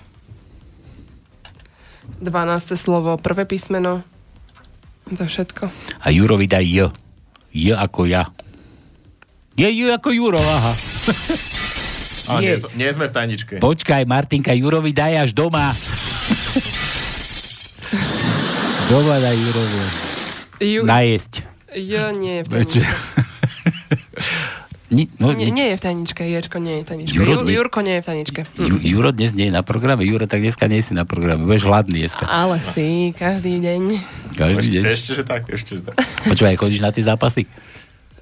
Dvanácté 2.19 2.75
slovo, 2.75 3.15
prvé 3.15 3.47
písmeno. 3.47 4.03
To 5.07 5.23
všetko. 5.23 5.71
A 6.03 6.07
Jurovi 6.11 6.47
daj 6.47 6.65
J. 6.67 6.77
J 7.55 7.71
ako 7.75 8.03
ja. 8.03 8.27
Je 9.55 9.67
J 9.71 9.95
ako 9.95 10.09
Juro, 10.11 10.39
aha. 10.43 10.73
Ale 12.35 12.39
nie, 12.39 12.55
Nie. 12.79 12.91
sme 12.95 13.11
v 13.11 13.13
tajničke. 13.15 13.53
Počkaj, 13.59 14.07
Martinka, 14.07 14.55
Jurovi 14.55 14.95
daj 14.95 15.27
až 15.27 15.31
doma. 15.35 15.71
doma 18.91 19.15
daj 19.19 19.35
Jurovi. 19.39 19.79
Ju... 20.63 20.81
Najesť. 20.83 21.33
Jo, 21.79 22.11
nie 22.11 22.39
je 22.39 22.43
v 22.43 22.47
tajničke. 22.47 22.83
Ni, 24.93 25.09
no, 25.17 25.33
Nie, 25.33 25.49
nie 25.49 25.73
je 25.73 25.75
v 25.75 25.81
tajničke, 25.81 26.21
Ječko 26.21 26.61
nie 26.61 26.79
je 26.79 26.81
v 26.85 26.87
tajničke. 26.93 27.15
Juro, 27.17 27.41
Ju, 27.41 27.49
Jurko 27.49 27.81
nie 27.81 27.97
je 27.97 28.01
v 28.01 28.05
tajničke. 28.05 28.41
Ju, 28.61 28.77
Juro 28.77 29.09
dnes 29.09 29.33
nie 29.33 29.49
je 29.49 29.53
na 29.53 29.65
programe. 29.65 30.05
Juro, 30.05 30.29
tak 30.29 30.45
dneska 30.45 30.69
nie 30.69 30.85
si 30.85 30.93
na 30.93 31.01
programe. 31.01 31.41
Budeš 31.49 31.65
hladný 31.65 32.05
dneska. 32.05 32.29
Ale 32.29 32.61
si, 32.61 33.09
každý 33.17 33.57
deň. 33.57 33.81
Každý 34.37 34.67
deň. 34.69 34.83
Ešte, 34.93 35.17
že 35.17 35.23
tak, 35.25 35.49
ešte, 35.49 35.81
že 35.81 35.89
tak. 35.89 35.97
Počúvaj, 36.29 36.61
chodíš 36.61 36.85
na 36.85 36.93
tie 36.93 37.01
zápasy? 37.01 37.49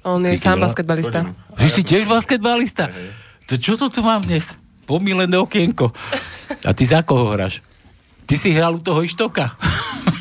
On 0.02 0.18
je 0.24 0.32
Ty, 0.34 0.40
sám 0.40 0.64
basketbalista. 0.64 1.20
Ty 1.60 1.66
si 1.68 1.84
tiež 1.84 2.08
basketbalista? 2.08 2.88
To 3.52 3.54
čo 3.60 3.76
to 3.76 3.92
tu 3.92 4.00
mám 4.00 4.24
dnes? 4.24 4.48
Pomilené 4.88 5.36
okienko. 5.36 5.92
A 6.64 6.72
ty 6.72 6.88
za 6.88 7.04
koho 7.04 7.36
hráš? 7.36 7.60
Ty 8.24 8.34
si 8.40 8.48
hral 8.50 8.78
u 8.78 8.82
toho 8.82 9.04
Ištoka. 9.04 9.54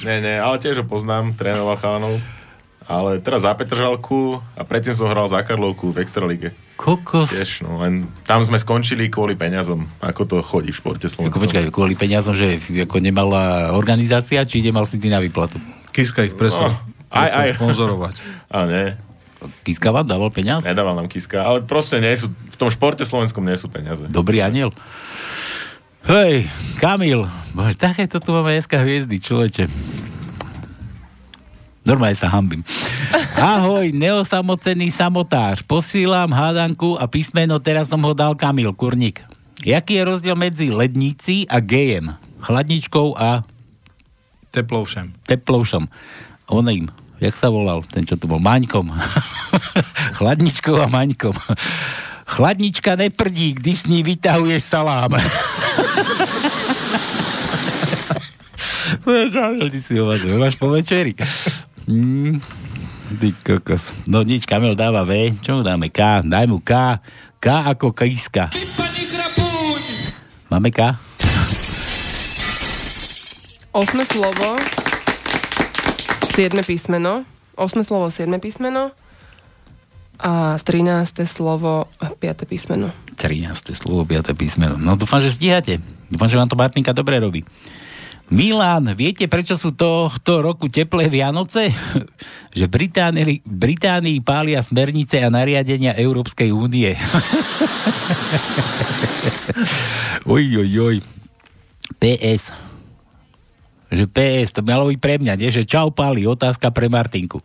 Ne, 0.04 0.20
ne, 0.20 0.36
ale 0.42 0.60
tiež 0.60 0.84
ho 0.84 0.86
poznám, 0.86 1.34
trénoval 1.38 1.80
chalanov. 1.80 2.20
Ale 2.92 3.24
teraz 3.24 3.48
za 3.48 3.56
Petržalku 3.56 4.44
a 4.52 4.68
predtým 4.68 4.92
som 4.92 5.08
hral 5.08 5.24
za 5.32 5.40
Karlovku 5.48 5.96
v 5.96 6.04
Extralíge. 6.04 6.52
Kokos. 6.76 7.32
Tiež, 7.32 7.64
no, 7.64 7.80
len 7.80 8.04
tam 8.28 8.44
sme 8.44 8.60
skončili 8.60 9.08
kvôli 9.08 9.40
peniazom. 9.40 9.88
Ako 10.04 10.28
to 10.28 10.44
chodí 10.44 10.76
v 10.76 10.78
športe 10.84 11.08
Slovensku. 11.08 11.40
počkaj, 11.40 11.72
kvôli 11.72 11.96
peniazom, 11.96 12.36
že 12.36 12.60
ako 12.60 13.00
nemala 13.00 13.72
organizácia, 13.72 14.44
či 14.44 14.60
nemal 14.60 14.84
si 14.84 15.00
ty 15.00 15.08
na 15.08 15.24
výplatu? 15.24 15.56
Kiska 15.96 16.28
ich 16.28 16.36
presol. 16.36 16.76
No, 16.76 16.84
aj, 17.16 17.30
aj. 17.32 17.48
Sponzorovať. 17.56 18.16
A 18.56 18.68
nie, 18.68 18.92
Kiska 19.64 19.90
vám 19.90 20.06
dával 20.06 20.30
peniaz? 20.30 20.68
nedával 20.68 20.94
nám 20.94 21.08
Kiska. 21.08 21.42
Ale 21.42 21.64
proste 21.64 21.98
nie 21.98 22.14
sú, 22.14 22.28
v 22.28 22.58
tom 22.60 22.70
športe 22.70 23.08
slovenskom 23.08 23.42
nie 23.42 23.56
sú 23.56 23.72
peniaze. 23.72 24.06
Dobrý 24.12 24.44
aniel. 24.44 24.76
Hej, 26.02 26.50
Kamil, 26.82 27.30
bože, 27.54 27.78
takéto 27.78 28.18
tu 28.18 28.34
máme 28.34 28.58
dneska 28.58 28.82
hviezdy, 28.82 29.22
človeče. 29.22 29.70
Normálne 31.82 32.14
sa 32.14 32.30
hambím. 32.30 32.62
Ahoj, 33.36 33.90
neosamocený 33.90 34.94
samotář. 34.94 35.66
Posílám 35.66 36.30
hádanku 36.30 36.94
a 36.94 37.10
písmeno, 37.10 37.58
teraz 37.58 37.90
som 37.90 37.98
ho 38.06 38.14
dal 38.14 38.38
Kamil 38.38 38.70
Kurník. 38.78 39.18
Jaký 39.66 39.98
je 39.98 40.04
rozdiel 40.06 40.38
medzi 40.38 40.70
ledníci 40.70 41.50
a 41.50 41.58
gejem? 41.58 42.14
Chladničkou 42.42 43.18
a 43.18 43.42
Teplovšem. 44.52 45.16
teploušom. 45.26 45.88
Oným, 46.52 46.92
jak 47.24 47.32
sa 47.32 47.48
volal, 47.48 47.88
ten, 47.88 48.04
čo 48.04 48.20
tu 48.20 48.28
bol, 48.28 48.44
Maňkom. 48.44 48.92
Chladničkou 50.20 50.76
a 50.76 50.92
Maňkom. 50.92 51.34
Chladnička 52.28 53.00
neprdí, 53.00 53.56
když 53.56 53.78
s 53.80 53.86
ní 53.88 54.04
vytahuješ 54.04 54.64
salám. 54.64 55.16
Ty 59.72 59.80
si 59.82 59.94
hovadil, 59.98 60.36
máš 60.36 60.60
po 60.60 60.68
večeri. 60.70 61.16
Mm, 61.90 62.42
ty 63.18 63.30
kokos. 63.42 63.82
No 64.06 64.22
nič, 64.22 64.46
Kamil 64.46 64.78
dáva 64.78 65.02
V, 65.06 65.34
čo 65.42 65.58
mu 65.58 65.62
dáme? 65.66 65.90
K, 65.90 66.22
daj 66.26 66.46
mu 66.46 66.62
K. 66.62 67.02
K 67.42 67.46
ako 67.74 67.94
kajska. 67.94 68.54
Máme 70.52 70.70
K? 70.70 70.94
Osme 73.72 74.04
slovo, 74.04 74.60
siedme 76.36 76.62
písmeno. 76.68 77.24
Osme 77.56 77.88
slovo, 77.88 78.12
siedme 78.12 78.38
písmeno. 78.44 78.92
A 80.22 80.60
13. 80.60 81.26
slovo, 81.26 81.90
piaté 82.22 82.46
písmeno. 82.46 82.94
13. 83.18 83.74
slovo, 83.74 84.06
5. 84.06 84.38
písmeno. 84.38 84.78
No 84.78 84.94
dúfam, 84.94 85.18
že 85.18 85.34
stíhate. 85.34 85.82
Dúfam, 86.12 86.30
že 86.30 86.38
vám 86.38 86.50
to 86.52 86.60
Martinka 86.60 86.94
dobre 86.94 87.18
robí. 87.18 87.42
Milan, 88.32 88.88
viete, 88.96 89.28
prečo 89.28 89.60
sú 89.60 89.76
tohto 89.76 90.40
roku 90.40 90.72
teplé 90.72 91.12
Vianoce? 91.12 91.68
že 92.58 92.66
Británii, 92.72 93.44
Británii 93.44 94.24
pália 94.24 94.64
smernice 94.64 95.20
a 95.20 95.28
nariadenia 95.28 95.92
Európskej 96.00 96.56
únie. 96.56 96.96
oj, 100.32 100.64
oj, 100.64 100.72
oj. 100.80 100.98
PS. 102.00 102.44
Že 103.92 104.08
PS, 104.08 104.56
to 104.56 104.64
malo 104.64 104.88
byť 104.88 105.00
pre 105.04 105.20
mňa, 105.20 105.36
nie? 105.36 105.52
Že 105.52 105.68
čau, 105.68 105.92
páli, 105.92 106.24
otázka 106.24 106.72
pre 106.72 106.88
Martinku. 106.88 107.44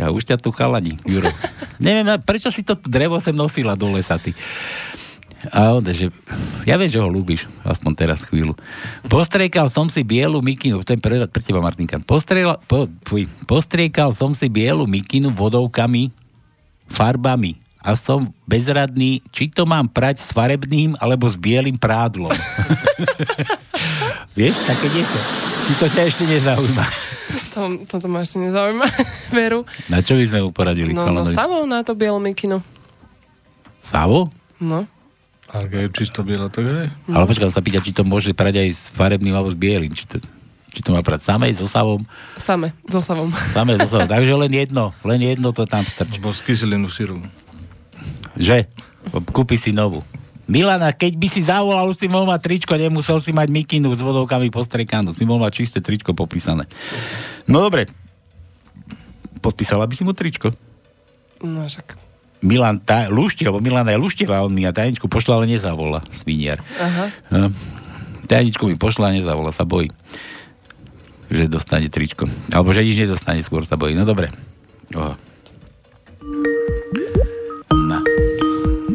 A 0.00 0.08
už 0.08 0.24
ťa 0.24 0.40
tu 0.40 0.48
chalani, 0.48 0.96
Juro. 1.04 1.28
Neviem, 1.84 2.08
prečo 2.24 2.48
si 2.48 2.64
to 2.64 2.80
drevo 2.80 3.20
sem 3.20 3.36
nosila 3.36 3.76
do 3.76 3.92
lesa, 3.92 4.16
ty. 4.16 4.32
A 5.50 5.74
on, 5.74 5.82
že 5.82 6.06
ja 6.62 6.78
viem, 6.78 6.86
že 6.86 7.02
ho 7.02 7.10
ľúbiš, 7.10 7.50
aspoň 7.66 7.92
teraz 7.98 8.22
chvíľu. 8.30 8.54
Postriekal 9.10 9.66
som 9.74 9.90
si 9.90 10.06
bielu 10.06 10.38
mikinu, 10.38 10.86
to 10.86 10.94
je 10.94 11.02
pre, 11.02 11.18
pre 11.26 11.42
teba, 11.42 11.58
Martinka. 11.58 11.98
Postriekal, 11.98 12.62
po, 12.70 12.86
fuj, 13.02 13.26
postriekal 13.50 14.14
som 14.14 14.38
si 14.38 14.46
bielu 14.46 14.86
mikinu 14.86 15.34
vodovkami, 15.34 16.14
farbami 16.86 17.58
a 17.82 17.98
som 17.98 18.30
bezradný, 18.46 19.18
či 19.34 19.50
to 19.50 19.66
mám 19.66 19.90
prať 19.90 20.22
s 20.22 20.30
farebným 20.30 20.94
alebo 21.02 21.26
s 21.26 21.34
bielým 21.34 21.74
prádlom. 21.74 22.30
Vieš, 24.38 24.54
také 24.62 24.86
niečo. 24.94 25.18
Či 25.62 25.72
to 25.76 25.86
ťa 25.90 26.02
ešte 26.06 26.24
nezaujíma. 26.30 26.86
To, 27.52 27.60
toto 27.90 28.06
ma 28.06 28.22
ešte 28.22 28.38
nezaujíma, 28.38 28.86
Veru. 29.36 29.66
Na 29.90 29.98
čo 29.98 30.14
by 30.14 30.24
sme 30.30 30.38
mu 30.46 30.50
poradili? 30.54 30.94
No, 30.94 31.10
no 31.10 31.26
stavou 31.26 31.66
na 31.66 31.82
to 31.82 31.98
bielu 31.98 32.22
mikinu. 32.22 32.62
Savo? 33.82 34.30
No. 34.62 34.86
Ak 35.52 35.68
je 35.68 35.84
čisto 35.92 36.24
biela, 36.24 36.48
tak 36.48 36.64
hej. 36.64 36.88
Ale 37.12 37.28
počkaj, 37.28 37.52
sa 37.52 37.60
pýta, 37.60 37.84
či 37.84 37.92
to 37.92 38.08
môže 38.08 38.32
prať 38.32 38.64
aj 38.64 38.68
s 38.72 38.82
farebným 38.96 39.36
alebo 39.36 39.52
s 39.52 39.58
bielým. 39.58 39.92
Či 39.92 40.08
to, 40.08 40.16
či 40.72 40.80
to 40.80 40.96
má 40.96 41.04
prať 41.04 41.28
samej 41.28 41.60
so 41.60 41.68
savom? 41.68 42.00
Same, 42.40 42.72
so 42.88 43.04
savom. 43.04 43.28
Samé 43.52 43.76
so 43.76 43.84
savom. 43.84 44.08
Takže 44.16 44.32
len 44.32 44.48
jedno, 44.48 44.96
len 45.04 45.20
jedno 45.20 45.52
to 45.52 45.68
tam 45.68 45.84
strč. 45.84 46.16
Bo 46.24 46.32
z 46.32 46.40
kyselinu 46.40 46.88
syru. 46.88 47.20
Že? 48.40 48.64
Kúpi 49.28 49.60
si 49.60 49.76
novú. 49.76 50.00
Milana, 50.48 50.90
keď 50.96 51.12
by 51.20 51.28
si 51.28 51.40
zavolal, 51.44 51.92
si 51.92 52.08
mohol 52.08 52.32
mať 52.32 52.40
tričko, 52.48 52.72
nemusel 52.74 53.20
si 53.20 53.36
mať 53.36 53.52
mikinu 53.52 53.92
s 53.92 54.00
vodovkami 54.00 54.48
postrekanú. 54.48 55.12
Si 55.12 55.28
mohol 55.28 55.44
mať 55.44 55.52
čisté 55.60 55.78
tričko 55.84 56.16
popísané. 56.16 56.64
No 57.44 57.60
dobre. 57.60 57.92
Podpísala 59.44 59.84
by 59.84 59.94
si 59.94 60.02
mu 60.02 60.16
tričko? 60.16 60.56
No 61.44 61.68
však. 61.68 62.11
Milan, 62.42 62.82
tá, 62.82 63.06
Lušti, 63.06 63.46
lebo 63.46 63.62
Milana 63.62 63.94
je 63.94 64.02
Lušteva, 64.02 64.42
on 64.42 64.50
mi 64.50 64.66
a 64.66 64.74
tajničku 64.74 65.06
pošla, 65.06 65.38
ale 65.38 65.46
nezavola, 65.46 66.02
sviniar. 66.10 66.58
Aha. 66.74 67.04
No, 67.30 67.54
tajničku 68.26 68.66
mi 68.66 68.74
pošla, 68.74 69.14
nezavola, 69.14 69.54
sa 69.54 69.62
bojí. 69.62 69.94
Že 71.30 71.46
dostane 71.46 71.86
tričko. 71.86 72.26
Alebo 72.50 72.74
že 72.74 72.82
nič 72.82 72.98
nedostane, 73.06 73.46
skôr 73.46 73.62
sa 73.62 73.78
bojí. 73.78 73.94
No 73.94 74.02
dobre. 74.02 74.34
O. 74.92 75.14
No. 77.72 77.98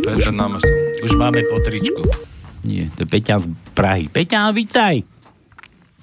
Peťa 0.04 0.36
námestom. 0.36 0.76
Už 1.08 1.16
máme 1.16 1.40
po 1.48 1.58
tričku. 1.64 2.04
Nie, 2.68 2.92
to 3.00 3.08
je 3.08 3.08
Peťan 3.08 3.40
z 3.42 3.48
Prahy. 3.72 4.12
Peťan, 4.12 4.52
vítaj. 4.52 5.08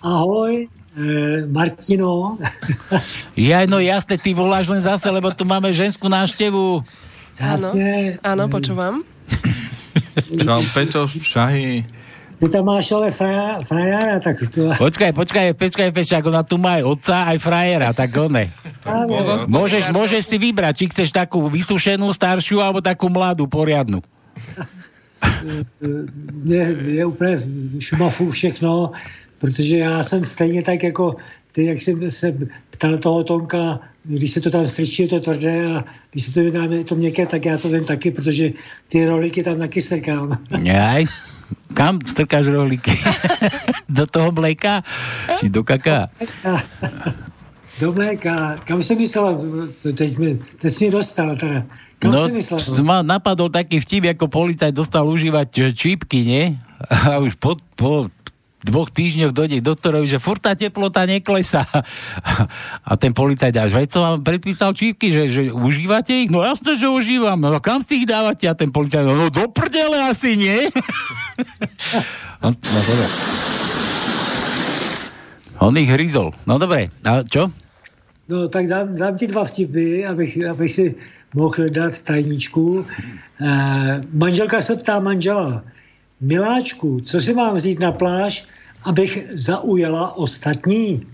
Ahoj, 0.00 0.64
e, 0.64 1.04
Martino. 1.52 2.40
Ja, 3.36 3.68
no 3.68 3.82
jasne, 3.84 4.16
ty 4.16 4.32
voláš 4.32 4.72
len 4.72 4.80
zase, 4.80 5.10
lebo 5.12 5.28
tu 5.34 5.44
máme 5.44 5.68
ženskú 5.74 6.08
návštevu. 6.08 6.80
Jasně. 7.40 8.18
Áno, 8.22 8.48
počúvam. 8.48 9.02
Čau, 10.44 10.62
Peťo, 10.74 11.10
šahy. 11.10 11.82
Ty 12.38 12.48
tam 12.48 12.64
máš 12.66 12.92
ale 12.92 13.10
fraja, 13.10 13.62
frajára, 13.64 14.20
tak 14.20 14.36
to... 14.50 14.74
Počkaj, 14.74 15.14
počkaj, 15.14 15.54
počkaj, 15.54 15.88
počkaj, 15.94 16.22
ona 16.26 16.42
tu 16.42 16.58
má 16.58 16.76
aj 16.76 16.84
otca, 16.84 17.16
aj 17.30 17.38
frajera, 17.38 17.94
tak 17.94 18.10
one. 18.18 18.50
Áno. 18.84 19.46
Môžeš, 19.48 19.88
môžeš 19.94 20.22
si 20.28 20.36
vybrať, 20.36 20.74
či 20.76 20.84
chceš 20.90 21.08
takú 21.14 21.46
vysušenú, 21.46 22.10
staršiu, 22.10 22.60
alebo 22.60 22.82
takú 22.84 23.08
mladú, 23.08 23.46
poriadnu. 23.46 24.02
je, 26.44 26.76
je 26.86 27.04
úplně 27.06 27.38
šumafu 27.78 28.30
všechno, 28.30 28.90
protože 29.38 29.78
já 29.78 30.02
jsem 30.02 30.24
stejně 30.24 30.62
tak 30.62 30.82
jako 30.82 31.16
ty, 31.52 31.64
jak 31.64 31.80
jsem 31.80 32.10
se 32.10 32.34
ptal 32.70 32.98
toho 32.98 33.24
Tonka, 33.24 33.80
když 34.04 34.30
se 34.30 34.40
to 34.40 34.50
tam 34.50 34.68
strčí, 34.68 35.02
je 35.02 35.08
to 35.08 35.20
tvrdé 35.20 35.66
a 35.76 35.84
když 36.12 36.24
se 36.24 36.32
to 36.32 36.40
vydá, 36.40 36.64
je 36.64 36.84
to 36.84 36.94
měkké, 36.94 37.26
tak 37.26 37.44
já 37.44 37.58
to 37.58 37.68
vím 37.68 37.84
taky, 37.84 38.10
protože 38.10 38.50
ty 38.88 39.06
roliky 39.06 39.42
tam 39.42 39.58
taky 39.58 39.82
strkám. 39.82 40.38
Aj? 40.68 41.04
Kam 41.74 41.98
strkáš 42.06 42.46
rohlíky? 42.46 42.92
do 43.88 44.06
toho 44.06 44.32
mléka? 44.32 44.82
Či 45.40 45.48
do 45.48 45.64
kaká? 45.64 46.06
Do 47.80 47.92
mléka. 47.92 48.56
Kam 48.64 48.82
jsem 48.82 48.98
myslel? 48.98 49.40
Teď, 49.94 50.18
mi, 50.18 50.38
teď 50.58 50.72
jsi 50.72 50.84
mě 50.84 50.90
dostal 50.90 51.36
teda. 51.36 51.64
Kam 51.98 52.10
No, 52.12 52.28
myslel? 52.28 52.60
ma 52.82 53.02
napadol 53.02 53.48
taký 53.48 53.80
vtip, 53.80 54.04
ako 54.12 54.28
policajt 54.28 54.74
dostal 54.76 55.08
užívať 55.08 55.48
e, 55.58 55.64
čípky, 55.72 56.20
nie? 56.20 56.44
A 56.90 57.16
už 57.18 57.34
po, 57.40 57.56
po 57.78 58.12
dvoch 58.64 58.88
týždňoch 58.88 59.36
dojde 59.36 59.60
k 59.60 59.66
doktorovi, 59.68 60.08
že 60.08 60.16
furt 60.16 60.40
tá 60.40 60.56
teplota 60.56 61.04
neklesá. 61.04 61.68
A 62.88 62.92
ten 62.96 63.12
policajt 63.12 63.52
až 63.52 63.76
veď 63.76 63.88
som 63.92 64.02
vám 64.02 64.20
predpísal 64.24 64.72
čípky, 64.72 65.12
že, 65.12 65.22
že 65.28 65.40
užívate 65.52 66.24
ich? 66.24 66.28
No 66.32 66.40
jasne, 66.40 66.80
že 66.80 66.88
užívam. 66.88 67.36
No 67.36 67.60
kam 67.60 67.84
si 67.84 68.02
ich 68.02 68.08
dávate? 68.08 68.48
A 68.48 68.56
ten 68.56 68.72
policajt, 68.72 69.04
no 69.04 69.28
do 69.28 69.44
prdele 69.52 70.08
asi, 70.08 70.40
nie? 70.40 70.72
no, 72.42 72.48
no 72.50 72.78
dobre. 72.80 73.06
On 75.60 75.72
ich 75.76 75.88
hryzol. 75.92 76.32
No 76.48 76.56
dobre, 76.56 76.88
a 77.04 77.22
čo? 77.22 77.52
No 78.24 78.48
tak 78.48 78.66
dám, 78.72 78.96
dám 78.96 79.14
ti 79.20 79.28
dva 79.28 79.44
vtipy, 79.44 80.08
abych, 80.08 80.40
abych 80.40 80.72
si 80.72 80.86
mohl 81.36 81.68
dát 81.68 81.92
tajničku. 81.92 82.86
Eh, 83.40 84.00
manželka 84.12 84.60
se 84.60 84.76
ptá 84.76 85.00
manžela, 85.00 85.64
miláčku, 86.24 87.00
co 87.00 87.20
si 87.20 87.34
mám 87.34 87.56
vzít 87.56 87.80
na 87.80 87.92
pláž, 87.92 88.44
abych 88.84 89.18
zaujala 89.32 90.16
ostatní? 90.16 91.06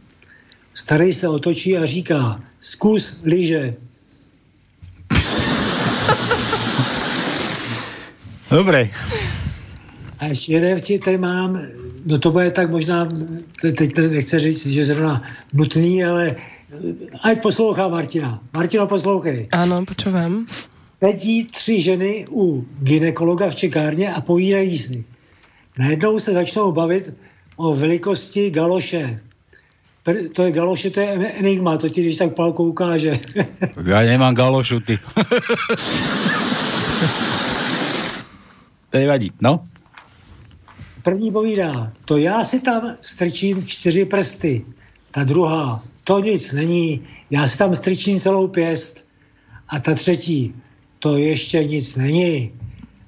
Starý 0.75 1.13
se 1.13 1.29
otočí 1.29 1.77
a 1.77 1.87
říká, 1.87 2.41
zkus 2.61 3.19
lyže. 3.23 3.75
Dobre. 8.51 8.91
A 10.19 10.25
ještě 10.27 10.53
jeden 10.53 10.79
vtip 10.79 11.05
tady 11.05 11.19
mám, 11.19 11.61
no 12.07 12.19
to 12.19 12.31
bude 12.31 12.51
tak 12.51 12.71
možná, 12.71 13.09
te- 13.61 13.73
teď 13.73 13.97
nechci 13.99 14.39
říct, 14.39 14.67
že 14.67 14.85
zrovna 14.85 15.23
nutný, 15.53 16.05
ale 16.05 16.37
ať 17.25 17.43
poslouchá 17.43 17.89
Martina. 17.89 18.41
Martino, 18.55 18.87
poslouchej. 18.87 19.49
Áno, 19.53 19.85
počúvam. 19.85 20.47
Sedí 21.01 21.45
tři 21.45 21.81
ženy 21.81 22.27
u 22.31 22.67
ginekologa 22.83 23.51
v 23.51 23.55
čekárně 23.57 24.13
a 24.13 24.21
povídají 24.21 24.79
si. 24.79 25.05
Najednou 25.79 26.21
se 26.21 26.33
začnou 26.33 26.73
bavit 26.73 27.15
o 27.57 27.75
velikosti 27.75 28.51
galoše. 28.51 29.21
Pr- 30.05 30.29
To 30.33 30.43
je 30.43 30.53
galoše, 30.53 30.91
to 30.91 31.01
je 31.01 31.33
enigma, 31.33 31.77
to 31.77 31.89
ti 31.89 32.01
když 32.01 32.17
tak 32.17 32.35
palkou 32.35 32.65
ukáže. 32.69 33.21
Ja 33.85 34.03
nemám 34.05 34.35
galošu, 34.35 34.81
ty. 34.81 34.97
to 38.91 38.99
nevadí, 38.99 39.33
no. 39.41 39.69
První 41.03 41.31
povídá, 41.31 41.93
to 42.05 42.17
já 42.17 42.45
si 42.45 42.61
tam 42.61 42.97
strčím 43.01 43.65
čtyři 43.65 44.05
prsty. 44.05 44.65
Ta 45.11 45.25
druhá, 45.25 45.85
to 46.05 46.21
nic 46.21 46.53
není, 46.53 47.01
já 47.31 47.47
si 47.49 47.59
tam 47.59 47.75
strčím 47.75 48.21
celou 48.21 48.49
pěst. 48.49 49.05
A 49.69 49.79
ta 49.81 49.95
třetí, 49.95 50.55
to 51.01 51.17
ještě 51.17 51.65
nic 51.65 51.97
není. 51.97 52.53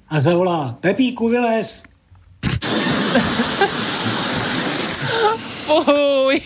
A 0.09 0.19
zavolá, 0.19 0.77
Pepíku, 0.81 1.29
vylez. 1.29 1.83
Fuj. 5.63 6.41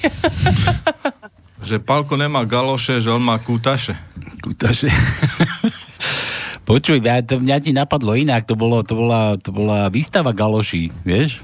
Že 1.64 1.80
Palko 1.80 2.16
nemá 2.16 2.44
galoše, 2.48 3.02
že 3.02 3.12
on 3.12 3.24
má 3.24 3.40
kútaše. 3.40 3.98
Kútaše. 4.44 4.88
Počuj, 6.68 7.00
ja, 7.00 7.24
to, 7.24 7.40
mňa 7.40 7.58
ti 7.64 7.72
napadlo 7.72 8.12
inak, 8.12 8.44
to, 8.44 8.56
bolo, 8.56 8.84
to, 8.84 8.96
bola, 8.96 9.40
to 9.40 9.56
bola 9.56 9.88
výstava 9.88 10.36
galoší, 10.36 10.92
vieš? 11.08 11.40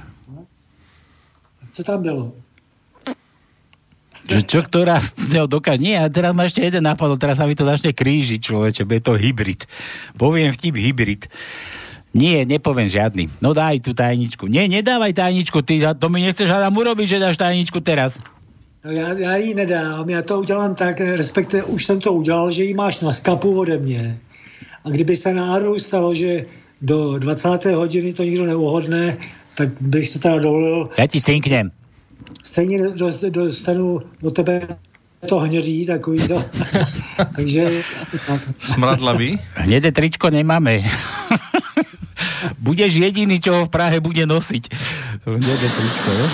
Co 1.71 1.83
tam 1.83 2.03
bylo? 2.03 2.35
Čo, 4.33 4.41
čo 4.41 4.59
ktorá 4.65 4.97
z 5.31 5.45
dokáže? 5.45 5.81
Nie, 5.81 6.01
a 6.01 6.09
teraz 6.09 6.33
ma 6.33 6.49
ešte 6.49 6.65
jeden 6.65 6.89
napadol, 6.89 7.21
teraz 7.21 7.37
sa 7.37 7.45
mi 7.45 7.53
to 7.53 7.69
začne 7.69 7.93
krížiť, 7.93 8.41
človeče, 8.41 8.81
bude 8.89 9.01
to 9.05 9.13
hybrid. 9.13 9.69
Poviem 10.17 10.49
vtip 10.49 10.73
hybrid. 10.73 11.29
Nie, 12.13 12.45
nepoviem 12.45 12.85
žiadny. 12.85 13.29
No 13.41 13.57
daj 13.57 13.81
tú 13.81 13.97
tajničku. 13.97 14.45
Nie, 14.45 14.69
nedávaj 14.69 15.17
tajničku, 15.17 15.65
ty 15.65 15.81
to 15.97 16.07
mi 16.13 16.21
nechceš 16.21 16.45
hádam 16.45 16.77
urobiť, 16.77 17.17
že 17.17 17.23
dáš 17.23 17.37
tajničku 17.41 17.81
teraz. 17.81 18.17
No 18.85 18.91
já, 18.91 19.13
já 19.13 19.35
ji 19.37 19.53
nedám, 19.53 20.09
já 20.09 20.21
to 20.21 20.39
udělám 20.39 20.75
tak, 20.75 20.99
respektive 20.99 21.63
už 21.63 21.85
jsem 21.85 21.99
to 21.99 22.13
udělal, 22.13 22.51
že 22.51 22.63
ji 22.63 22.73
máš 22.73 22.99
na 22.99 23.11
skapu 23.11 23.59
ode 23.59 23.77
mě. 23.77 24.17
A 24.83 24.89
kdyby 24.89 25.15
se 25.15 25.33
náhodou 25.33 25.79
stalo, 25.79 26.13
že 26.13 26.45
do 26.81 27.17
20. 27.19 27.65
hodiny 27.65 28.13
to 28.13 28.23
nikdo 28.23 28.45
neuhodne, 28.45 29.17
tak 29.55 29.69
bych 29.81 30.09
se 30.09 30.19
teda 30.19 30.37
dovolil, 30.37 30.89
Ja 30.97 31.07
ti 31.07 31.21
cinknem. 31.21 31.71
Stejně 32.43 32.77
do- 32.77 33.11
do- 33.11 33.29
dostanu 33.29 34.01
do 34.21 34.31
tebe 34.31 34.61
to 35.29 35.39
hněří, 35.39 35.85
takový 35.85 36.27
to. 36.27 36.43
Takže 37.35 37.83
tak. 38.27 38.41
Smradlavý? 38.59 39.39
Hnedé 39.55 39.91
tričko 39.91 40.29
nemáme. 40.29 40.83
Budeš 42.59 42.93
jediný, 42.93 43.39
čo 43.39 43.55
ho 43.55 43.65
v 43.65 43.71
Prahe 43.71 43.99
bude 43.99 44.23
nosiť. 44.27 44.63
Hnedé 45.27 45.67
tričko, 45.67 46.09
jo? 46.11 46.27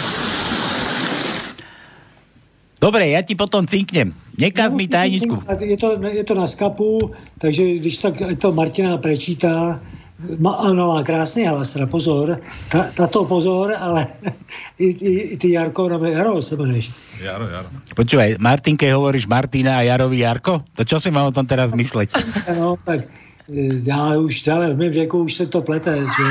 Dobre, 2.79 3.11
ja 3.11 3.19
ti 3.19 3.35
potom 3.35 3.67
cinknem. 3.67 4.15
Nekaz 4.39 4.71
mi 4.71 4.87
tajničku. 4.87 5.35
Je 5.59 5.75
to, 5.75 5.99
je 5.99 6.23
to 6.23 6.33
na 6.33 6.47
skapu, 6.47 7.11
takže 7.37 7.75
když 7.83 7.97
tak 7.97 8.13
to 8.39 8.55
Martina 8.55 8.95
prečítá, 8.97 9.83
má, 10.19 10.51
ano, 10.67 10.91
má 10.91 11.03
krásný 11.03 11.47
hlas, 11.47 11.71
teda 11.71 11.87
pozor, 11.87 12.43
ta, 12.67 12.91
tato 12.91 13.23
pozor, 13.23 13.71
ale 13.79 14.07
i, 14.83 14.87
i, 14.91 15.11
i 15.33 15.37
ty 15.37 15.51
Jarko, 15.51 15.89
nebo 15.89 16.05
Jaro 16.05 16.41
se 16.41 16.55
jmenuješ. 16.55 16.91
Jaro, 17.23 17.47
Jaro. 17.47 17.67
Počúvaj, 17.95 18.35
Martinke 18.39 18.91
hovoríš 18.93 19.27
Martina 19.27 19.79
a 19.79 19.87
Jarovi 19.87 20.19
Jarko? 20.19 20.63
To 20.75 20.83
čo 20.83 20.99
si 20.99 21.11
mám 21.11 21.31
o 21.31 21.35
tom 21.35 21.47
teraz 21.47 21.71
mysleť? 21.71 22.09
No, 22.59 22.75
tak 22.85 22.99
e, 23.47 23.79
já 23.83 24.17
už, 24.17 24.47
ale 24.47 24.73
v 24.73 24.77
mém 24.77 24.91
věku 24.91 25.23
už 25.23 25.33
se 25.33 25.45
to 25.45 25.61
plete. 25.61 25.95
Že... 25.95 26.23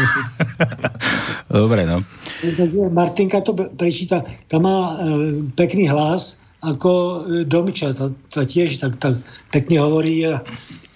Dobre, 1.60 1.86
no. 1.86 2.04
Takže 2.56 2.78
Martinka 2.92 3.40
to 3.40 3.52
pre- 3.52 3.72
prečíta, 3.76 4.24
ta 4.48 4.58
má 4.58 4.96
e, 4.96 5.04
pekný 5.54 5.88
hlas, 5.88 6.40
ako 6.62 6.90
e, 6.92 7.44
Domča, 7.44 7.92
ta, 7.92 8.10
ta 8.34 8.44
tiež 8.44 8.78
tak, 8.78 8.96
tak 8.96 9.14
pekne 9.52 9.80
hovorí, 9.80 10.26
a, 10.26 10.42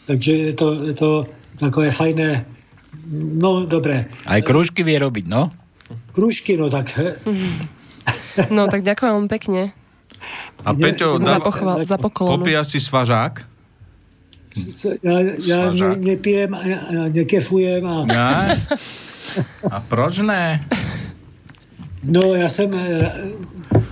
takže 0.07 0.32
je 0.32 0.53
to, 0.53 0.66
je 0.84 0.95
to 0.95 1.11
takové 1.57 1.90
fajné, 1.90 2.45
no 3.11 3.66
dobré. 3.66 4.07
Aj 4.26 4.40
krúžky 4.40 4.82
vie 4.82 4.98
robiť, 4.98 5.26
no? 5.26 5.50
Kružky, 6.12 6.57
no 6.57 6.70
tak 6.70 6.92
No 8.57 8.64
tak 8.68 8.82
ďakujem 8.82 9.12
vám 9.12 9.28
pekne. 9.28 9.62
A 10.62 10.70
Peťo, 10.72 11.18
Za, 11.18 11.24
dá, 11.24 11.36
pochval, 11.42 11.76
za 11.84 11.98
popíja 11.98 12.62
si 12.64 12.78
svažák? 12.80 13.42
s- 14.53 14.94
ja, 15.03 15.16
ja 15.42 15.72
ne, 15.72 15.74
Svažák. 15.74 15.96
nepijem 15.98 16.50
a, 16.55 16.61
a 16.61 16.92
nekefujem 17.11 17.82
a 17.86 17.96
Ne? 18.07 18.32
A 19.74 19.80
proč 19.80 20.18
ne? 20.18 20.61
no 22.05 22.34
já 22.34 22.48
jsem 22.48 22.74
e, 22.74 23.12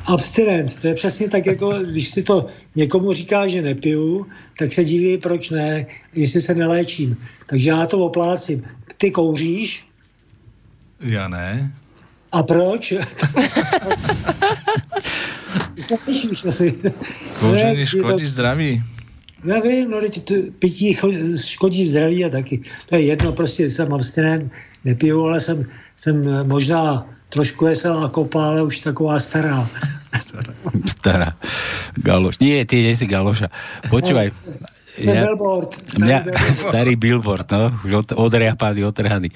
abstinent, 0.06 0.80
to 0.80 0.86
je 0.88 0.94
přesně 0.94 1.28
tak 1.28 1.46
jako, 1.46 1.72
když 1.78 2.10
si 2.10 2.22
to 2.22 2.46
někomu 2.76 3.12
říká, 3.12 3.46
že 3.48 3.62
nepiju, 3.62 4.26
tak 4.58 4.72
se 4.72 4.84
diví, 4.84 5.18
proč 5.18 5.50
ne, 5.50 5.86
jestli 6.12 6.40
se 6.40 6.54
neléčím. 6.54 7.16
Takže 7.46 7.70
já 7.70 7.86
to 7.86 7.98
oplácím. 7.98 8.64
Ty 9.00 9.10
kouříš? 9.10 9.84
Ja 11.00 11.24
ne. 11.32 11.72
A 12.32 12.42
proč? 12.44 12.92
Lišíš 16.06 16.44
asi. 16.44 16.76
Kouření 17.40 17.86
škodí 17.86 18.24
to- 18.24 18.30
zdraví. 18.30 18.82
Já 19.44 19.60
vím, 19.60 19.90
no 19.90 20.00
teď 20.00 20.32
pití 20.58 20.96
škodí 21.46 21.86
zdraví 21.86 22.24
a 22.24 22.28
taky. 22.28 22.60
To 22.88 22.96
je 22.96 23.02
jedno, 23.02 23.32
prostě 23.32 23.70
jsem 23.70 23.94
abstinent, 23.94 24.52
nepiju, 24.84 25.24
ale 25.24 25.40
jsem, 25.40 25.64
jsem 25.96 26.46
možná 26.48 27.06
trošku 27.28 27.64
veselá 27.64 28.08
kopa, 28.08 28.46
ale 28.46 28.62
už 28.62 28.80
taková 28.80 29.20
stará. 29.26 29.70
Stará. 30.86 31.32
Galoš. 31.96 32.38
Nie, 32.38 32.64
ty 32.66 32.76
nie 32.82 32.96
si 32.98 33.06
galoša. 33.06 33.48
Počúvaj, 33.88 34.30
Ten 35.00 35.16
billboard. 35.26 35.70
Mňa, 35.96 36.18
starý 36.68 36.94
billboard, 36.94 37.48
no, 37.48 37.72
už 37.88 37.92
od, 38.04 38.08
odriapaný, 38.20 38.84
otrhaný. 38.84 39.28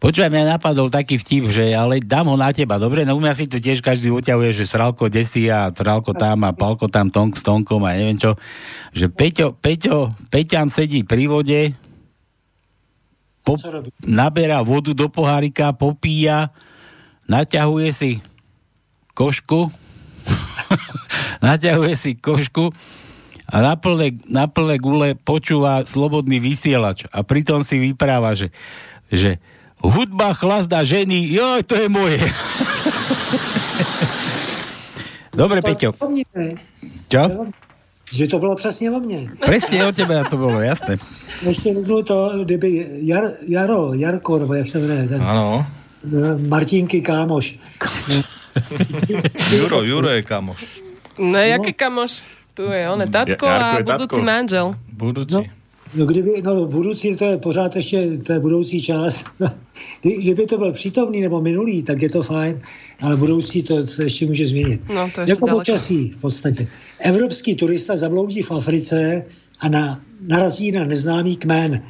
Počúvaj, 0.00 0.32
mňa 0.32 0.56
napadol 0.56 0.88
taký 0.88 1.20
vtip, 1.20 1.52
že 1.52 1.76
ale 1.76 2.00
dám 2.00 2.32
ho 2.32 2.36
na 2.36 2.48
teba, 2.50 2.80
dobre? 2.80 3.04
No 3.04 3.14
u 3.14 3.20
mňa 3.20 3.36
si 3.36 3.44
tu 3.44 3.60
tiež 3.60 3.84
každý 3.84 4.08
uťahuje, 4.08 4.56
že 4.56 4.64
sralko 4.64 5.12
desí 5.12 5.52
a 5.52 5.68
tralko 5.68 6.16
tam 6.16 6.48
a 6.48 6.56
palko 6.56 6.88
tam 6.88 7.12
tonk 7.12 7.36
s 7.36 7.44
tonkom 7.44 7.84
a 7.84 7.92
neviem 7.92 8.16
čo. 8.16 8.34
Že 8.96 9.06
Peťo, 9.12 9.46
Peťo, 9.52 10.16
Peťan 10.32 10.72
sedí 10.72 11.04
pri 11.04 11.28
vode, 11.28 11.76
po, 13.42 13.58
naberá 14.06 14.62
vodu 14.62 14.94
do 14.94 15.10
pohárika, 15.10 15.74
popíja, 15.74 16.54
naťahuje 17.26 17.90
si 17.90 18.12
košku, 19.18 19.68
naťahuje 21.46 21.94
si 21.98 22.10
košku 22.14 22.70
a 23.52 23.56
na 23.60 23.76
plné, 23.76 24.16
na 24.32 24.48
plné 24.48 24.80
gule 24.80 25.12
počúva 25.12 25.84
slobodný 25.84 26.40
vysielač 26.40 27.04
a 27.12 27.20
pritom 27.20 27.60
si 27.68 27.76
vypráva, 27.76 28.32
že, 28.32 28.48
že 29.12 29.36
hudba 29.84 30.32
chlazda 30.32 30.80
ženy, 30.88 31.28
joj, 31.36 31.60
to 31.68 31.76
je 31.76 31.88
moje. 31.92 32.16
Dobre, 35.36 35.60
Peťo. 35.60 35.92
Čo? 37.08 37.22
Že 38.12 38.26
to 38.28 38.38
bylo 38.38 38.56
přesně 38.56 38.90
o 38.90 39.00
mně. 39.00 39.30
Presne 39.40 39.86
o 39.88 39.92
tebe 39.92 40.24
to 40.30 40.36
bolo, 40.36 40.60
jasné. 40.60 40.96
Ještě 41.42 41.74
řeknu 41.74 42.02
to, 42.02 42.44
kdyby 42.44 42.88
Jar, 43.00 43.24
Jaro, 43.48 43.94
Jarko, 43.94 44.38
nebo 44.38 44.54
jak 44.54 44.68
se 44.68 44.78
jmenuje, 44.78 45.08
ten 45.08 45.22
eh, 45.22 45.64
Martinky 46.48 47.00
kámoš. 47.00 47.58
Juro, 49.50 49.82
Juro 49.82 50.08
je 50.08 50.22
kamoš. 50.22 50.66
No, 51.18 51.38
jaký 51.38 51.72
kamoš? 51.72 52.22
Tu 52.54 52.62
je 52.62 52.90
on, 52.90 53.00
je 53.00 53.06
tatko 53.06 53.46
Jarko 53.46 53.64
a 53.64 53.78
je 53.78 53.84
tatko. 53.84 54.22
manžel. 54.22 54.74
Budúci. 54.92 55.34
No, 55.34 55.42
no, 55.94 56.06
kdyby, 56.06 56.42
no 56.42 56.64
budoucí, 56.66 57.16
to 57.16 57.24
je 57.24 57.36
pořád 57.36 57.76
ještě, 57.76 58.16
to 58.18 58.32
je 58.32 58.40
budoucí 58.40 58.82
čas. 58.82 59.24
Kdy- 60.02 60.16
Kdyby 60.22 60.46
to 60.46 60.58
byl 60.58 60.72
přítomný 60.72 61.20
nebo 61.20 61.40
minulý, 61.40 61.82
tak 61.82 62.02
je 62.02 62.08
to 62.10 62.22
fajn, 62.22 62.60
ale 63.00 63.16
budoucí 63.16 63.62
to 63.62 63.86
se 63.86 64.02
ještě 64.04 64.26
může 64.26 64.46
změnit. 64.46 64.80
No, 64.88 65.10
to 65.14 65.20
ještě 65.20 65.32
jako 65.32 65.46
daleko. 65.46 65.60
počasí 65.60 66.08
v 66.10 66.20
podstatě. 66.20 66.68
Evropský 67.00 67.54
turista 67.56 67.96
zabloudí 67.96 68.42
v 68.42 68.50
Africe 68.52 69.24
a 69.60 69.68
na, 69.68 70.00
narazí 70.26 70.72
na 70.72 70.84
neznámý 70.84 71.36
kmen. 71.36 71.82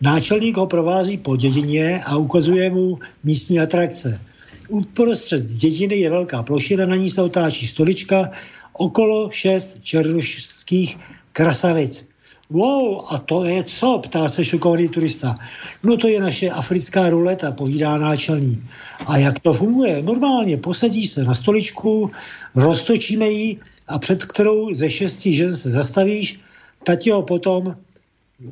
Náčelník 0.00 0.56
ho 0.56 0.66
provází 0.66 1.18
po 1.18 1.36
dědině 1.36 2.00
a 2.06 2.16
ukazuje 2.16 2.70
mu 2.70 2.98
místní 3.24 3.60
atrakce. 3.60 4.20
Uprostřed 4.68 5.46
dědiny 5.46 5.94
je 5.96 6.10
velká 6.10 6.42
plošina, 6.42 6.86
na 6.86 6.96
ní 6.96 7.10
se 7.10 7.22
otáčí 7.22 7.66
stolička, 7.66 8.30
okolo 8.72 9.30
šest 9.30 9.78
černošských 9.82 10.98
krasavic. 11.32 12.12
Wow, 12.50 13.00
a 13.10 13.18
to 13.18 13.44
je 13.44 13.64
co? 13.64 13.98
Ptá 13.98 14.28
se 14.28 14.44
šokovaný 14.44 14.88
turista. 14.88 15.34
No 15.82 15.96
to 15.96 16.08
je 16.08 16.20
naše 16.20 16.50
africká 16.50 17.08
ruleta, 17.08 17.52
povídá 17.52 17.96
náčelník. 17.96 18.60
A 19.06 19.16
jak 19.16 19.38
to 19.38 19.52
funguje? 19.52 20.02
Normálně 20.02 20.56
posadí 20.56 21.08
se 21.08 21.24
na 21.24 21.34
stoličku, 21.34 22.10
roztočíme 22.54 23.28
ji 23.28 23.58
a 23.88 23.98
před 23.98 24.24
kterou 24.24 24.74
ze 24.74 24.90
šesti 24.90 25.34
žen 25.34 25.56
se 25.56 25.70
zastavíš, 25.70 26.40
ta 26.84 26.96
ti 26.96 27.10
ho 27.10 27.22
potom 27.22 27.76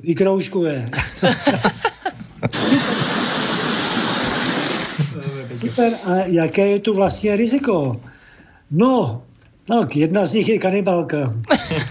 vykroužkuje. 0.03 0.87
Super, 5.61 5.93
a 6.05 6.15
jaké 6.27 6.69
je 6.69 6.79
tu 6.79 6.95
vlastně 6.95 7.37
riziko? 7.37 8.01
No, 8.71 9.23
tak 9.71 9.97
jedna 9.97 10.27
z 10.27 10.43
nich 10.43 10.49
je 10.49 10.59
kanibalka. 10.59 11.31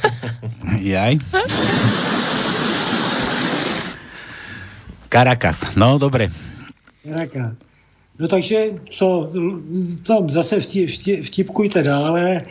Jaj. 0.83 1.15
Caracas, 5.07 5.79
no 5.79 5.95
dobre. 5.95 6.27
Raka. 7.07 7.55
No 8.19 8.27
takže 8.27 8.75
to, 8.99 9.31
tam 10.03 10.29
zase 10.29 10.59
vtip, 10.59 10.89
vtip, 10.89 11.23
vtipkujte 11.23 11.83
dále. 11.83 12.21
E, 12.35 12.43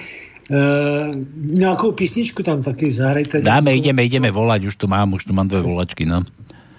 nějakou 1.36 1.92
písničku 1.92 2.42
tam 2.42 2.62
taky 2.62 2.92
zahrajte. 2.92 3.44
Dáme, 3.44 3.76
ideme, 3.76 4.04
ideme 4.04 4.30
volať, 4.32 4.64
už 4.64 4.76
tu 4.76 4.88
mám, 4.88 5.12
už 5.12 5.24
tu 5.24 5.32
mám 5.32 5.48
dve 5.48 5.60
volačky, 5.60 6.08
no. 6.08 6.24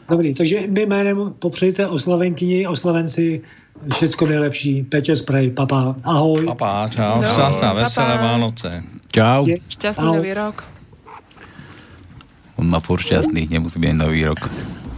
Dobrý, 0.09 0.33
takže 0.33 0.67
my 0.67 0.85
jménem 0.85 1.33
popřejte 1.39 1.87
oslavenkyni, 1.87 2.67
oslavenci 2.67 3.41
všecko 3.87 4.23
nejlepší. 4.27 4.83
Peťo 4.91 5.15
Spray, 5.15 5.55
papa, 5.55 5.95
ahoj. 6.03 6.43
Papa, 6.55 6.91
čau. 6.91 7.23
No. 7.23 7.29
Šťastná, 7.29 7.69
veselé. 7.79 8.13
Vánoce. 8.19 8.69
Čau. 9.09 9.47
Šťastný 9.47 10.05
Ahoj. 10.05 10.17
nový 10.19 10.31
rok. 10.35 10.55
On 12.59 12.67
má 12.67 12.83
furt 12.83 12.99
šťastný, 13.07 13.47
nemusí 13.47 13.79
byť 13.79 13.95
nový 13.95 14.27
rok. 14.27 14.43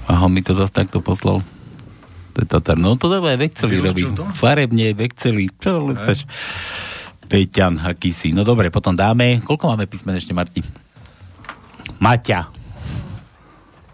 Aha, 0.10 0.26
mi 0.26 0.42
to 0.42 0.58
zase 0.58 0.74
takto 0.74 0.98
poslal. 0.98 1.46
To 2.34 2.38
je 2.42 2.48
Tatar. 2.50 2.80
No 2.80 2.98
to 2.98 3.06
dávaj, 3.12 3.38
vekceli 3.38 3.78
robí. 3.78 4.08
Farebne, 4.34 4.98
vekceli. 4.98 5.52
Čo 5.62 5.86
len 5.86 6.00
chceš? 6.00 6.26
Peťan, 7.30 7.80
aký 7.86 8.12
si. 8.12 8.34
No 8.34 8.42
dobre, 8.42 8.74
potom 8.74 8.98
dáme. 8.98 9.40
Koľko 9.46 9.72
máme 9.72 9.86
písmen 9.86 10.18
ešte, 10.18 10.34
Marti? 10.34 10.66
Maťa. 12.02 12.50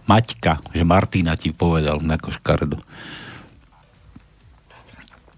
Maťka, 0.07 0.63
že 0.71 0.87
Martina 0.87 1.35
ti 1.35 1.51
povedal, 1.51 1.99
ako 1.99 2.31
škaredo. 2.39 2.79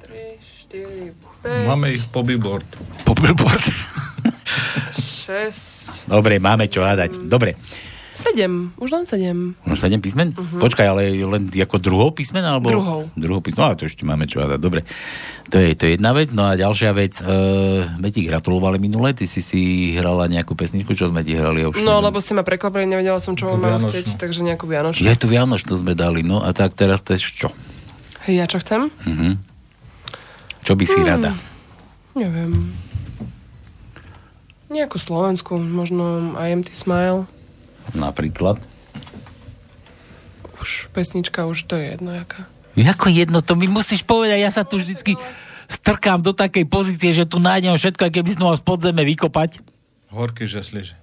3, 0.06 0.38
4, 0.70 1.29
5, 1.42 1.68
Máme 1.68 1.92
ich 1.92 2.04
po 2.06 2.22
billboard. 2.22 2.68
Po 3.04 3.14
billboard. 3.14 3.64
6, 4.92 6.08
Dobre, 6.08 6.38
máme 6.38 6.66
čo 6.66 6.82
hádať. 6.82 7.22
Dobre. 7.22 7.56
7. 8.20 8.76
Už 8.76 8.90
len 8.92 9.08
7. 9.08 9.56
No 9.64 9.74
7 9.74 10.04
písmen? 10.04 10.36
Mhm. 10.36 10.60
Počkaj, 10.60 10.86
ale 10.86 11.16
len 11.16 11.48
ako 11.48 11.80
druhou 11.80 12.12
písmen? 12.12 12.44
Alebo... 12.44 12.68
Druhou. 12.68 13.02
Druhou 13.16 13.40
písmen. 13.40 13.64
No 13.64 13.72
a 13.72 13.80
to 13.80 13.88
ešte 13.88 14.04
máme 14.04 14.28
čo 14.28 14.44
hádať. 14.44 14.60
Dobre. 14.60 14.84
To 15.48 15.56
je, 15.56 15.72
to 15.72 15.88
je 15.88 15.96
jedna 15.96 16.12
vec. 16.12 16.36
No 16.36 16.44
a 16.44 16.60
ďalšia 16.60 16.92
vec. 16.92 17.16
Uh, 17.18 17.88
my 17.96 18.10
ti 18.10 18.28
gratulovali 18.28 18.76
minule. 18.76 19.16
Ty 19.16 19.24
si 19.24 19.40
si 19.40 19.62
hrala 19.96 20.28
nejakú 20.28 20.52
pesničku, 20.52 20.92
čo 20.92 21.08
sme 21.08 21.24
ti 21.24 21.32
hrali. 21.32 21.64
Ja 21.64 21.72
už 21.72 21.80
No, 21.80 21.96
neviem. 21.96 22.06
lebo 22.06 22.18
ste 22.20 22.36
ma 22.36 22.44
prekvapili, 22.44 22.84
nevedela 22.86 23.18
som, 23.18 23.34
čo 23.34 23.48
To 23.48 23.56
mám 23.56 23.80
Vianočnú. 23.80 23.88
chcieť, 23.88 24.08
takže 24.20 24.44
nejakú 24.44 24.68
Vianočnú. 24.68 25.00
Je 25.00 25.16
tu 25.16 25.26
Vianočnú 25.26 25.74
sme 25.76 25.96
dali. 25.96 26.20
No 26.20 26.44
a 26.44 26.52
tak 26.52 26.76
teraz 26.76 27.00
to 27.00 27.16
je 27.16 27.24
čo? 27.24 27.50
Hej, 28.28 28.36
ja 28.36 28.46
čo 28.46 28.60
chcem? 28.60 28.92
Mhm. 29.08 29.30
Čo 30.62 30.76
by 30.76 30.84
si 30.84 31.00
Hmm. 31.00 31.08
rada? 31.08 31.32
Neviem. 32.14 32.74
Nejakú 34.70 35.02
Slovensku, 35.02 35.58
možno 35.58 36.36
I 36.38 36.54
am 36.54 36.62
Smile. 36.64 37.26
Napríklad. 37.92 38.62
Už 40.60 40.92
pesnička, 40.92 41.48
už 41.48 41.66
to 41.66 41.74
je 41.74 41.96
jedno 41.96 42.14
jaká. 42.14 42.46
Ako 42.76 43.10
jedno, 43.10 43.42
to 43.42 43.56
mi 43.56 43.66
musíš 43.66 44.04
povedať. 44.04 44.40
Ja 44.40 44.52
sa 44.52 44.62
tu 44.62 44.78
vždycky 44.78 45.18
strkám 45.68 46.22
do 46.22 46.32
takej 46.32 46.64
pozície, 46.64 47.12
že 47.12 47.26
tu 47.26 47.42
nájdem 47.42 47.74
všetko, 47.74 48.08
keby 48.08 48.30
som 48.30 48.44
mal 48.46 48.56
z 48.56 48.64
podzeme 48.64 49.02
vykopať. 49.04 49.60
Horky, 50.10 50.46
že 50.46 50.62
sliže. 50.62 50.96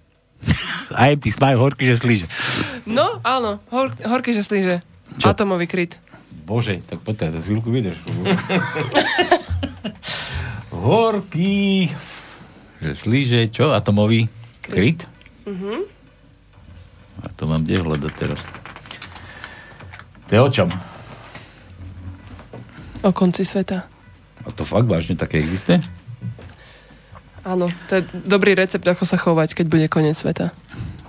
Ty 0.92 1.28
smaj 1.28 1.56
horky, 1.56 1.84
že 1.84 1.98
slíže. 1.98 2.26
No, 2.86 3.18
áno, 3.22 3.58
hor, 3.72 3.90
horky, 3.98 4.30
že 4.30 4.46
slíže. 4.46 4.84
Atomový 5.20 5.66
kryt. 5.66 5.98
Bože, 6.46 6.78
tak 6.86 7.02
poďte, 7.02 7.34
za 7.34 7.40
chvíľku 7.42 7.74
vydrž. 7.74 7.98
Horký. 10.86 11.90
Že 12.78 12.92
slíže, 12.94 13.40
čo? 13.50 13.74
Atomový 13.74 14.30
kryt? 14.62 15.02
Mhm. 15.42 15.90
A 17.18 17.26
to 17.34 17.50
mám 17.50 17.66
kde 17.66 17.82
hľadať 17.82 18.12
teraz? 18.14 18.38
To 20.26 20.30
je 20.30 20.40
o 20.40 20.50
čom? 20.54 20.68
O 23.02 23.10
konci 23.10 23.42
sveta. 23.42 23.90
A 24.46 24.48
to 24.54 24.62
fakt 24.62 24.86
vážne 24.86 25.18
také 25.18 25.42
existuje? 25.42 25.82
Áno, 27.42 27.66
to 27.90 27.98
je 27.98 28.02
dobrý 28.22 28.54
recept, 28.54 28.86
ako 28.86 29.02
sa 29.02 29.18
chovať, 29.18 29.58
keď 29.58 29.66
bude 29.66 29.86
koniec 29.90 30.14
sveta. 30.14 30.54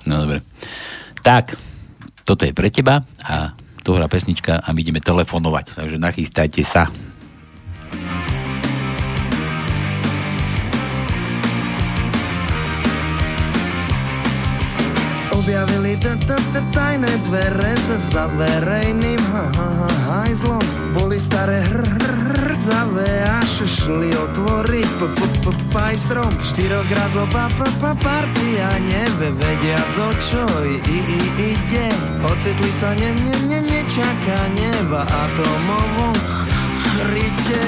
No 0.09 0.25
dobre. 0.25 0.41
Tak, 1.21 1.53
toto 2.25 2.45
je 2.45 2.53
pre 2.57 2.73
teba 2.73 3.05
a 3.25 3.53
tu 3.87 3.95
hrá 3.95 4.11
pesnička 4.11 4.59
a 4.59 4.67
my 4.75 4.83
ideme 4.83 4.99
telefonovať, 4.99 5.79
takže 5.79 5.95
nachystajte 5.95 6.59
sa. 6.67 6.91
Objavili 15.47 15.95
tajné 16.75 17.07
dvere 17.23 17.71
za 17.79 17.95
zaverejným 18.11 19.15
ha- 19.31 19.47
ha- 19.55 19.75
ha- 19.79 19.99
hajzlom. 20.11 20.59
Boli 20.91 21.15
staré 21.15 21.63
hr- 21.63 21.87
hr- 21.87 22.19
hrdzavé 22.35 23.23
až 23.39 23.63
šli 23.63 24.11
otvoriť 24.11 24.89
p- 24.99 25.07
p- 25.15 25.39
p- 25.47 25.63
pajsrom. 25.71 26.35
Štyroch 26.43 26.91
razlo 26.91 27.23
pa- 27.31 27.47
pa- 27.55 27.71
pa- 27.79 27.95
partia 27.95 28.75
o 29.95 30.11
čo 30.19 30.43
i- 30.67 30.83
i- 31.15 31.55
ide. 31.55 31.95
Ocitli 32.27 32.67
sa 32.67 32.91
ne- 32.99 33.15
ne- 33.15 33.43
ne- 33.47 33.63
nečaká 33.63 34.51
neba 34.51 35.07
atomovom 35.07 36.11
ch- 36.11 36.43
chryte 36.91 37.63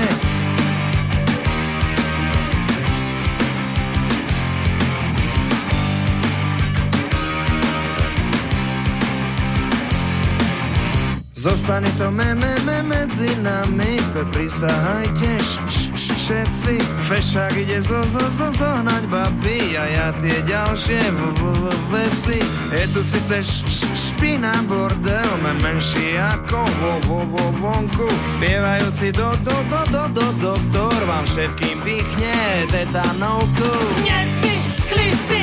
Zostane 11.39 11.87
to 11.95 12.11
me, 12.11 12.35
me, 12.35 12.51
me 12.67 12.83
medzi 12.83 13.31
nami. 13.39 13.95
Pe 14.11 14.27
prisahajte 14.27 15.39
š, 15.39 15.55
š, 15.71 16.11
všetci. 16.11 16.73
Fešák 17.07 17.55
ide 17.55 17.79
zo, 17.79 18.03
zo, 18.03 18.27
zo, 18.27 18.51
zohnať 18.51 19.07
baby 19.07 19.79
A 19.79 19.87
ja 19.87 20.07
tie 20.19 20.43
ďalšie 20.43 20.99
v, 20.99 21.19
v, 21.39 21.41
v, 21.55 21.63
veci. 21.95 22.43
Je 22.75 22.83
tu 22.91 22.99
síce 22.99 23.39
š, 23.39 23.63
š, 23.71 23.79
špina 23.87 24.51
bordel 24.67 25.31
Me 25.39 25.55
menší 25.63 26.19
ako 26.19 26.59
vo, 26.59 26.93
vo, 27.07 27.19
vo, 27.31 27.45
vonku. 27.55 28.11
Spievajúci 28.35 29.15
do, 29.15 29.31
do, 29.39 29.55
do, 29.71 29.81
do, 29.95 30.03
do, 30.11 30.27
doktor 30.43 30.97
Vám 31.07 31.23
všetkým 31.23 31.79
pichne 31.87 32.67
tetanovku. 32.67 33.71
Nezvykli 34.03 35.09
si 35.31 35.41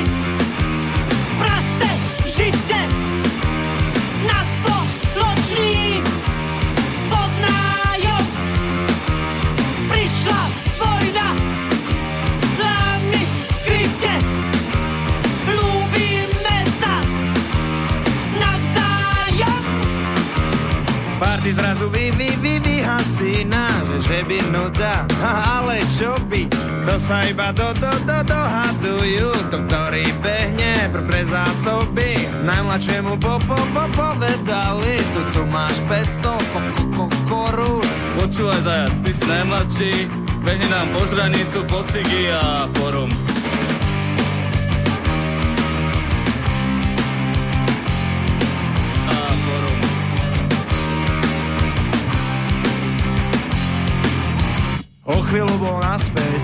prase 1.40 1.90
žite 2.28 3.05
Party 21.16 21.48
zrazu 21.52 21.88
vy, 21.88 22.12
vy, 22.12 22.36
vy, 22.44 22.60
vyhasína, 22.60 23.88
že, 23.88 23.96
že 24.04 24.18
by 24.28 24.36
nuda, 24.52 25.08
ale 25.56 25.80
čo 25.96 26.12
by, 26.28 26.44
to 26.84 26.94
sa 27.00 27.24
iba 27.24 27.56
do, 27.56 27.72
do, 27.80 27.92
do, 28.04 28.18
dohadujú, 28.20 29.32
to, 29.48 29.64
ktorý 29.64 30.12
behne 30.20 30.92
pre, 30.92 31.02
pre 31.08 31.22
zásoby. 31.24 32.20
Najmladšiemu 32.44 33.16
po, 33.16 33.40
po, 33.48 33.56
po, 33.72 33.84
povedali, 33.96 35.00
tu, 35.16 35.20
tu 35.32 35.42
máš 35.48 35.80
500 35.88 36.20
ko, 36.52 36.60
ko, 36.76 36.84
ko, 36.92 37.04
korún. 37.24 37.86
Počúvaj 38.20 38.60
zajac, 38.60 38.94
ty 39.00 39.10
si 39.16 39.24
najmladší, 39.24 39.92
behni 40.44 40.68
nám 40.68 40.86
po 40.92 41.00
žranicu, 41.08 41.64
po 41.64 41.80
cigy 41.88 42.28
a 42.28 42.68
po 42.76 42.86
chvíľu 55.26 55.54
bol 55.58 55.76
naspäť. 55.82 56.42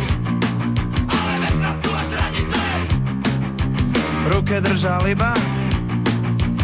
Ale 1.06 1.34
bez 1.46 1.56
nás 1.62 1.76
tu 1.78 1.90
až 1.94 2.08
hranice, 2.10 2.62
ruke 4.30 4.56
držal 4.58 5.02
iba 5.06 5.32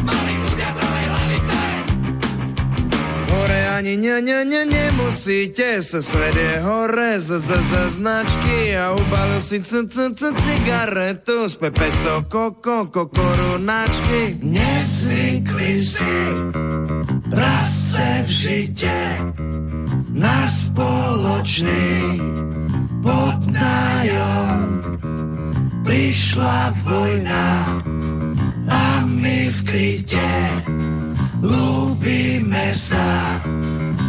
mali 0.02 0.34
kus 0.42 0.54
jadrovej 0.58 1.06
hlavice. 1.06 1.60
Hore 3.28 3.62
ani 3.76 3.94
ne, 3.96 4.16
ne, 4.24 4.38
ne, 4.44 4.62
nemusíte 4.66 5.78
sa 5.84 6.00
svet 6.02 6.34
je 6.34 6.54
hore 6.64 7.20
z, 7.20 7.38
z, 7.38 7.48
z 7.54 7.72
značky 8.00 8.74
a 8.74 8.96
ubalil 8.96 9.40
si 9.40 9.60
c, 9.62 9.86
c, 9.86 10.10
c, 10.16 10.20
cigaretu 10.32 11.46
z 11.46 11.54
500 11.60 12.26
koko, 12.26 12.88
ko, 12.90 13.06
korunačky. 13.06 14.42
Nezvykli 14.42 15.72
si 15.78 16.16
prasce 17.30 18.24
v 18.24 18.28
žite 18.28 18.96
na 20.18 20.50
spoločný 20.50 22.18
podnájom. 23.00 24.66
Prišla 25.86 26.74
vojna 26.84 27.48
a 28.68 28.82
my 29.06 29.38
v 29.48 29.58
kryte 29.64 30.30
ľúbime 31.40 32.74
sa 32.74 33.40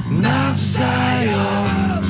navzájom. 0.09 2.01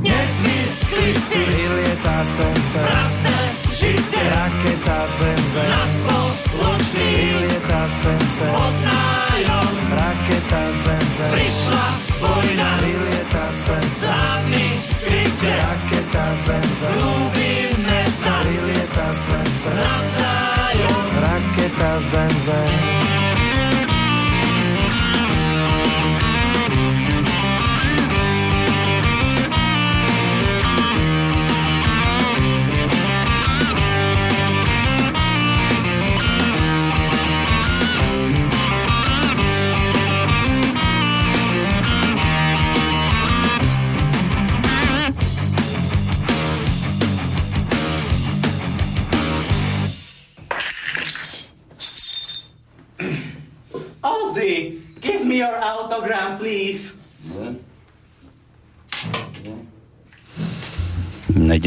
Nezvykli 0.00 1.10
si 1.28 1.40
Vylieta 1.44 2.18
sem 2.24 2.56
sem, 2.62 2.86
prasce 2.86 3.36
v 3.60 3.70
žite 3.74 4.22
raketa 4.22 5.00
zem 5.18 5.40
zem. 5.52 5.68
na 5.68 5.82
spoločný 5.84 7.49
Vylieta 7.80 7.88
sem 7.88 8.20
sem, 8.28 8.52
podnájom. 8.52 9.72
raketa 9.96 10.62
zem 10.84 11.04
zem. 11.16 11.30
Prišla 11.32 11.86
vojna, 12.20 12.76
Vylieta 12.84 13.46
sem 13.52 13.84
sem, 13.88 14.12
v 14.52 15.00
kryte, 15.00 15.52
raketa 15.56 16.26
zem 16.36 16.60
zem. 16.76 16.92
ľúbime 17.00 18.00
sa 18.20 18.44
Vylieta 18.44 19.08
sem 19.16 19.46
sem, 19.56 19.72
navzájom. 19.80 21.04
raketa 21.24 21.92
zem 22.04 22.32
zem. 22.44 23.49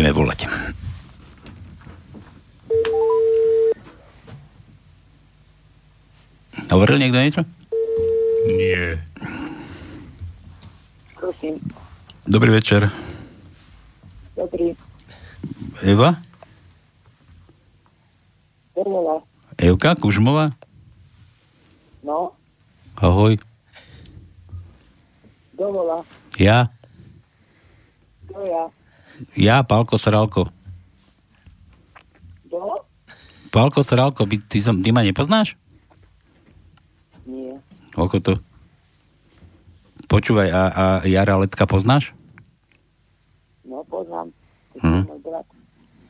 Nejdeme 0.04 0.20
volať. 0.20 0.52
Hovoril 6.68 7.00
niekto 7.00 7.24
niečo? 7.24 7.42
Nie. 8.52 9.00
Prosím. 11.16 11.64
Dobrý 12.28 12.52
večer. 12.52 12.92
Dobrý. 14.36 14.76
Eva? 15.88 16.20
Perlola. 18.76 19.24
Evka 19.56 19.96
Kužmová? 19.96 20.52
No, 22.04 22.36
Ahoj. 23.00 23.40
dovola. 25.56 26.04
Ja? 26.36 26.68
To 28.28 28.44
ja. 28.44 28.83
Ja, 29.38 29.64
Pálko 29.64 29.96
Sralko. 29.96 30.50
Do? 32.48 32.84
Pálko 33.54 33.86
Sralko, 33.86 34.26
by, 34.26 34.42
ty, 34.46 34.60
som, 34.60 34.82
ty 34.82 34.90
ma 34.90 35.06
nepoznáš? 35.06 35.56
Nie. 37.24 37.58
Koľko 37.94 38.18
to? 38.20 38.34
Počúvaj, 40.10 40.50
a, 40.52 40.64
a 40.70 40.84
Jara 41.08 41.40
Letka 41.40 41.66
poznáš? 41.66 42.14
No, 43.66 43.82
poznám. 43.88 44.30
Hm. 44.82 45.10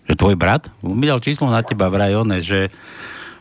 Že 0.10 0.14
tvoj 0.20 0.36
brat? 0.36 0.68
On 0.84 0.96
mi 0.96 1.08
dal 1.08 1.24
číslo 1.24 1.48
na 1.48 1.64
teba 1.64 1.88
vraj 1.88 2.12
one, 2.16 2.44
že 2.44 2.68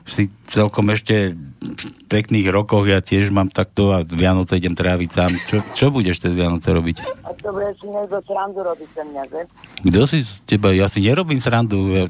si 0.07 0.29
celkom 0.51 0.91
ešte 0.91 1.35
v 1.63 1.85
pekných 2.11 2.51
rokoch, 2.51 2.85
ja 2.85 2.99
tiež 2.99 3.31
mám 3.31 3.49
takto 3.49 3.95
a 3.95 4.03
Vianoce 4.03 4.59
idem 4.59 4.75
tráviť 4.75 5.11
sám. 5.15 5.33
Čo, 5.47 5.57
čo 5.73 5.87
budeš 5.95 6.19
cez 6.27 6.35
Vianoce 6.35 6.75
robiť? 6.75 6.97
A 7.23 7.31
to 7.39 7.55
bude 7.55 7.71
si 7.79 7.87
niekto 7.87 8.19
srandu 8.27 8.61
robiť 8.67 8.91
sa 8.91 9.03
mňa, 9.07 9.23
že? 9.31 9.41
Kto 9.87 10.01
si 10.11 10.19
teba? 10.45 10.75
Ja 10.75 10.91
si 10.91 11.07
nerobím 11.07 11.39
srandu, 11.39 11.79
ja, 11.95 12.05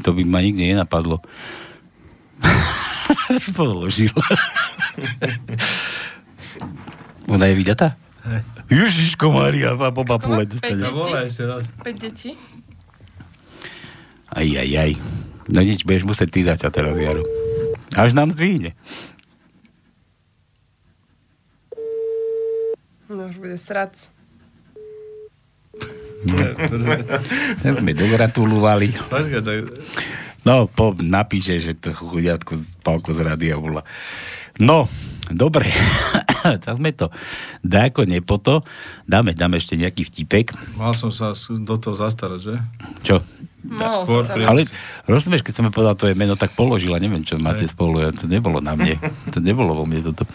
to 0.00 0.16
by 0.16 0.22
ma 0.24 0.40
nikdy 0.40 0.72
nenapadlo. 0.72 1.20
Položil. 3.56 4.12
Ona 7.28 7.44
je 7.48 7.54
vydatá? 7.56 7.96
Ježiško 8.72 9.28
Maria, 9.28 9.76
a 9.76 9.92
po 9.92 10.02
papule 10.08 10.48
dostane. 10.48 10.80
Volaj 10.88 11.28
ešte 11.28 11.44
raz. 11.44 11.68
5 11.84 12.04
detí. 12.04 12.32
Aj, 14.32 14.48
aj, 14.48 14.70
aj. 14.72 14.92
No 15.48 15.60
nič, 15.60 15.84
budeš 15.84 16.08
musieť 16.08 16.28
ty 16.32 16.40
začať 16.44 16.72
teraz, 16.72 16.96
Jaro. 16.96 17.24
Až 17.94 18.16
nám 18.16 18.32
zdvihne. 18.32 18.72
No 23.12 23.28
už 23.28 23.36
bude 23.38 23.58
srac. 23.60 23.92
Tak 27.60 27.84
sme 27.84 27.92
dogratulovali. 27.92 28.96
No, 30.44 30.68
po, 30.68 30.96
napíše, 30.96 31.60
že 31.60 31.76
to 31.76 31.92
chudiatko 31.92 32.56
palko 32.80 33.12
z 33.12 33.20
rádia 33.24 33.60
bola. 33.60 33.84
No, 34.60 34.88
dobre. 35.28 35.68
tak 36.64 36.80
sme 36.80 36.92
to 36.92 37.08
dáko 37.64 38.04
nepoto. 38.04 38.60
Dáme, 39.08 39.32
dáme 39.32 39.56
ešte 39.56 39.76
nejaký 39.76 40.08
vtipek. 40.08 40.52
Mal 40.76 40.92
som 40.92 41.08
sa 41.08 41.32
do 41.36 41.76
toho 41.80 41.96
zastarať, 41.96 42.40
že? 42.40 42.56
Čo? 43.04 43.16
Skôr 43.64 44.22
sa. 44.22 44.36
Ale 44.44 44.68
rozumieš, 45.04 45.40
keď 45.40 45.54
som 45.54 45.64
mi 45.64 45.72
povedal 45.72 45.96
tvoje 45.96 46.12
meno, 46.12 46.34
tak 46.34 46.52
položila, 46.52 47.00
neviem, 47.00 47.22
čo 47.22 47.36
máte 47.36 47.64
spolu, 47.64 47.98
ja- 47.98 48.12
to 48.12 48.24
nebolo 48.24 48.60
na 48.60 48.72
mne. 48.72 49.00
To 49.32 49.40
nebolo 49.40 49.72
vo 49.74 49.84
mne 49.84 50.04
toto. 50.04 50.28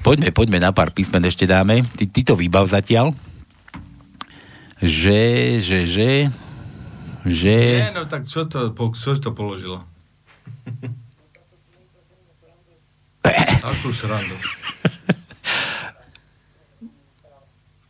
Poďme, 0.00 0.30
poďme 0.30 0.58
na 0.58 0.70
pár 0.70 0.90
písmen 0.90 1.22
ešte 1.22 1.44
dáme. 1.44 1.82
Ty, 1.84 2.04
ty 2.06 2.20
to 2.22 2.34
vybav 2.34 2.66
zatiaľ. 2.66 3.14
Že, 4.78 5.22
že, 5.58 5.78
že, 5.86 6.10
že... 7.24 7.56
Nie, 7.80 7.90
no 7.90 8.06
tak 8.06 8.22
čo 8.24 8.46
to, 8.46 8.70
po- 8.70 8.94
čo 8.94 9.14
to 9.14 9.30
položilo? 9.30 9.82
Akú 13.60 13.90
srandu. 13.90 14.38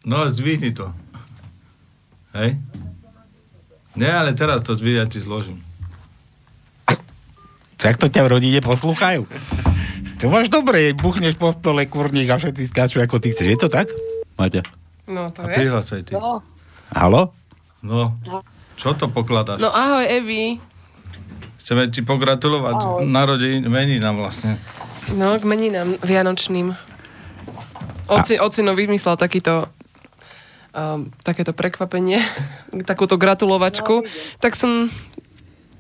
No, 0.03 0.25
zdvihni 0.25 0.73
to. 0.73 0.89
Hej? 2.33 2.57
Nie, 3.99 4.15
ale 4.15 4.31
teraz 4.33 4.63
to 4.63 4.79
ja 4.79 5.05
ti 5.05 5.19
zložím. 5.19 5.59
Tak 7.79 7.95
to 7.95 8.07
ťa 8.07 8.27
v 8.27 8.33
rodine 8.33 8.59
poslúchajú. 8.59 9.27
To 10.19 10.25
máš 10.27 10.51
dobre, 10.51 10.91
buchneš 10.95 11.39
po 11.39 11.55
stole 11.55 11.87
kurník 11.87 12.27
a 12.27 12.35
všetci 12.35 12.71
skáču 12.71 12.99
ako 12.99 13.23
ty 13.23 13.31
chceš. 13.31 13.47
Je 13.49 13.59
to 13.59 13.71
tak, 13.71 13.87
Maťa? 14.35 14.67
No, 15.07 15.31
to 15.31 15.43
A 15.43 15.51
je. 15.51 15.55
prihlásaj 15.55 16.03
ty. 16.03 16.13
No, 16.15 16.43
Halo? 16.91 17.31
No, 17.79 18.19
čo 18.75 18.99
to 18.99 19.07
pokladáš? 19.07 19.63
No 19.63 19.71
ahoj, 19.71 20.03
Evi. 20.03 20.59
Chceme 21.55 21.87
ti 21.87 22.03
pogratulovať 22.03 22.77
Ahoj. 22.77 23.07
narodín, 23.07 23.63
meninám 23.67 24.19
vlastne. 24.19 24.59
No, 25.15 25.39
k 25.39 25.47
meninám 25.47 26.03
vianočným. 26.03 26.75
Oci, 28.11 28.43
ocino 28.43 28.75
vymyslel 28.75 29.15
takýto 29.15 29.71
um, 30.79 31.11
takéto 31.27 31.51
prekvapenie, 31.51 32.23
takúto 32.91 33.19
gratulovačku, 33.19 34.07
tak 34.39 34.55
som 34.55 34.87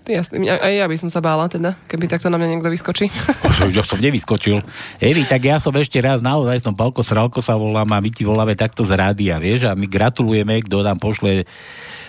Jasne, 0.09 0.41
aj 0.41 0.73
ja 0.73 0.89
by 0.89 0.97
som 0.97 1.13
sa 1.13 1.21
bála 1.21 1.53
teda, 1.53 1.77
keby 1.85 2.09
takto 2.09 2.33
na 2.33 2.41
mňa 2.41 2.57
niekto 2.57 2.73
vyskočí. 2.73 3.13
Už 3.69 3.85
som 3.85 4.01
nevyskočil. 4.01 4.57
Evi, 5.05 5.29
tak 5.29 5.45
ja 5.45 5.61
som 5.61 5.69
ešte 5.77 6.01
raz 6.01 6.25
naozaj 6.25 6.65
som 6.65 6.73
Palko 6.73 7.05
Sralko 7.05 7.45
sa 7.45 7.61
volám 7.61 7.85
a 7.93 8.01
my 8.01 8.09
ti 8.09 8.25
voláme 8.25 8.57
takto 8.57 8.89
z 8.89 8.97
rádia, 8.97 9.37
vieš, 9.37 9.69
a 9.69 9.77
my 9.77 9.85
gratulujeme, 9.85 10.65
kto 10.65 10.81
nám 10.81 10.97
pošle 10.97 11.45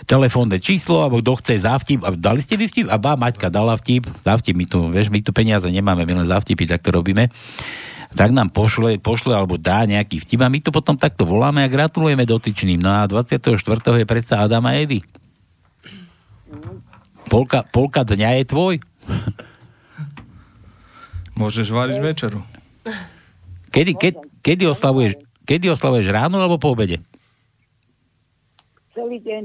telefónne 0.08 0.64
číslo, 0.64 1.04
alebo 1.04 1.20
kto 1.20 1.44
chce 1.44 1.68
za 1.68 1.76
vtip. 1.76 2.08
A 2.08 2.16
dali 2.16 2.40
ste 2.40 2.56
mi 2.56 2.72
vtip? 2.72 2.88
A 2.88 2.96
bá, 2.96 3.20
Maťka 3.20 3.52
dala 3.52 3.76
vtip. 3.76 4.08
Za 4.24 4.40
vtip, 4.40 4.56
my 4.56 4.66
tu, 4.66 4.80
vieš, 4.88 5.12
my 5.12 5.20
tu 5.20 5.36
peniaze 5.36 5.68
nemáme, 5.68 6.08
my 6.08 6.24
len 6.24 6.28
za 6.32 6.40
vtipy, 6.40 6.72
tak 6.72 6.80
to 6.80 6.96
robíme. 6.96 7.28
Tak 8.10 8.34
nám 8.34 8.49
pošle, 8.49 8.97
pošle 8.97 9.38
alebo 9.38 9.62
dá 9.62 9.86
nejaký 9.86 10.26
vtip 10.26 10.41
a 10.41 10.49
my 10.49 10.60
to 10.62 10.74
potom 10.74 10.97
takto 10.97 11.30
voláme 11.30 11.62
a 11.62 11.70
gratulujeme 11.70 12.26
dotyčným. 12.26 12.82
No 12.82 12.89
a 12.89 13.05
24. 13.05 13.53
je 14.01 14.05
predsa 14.05 14.41
Adama 14.41 14.74
a 14.74 14.82
Evy. 14.82 15.05
Polka, 17.30 17.62
polka 17.70 18.01
dňa 18.01 18.41
je 18.41 18.45
tvoj. 18.49 18.76
Môžeš 21.39 21.70
variť 21.70 21.97
večeru. 22.01 22.41
Kedy, 23.70 23.93
ke, 23.93 24.18
kedy, 24.41 24.66
oslavuješ, 24.66 25.22
kedy 25.45 25.70
oslavuješ 25.70 26.10
ráno 26.10 26.41
alebo 26.41 26.57
po 26.57 26.74
obede? 26.74 26.97
celý 28.99 29.18
deň. 29.24 29.43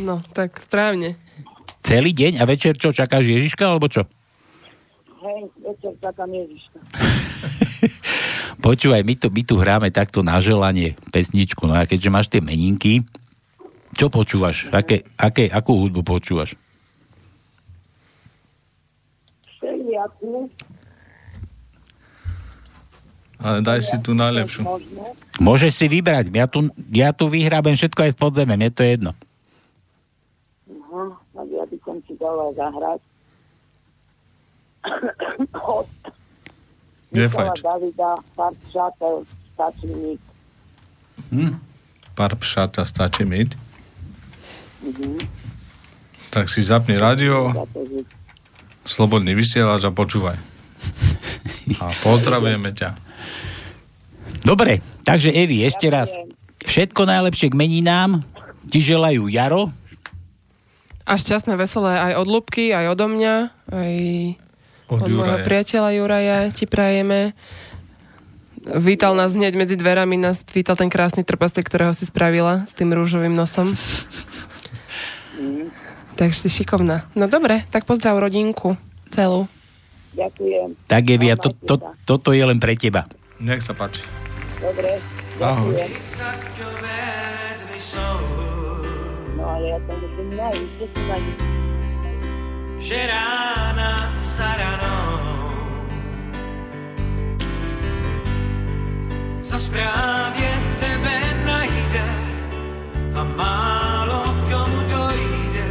No, 0.00 0.24
tak 0.32 0.56
správne. 0.56 1.20
Celý 1.84 2.16
deň 2.16 2.40
a 2.40 2.48
večer 2.48 2.80
čo, 2.80 2.96
čakáš 2.96 3.28
Ježiška 3.28 3.68
alebo 3.68 3.92
čo? 3.92 4.08
Hej, 5.24 5.48
večer 5.56 5.92
čakám 6.04 6.28
Ježiška. 6.28 6.78
Počúvaj, 8.66 9.02
my 9.08 9.14
tu, 9.16 9.32
my 9.32 9.42
tu 9.44 9.54
hráme 9.56 9.88
takto 9.88 10.20
na 10.20 10.36
želanie 10.44 11.00
pesničku, 11.08 11.64
no 11.64 11.72
a 11.72 11.88
keďže 11.88 12.12
máš 12.12 12.28
tie 12.28 12.44
meninky, 12.44 13.00
čo 13.96 14.12
počúvaš? 14.12 14.68
Aké, 14.68 15.00
aké, 15.16 15.48
akú 15.48 15.80
hudbu 15.80 16.04
počúvaš? 16.04 16.52
Všelijakú. 19.48 20.52
Ale 23.40 23.64
daj 23.64 23.80
si 23.80 23.96
tú 24.04 24.12
najlepšiu. 24.12 24.60
Môžeš 25.40 25.72
si 25.72 25.86
vybrať, 25.88 26.28
ja 26.36 26.44
tu, 26.44 26.68
ja 26.92 27.16
tu 27.16 27.32
vyhrábem 27.32 27.80
všetko 27.80 28.00
aj 28.08 28.12
s 28.12 28.18
podzemem, 28.20 28.60
je 28.68 28.72
to 28.76 28.82
jedno. 28.84 29.12
Aha, 30.68 31.16
ja 31.48 31.64
by 31.64 31.76
som 31.80 31.96
si 32.04 32.12
dala 32.20 32.52
zahrať. 32.52 33.00
Od 35.54 35.88
Nikola. 37.14 37.54
Davida, 37.54 38.18
Part 38.34 38.58
Šatel, 38.74 39.22
stačí 39.54 39.86
mi. 39.86 40.12
Hm? 41.30 41.54
Pár 42.14 42.34
pšata 42.38 42.82
stačí 42.86 43.22
myť. 43.22 43.50
Mhm. 44.82 45.18
Tak 46.34 46.50
si 46.50 46.66
zapni 46.66 46.98
rádio, 46.98 47.54
slobodný 48.82 49.38
vysielač 49.38 49.86
a 49.86 49.94
počúvaj. 49.94 50.34
A 51.78 51.84
pozdravujeme 52.02 52.74
ťa. 52.74 52.98
Dobre, 54.42 54.82
takže 55.06 55.30
Evi, 55.30 55.62
ešte 55.62 55.86
raz. 55.88 56.10
Všetko 56.66 57.06
najlepšie 57.06 57.54
k 57.54 57.58
meninám 57.58 58.26
ti 58.66 58.82
želajú 58.82 59.30
Jaro, 59.30 59.70
A 61.04 61.20
šťastné, 61.20 61.54
veselé 61.60 62.00
aj 62.00 62.12
od 62.16 62.28
Lubky, 62.32 62.72
aj 62.72 62.96
odo 62.96 63.12
mňa, 63.12 63.34
aj 63.68 63.94
Od 64.88 65.00
od, 65.00 65.08
môjho 65.08 65.40
Juraja. 65.40 65.46
priateľa 65.46 65.90
Juraja 65.96 66.38
ti 66.52 66.64
prajeme. 66.68 67.32
Vítal 68.64 69.12
nás 69.12 69.36
hneď 69.36 69.56
medzi 69.56 69.76
dverami, 69.76 70.16
nás 70.16 70.40
vítal 70.52 70.76
ten 70.76 70.88
krásny 70.88 71.20
trpastek, 71.20 71.68
ktorého 71.68 71.92
si 71.92 72.08
spravila 72.08 72.64
s 72.64 72.72
tým 72.72 72.96
rúžovým 72.96 73.36
nosom. 73.36 73.72
Takže 76.20 76.48
si 76.48 76.62
šikovná. 76.62 77.04
No 77.12 77.28
dobre, 77.28 77.68
tak 77.68 77.84
pozdrav 77.84 78.16
rodinku 78.16 78.76
celú. 79.12 79.48
Ďakujem. 80.14 80.78
tak 80.86 81.10
Evi, 81.10 81.26
a 81.26 81.36
to, 81.36 81.50
to, 81.50 81.74
toto 82.06 82.30
je 82.30 82.44
len 82.46 82.62
pre 82.62 82.78
teba. 82.78 83.10
Nech 83.42 83.66
sa 83.66 83.74
páči. 83.74 84.06
Dobre, 84.62 85.02
Ahoj. 85.42 85.74
ďakujem. 85.74 85.90
No 89.34 89.42
ale 89.42 89.74
ja 89.74 89.78
to 89.82 89.92
musím 89.98 90.28
nájsť. 90.38 91.63
Že 92.78 93.06
rána 93.06 94.14
za 94.20 94.56
ranou 94.56 95.44
zas 99.54 99.68
právě 99.68 100.50
tebe 100.80 101.20
najde 101.46 102.04
a 103.14 103.22
málo 103.24 104.24
komu 104.50 104.80
dojde, 104.90 105.68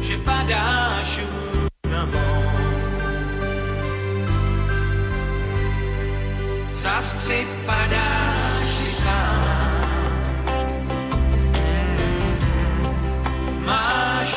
že 0.00 0.16
padáš 0.18 1.20
únavou. 1.86 2.42
Zas 6.72 7.12
připadáš 7.12 8.66
si 8.66 8.90
sám. 8.90 9.70
Máš 13.62 14.34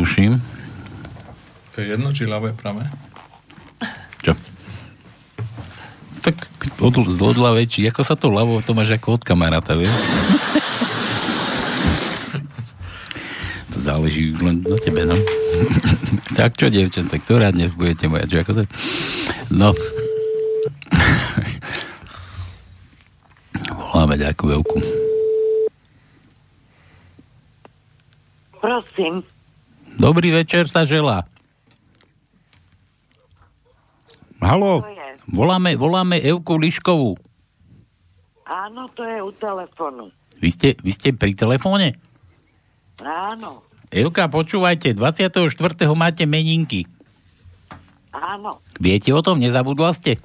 tuším. 0.00 0.40
To 1.76 1.84
je 1.84 1.92
jedno, 1.92 2.08
či 2.16 2.24
ľavé 2.24 2.56
pravé? 2.56 2.88
Čo? 4.24 4.32
Tak 6.24 6.36
od, 6.80 7.04
z 7.04 7.20
od 7.20 7.36
ľavej, 7.36 7.68
či 7.68 7.84
ako 7.84 8.00
sa 8.00 8.16
to 8.16 8.32
ľavo, 8.32 8.64
to 8.64 8.72
máš 8.72 8.96
ako 8.96 9.20
od 9.20 9.22
kamaráta, 9.28 9.76
vieš? 9.76 9.92
to 13.76 13.78
záleží 13.78 14.32
len 14.40 14.64
na 14.64 14.76
tebe, 14.80 15.04
no. 15.04 15.20
tak 16.40 16.56
čo, 16.56 16.72
devčata, 16.72 17.20
ktorá 17.20 17.52
dnes 17.52 17.76
budete 17.76 18.08
moja, 18.08 18.24
čo 18.24 18.40
ako 18.40 18.52
to? 18.56 18.62
No. 19.52 19.76
Voláme 23.92 24.16
ďakú 24.16 24.48
veľkú. 24.48 24.78
Prosím. 28.60 29.24
Dobrý 30.00 30.32
večer 30.32 30.64
sa 30.64 30.88
želá. 30.88 31.28
Halo, 34.40 34.80
voláme, 35.28 35.76
voláme 35.76 36.16
Evku 36.16 36.56
Liškovú. 36.56 37.20
Áno, 38.48 38.88
to 38.96 39.04
je 39.04 39.20
u 39.20 39.28
telefonu. 39.36 40.08
Vy 40.40 40.48
ste, 40.48 40.68
vy 40.80 40.90
ste 40.96 41.12
pri 41.12 41.36
telefóne? 41.36 42.00
Áno, 43.04 43.60
Evka, 43.92 44.32
počúvajte, 44.32 44.96
24. 44.96 45.52
máte 45.92 46.24
meninky. 46.24 46.88
áno, 48.16 48.56
Viete 48.80 49.12
o 49.12 49.20
tom? 49.20 49.36
Nezabudla 49.36 49.92
ste? 49.92 50.16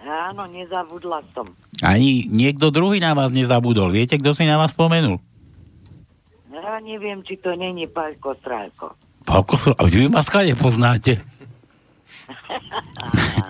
áno, 0.00 0.48
nezabudla 0.48 1.20
som. 1.36 1.52
Ani 1.84 2.24
niekto 2.32 2.72
druhý 2.72 2.96
na 2.96 3.12
vás 3.12 3.28
nezabudol. 3.28 3.92
Viete, 3.92 4.16
kto 4.16 4.32
si 4.32 4.48
na 4.48 4.56
vás 4.56 4.72
spomenul? 4.72 5.20
Ja 6.64 6.80
neviem, 6.80 7.20
či 7.20 7.36
to 7.36 7.52
není 7.52 7.84
Paľko 7.84 8.40
Strajko. 8.40 8.96
Pálko, 9.28 9.60
a 9.76 9.84
vy 9.84 10.08
ma 10.08 10.24
skade 10.24 10.56
poznáte. 10.56 11.20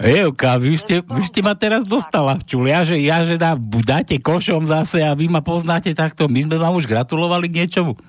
Evka, 0.00 0.56
vy 0.56 0.80
ste, 0.80 1.04
vy 1.04 1.20
ste 1.28 1.44
ma 1.44 1.52
teraz 1.52 1.84
dostala 1.84 2.40
v 2.40 2.48
čuli. 2.48 2.72
Ja, 2.72 2.80
že, 2.88 2.96
ja, 2.96 3.20
že 3.28 3.36
dá, 3.36 3.52
dáte 3.60 4.16
košom 4.16 4.64
zase 4.64 5.04
a 5.04 5.12
vy 5.12 5.28
ma 5.28 5.44
poznáte 5.44 5.92
takto. 5.92 6.32
My 6.32 6.40
sme 6.48 6.56
vám 6.56 6.72
už 6.72 6.88
gratulovali 6.88 7.52
k 7.52 7.64
niečomu. 7.64 8.00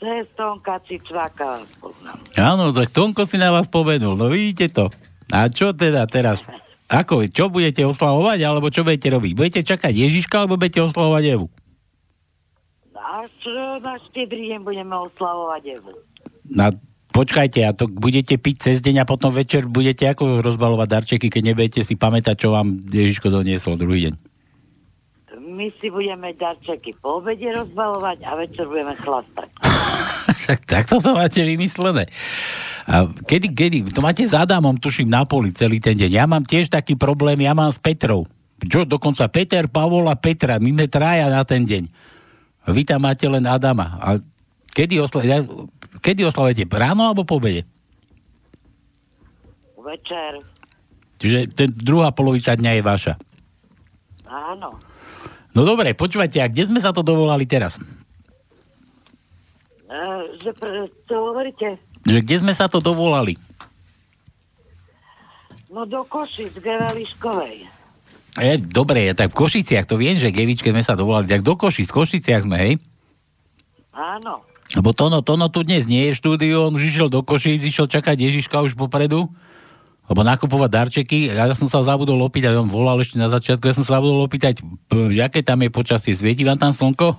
To 0.00 0.04
je 0.04 0.24
vás 0.28 1.72
poznám. 1.80 2.20
Áno, 2.36 2.72
tak 2.76 2.88
Tonko 2.92 3.24
si 3.24 3.40
na 3.40 3.52
vás 3.52 3.68
spomenul. 3.68 4.16
No 4.16 4.28
vidíte 4.28 4.68
to. 4.68 4.92
A 5.32 5.48
čo 5.48 5.72
teda 5.72 6.04
teraz? 6.04 6.44
Ako, 6.88 7.24
čo 7.28 7.48
budete 7.48 7.84
oslavovať, 7.84 8.44
alebo 8.44 8.68
čo 8.68 8.84
budete 8.84 9.08
robiť? 9.12 9.32
Budete 9.32 9.60
čakať 9.64 9.92
Ježiška, 9.92 10.44
alebo 10.44 10.60
budete 10.60 10.84
oslavovať 10.84 11.24
Evu? 11.36 11.46
Až 13.10 13.34
na 13.82 13.98
štedrý 14.06 14.54
deň 14.54 14.60
budeme 14.62 14.94
oslavovať 14.94 15.62
Evu. 15.82 15.98
Na, 16.46 16.70
počkajte, 17.10 17.58
a 17.66 17.74
to 17.74 17.90
budete 17.90 18.38
piť 18.38 18.70
cez 18.70 18.76
deň 18.78 19.02
a 19.02 19.08
potom 19.08 19.34
večer 19.34 19.66
budete 19.66 20.06
ako 20.06 20.38
rozbalovať 20.38 20.88
darčeky, 20.88 21.26
keď 21.26 21.42
nebudete 21.50 21.82
si 21.82 21.98
pamätať, 21.98 22.38
čo 22.38 22.54
vám 22.54 22.70
Ježiško 22.70 23.34
doniesol 23.34 23.74
druhý 23.74 24.06
deň. 24.10 24.14
My 25.42 25.74
si 25.82 25.90
budeme 25.90 26.30
darčeky 26.38 26.94
po 27.02 27.18
obede 27.18 27.50
rozbalovať 27.50 28.22
a 28.22 28.30
večer 28.38 28.70
budeme 28.70 28.94
chlastať. 28.94 29.48
tak, 30.46 30.60
tak 30.70 30.84
toto 30.86 31.10
máte 31.10 31.42
vymyslené. 31.42 32.06
A 32.86 33.10
kedy, 33.10 33.50
kedy, 33.50 33.78
to 33.90 34.06
máte 34.06 34.22
s 34.22 34.38
Adamom, 34.38 34.78
tuším, 34.78 35.10
na 35.10 35.26
poli 35.26 35.50
celý 35.50 35.82
ten 35.82 35.98
deň. 35.98 36.10
Ja 36.14 36.30
mám 36.30 36.46
tiež 36.46 36.70
taký 36.70 36.94
problém, 36.94 37.42
ja 37.42 37.58
mám 37.58 37.74
s 37.74 37.82
Petrou. 37.82 38.30
Čo, 38.62 38.86
dokonca 38.86 39.26
Peter, 39.26 39.66
Pavol 39.66 40.06
a 40.06 40.14
Petra, 40.14 40.62
my 40.62 40.70
sme 40.78 40.86
traja 40.86 41.26
na 41.26 41.42
ten 41.42 41.66
deň. 41.66 41.90
Vy 42.64 42.84
tam 42.84 43.02
máte 43.02 43.24
len 43.24 43.42
Adama. 43.42 43.96
A 43.96 44.08
kedy, 44.70 45.00
osla- 45.00 45.46
kedy 45.98 46.24
oslavujete? 46.24 46.64
Ráno 46.66 47.06
alebo 47.06 47.24
po 47.24 47.36
obede? 47.36 47.64
Večer, 49.80 50.44
Čiže 51.16 51.52
ten 51.52 51.68
druhá 51.70 52.08
polovica 52.10 52.52
dňa 52.52 52.72
je 52.72 52.82
vaša. 52.82 53.14
áno. 54.24 54.76
No 55.50 55.66
dobre, 55.66 55.92
počúvajte, 55.92 56.38
a 56.38 56.46
kde 56.46 56.64
sme 56.64 56.78
sa 56.78 56.94
to 56.94 57.02
dovolali 57.02 57.42
teraz? 57.42 57.74
E, 59.84 59.98
že 60.38 60.54
pre, 60.54 60.86
to 61.04 61.14
hovoríte? 61.18 61.74
Že 62.06 62.18
kde 62.22 62.36
sme 62.38 62.54
sa 62.54 62.70
to 62.70 62.78
dovolali? 62.78 63.34
No 65.68 65.82
do 65.84 66.06
Košic, 66.06 66.54
Gerališkovej. 66.54 67.66
E, 68.38 68.62
dobre, 68.62 69.10
tak 69.18 69.34
v 69.34 69.38
Košiciach, 69.42 69.90
to 69.90 69.98
viem, 69.98 70.14
že 70.14 70.30
Gevičke 70.30 70.70
sme 70.70 70.86
sa 70.86 70.94
dovolali, 70.94 71.26
tak 71.26 71.42
do 71.42 71.58
Košic, 71.58 71.90
v 71.90 71.96
Košiciach 71.98 72.46
sme, 72.46 72.56
hej? 72.62 72.72
Áno. 73.90 74.46
Lebo 74.78 74.94
Tono, 74.94 75.18
Tono 75.26 75.50
tu 75.50 75.66
dnes 75.66 75.82
nie 75.82 76.06
je 76.06 76.14
v 76.14 76.20
štúdiu, 76.22 76.70
on 76.70 76.78
už 76.78 76.94
išiel 76.94 77.10
do 77.10 77.26
Košíc, 77.26 77.58
išiel 77.58 77.90
čakať 77.90 78.14
Ježiška 78.14 78.62
už 78.62 78.78
popredu, 78.78 79.26
lebo 80.06 80.20
nakupovať 80.22 80.70
darčeky, 80.70 81.34
ja 81.34 81.50
som 81.58 81.66
sa 81.66 81.82
zabudol 81.82 82.22
opýtať, 82.22 82.54
on 82.54 82.70
volal 82.70 83.02
ešte 83.02 83.18
na 83.18 83.26
začiatku, 83.26 83.66
ja 83.66 83.74
som 83.74 83.82
sa 83.82 83.98
zabudol 83.98 84.22
opýtať, 84.22 84.62
aké 85.18 85.42
tam 85.42 85.66
je 85.66 85.70
počasie, 85.74 86.14
svieti 86.14 86.46
vám 86.46 86.58
tam 86.62 86.70
slnko? 86.70 87.18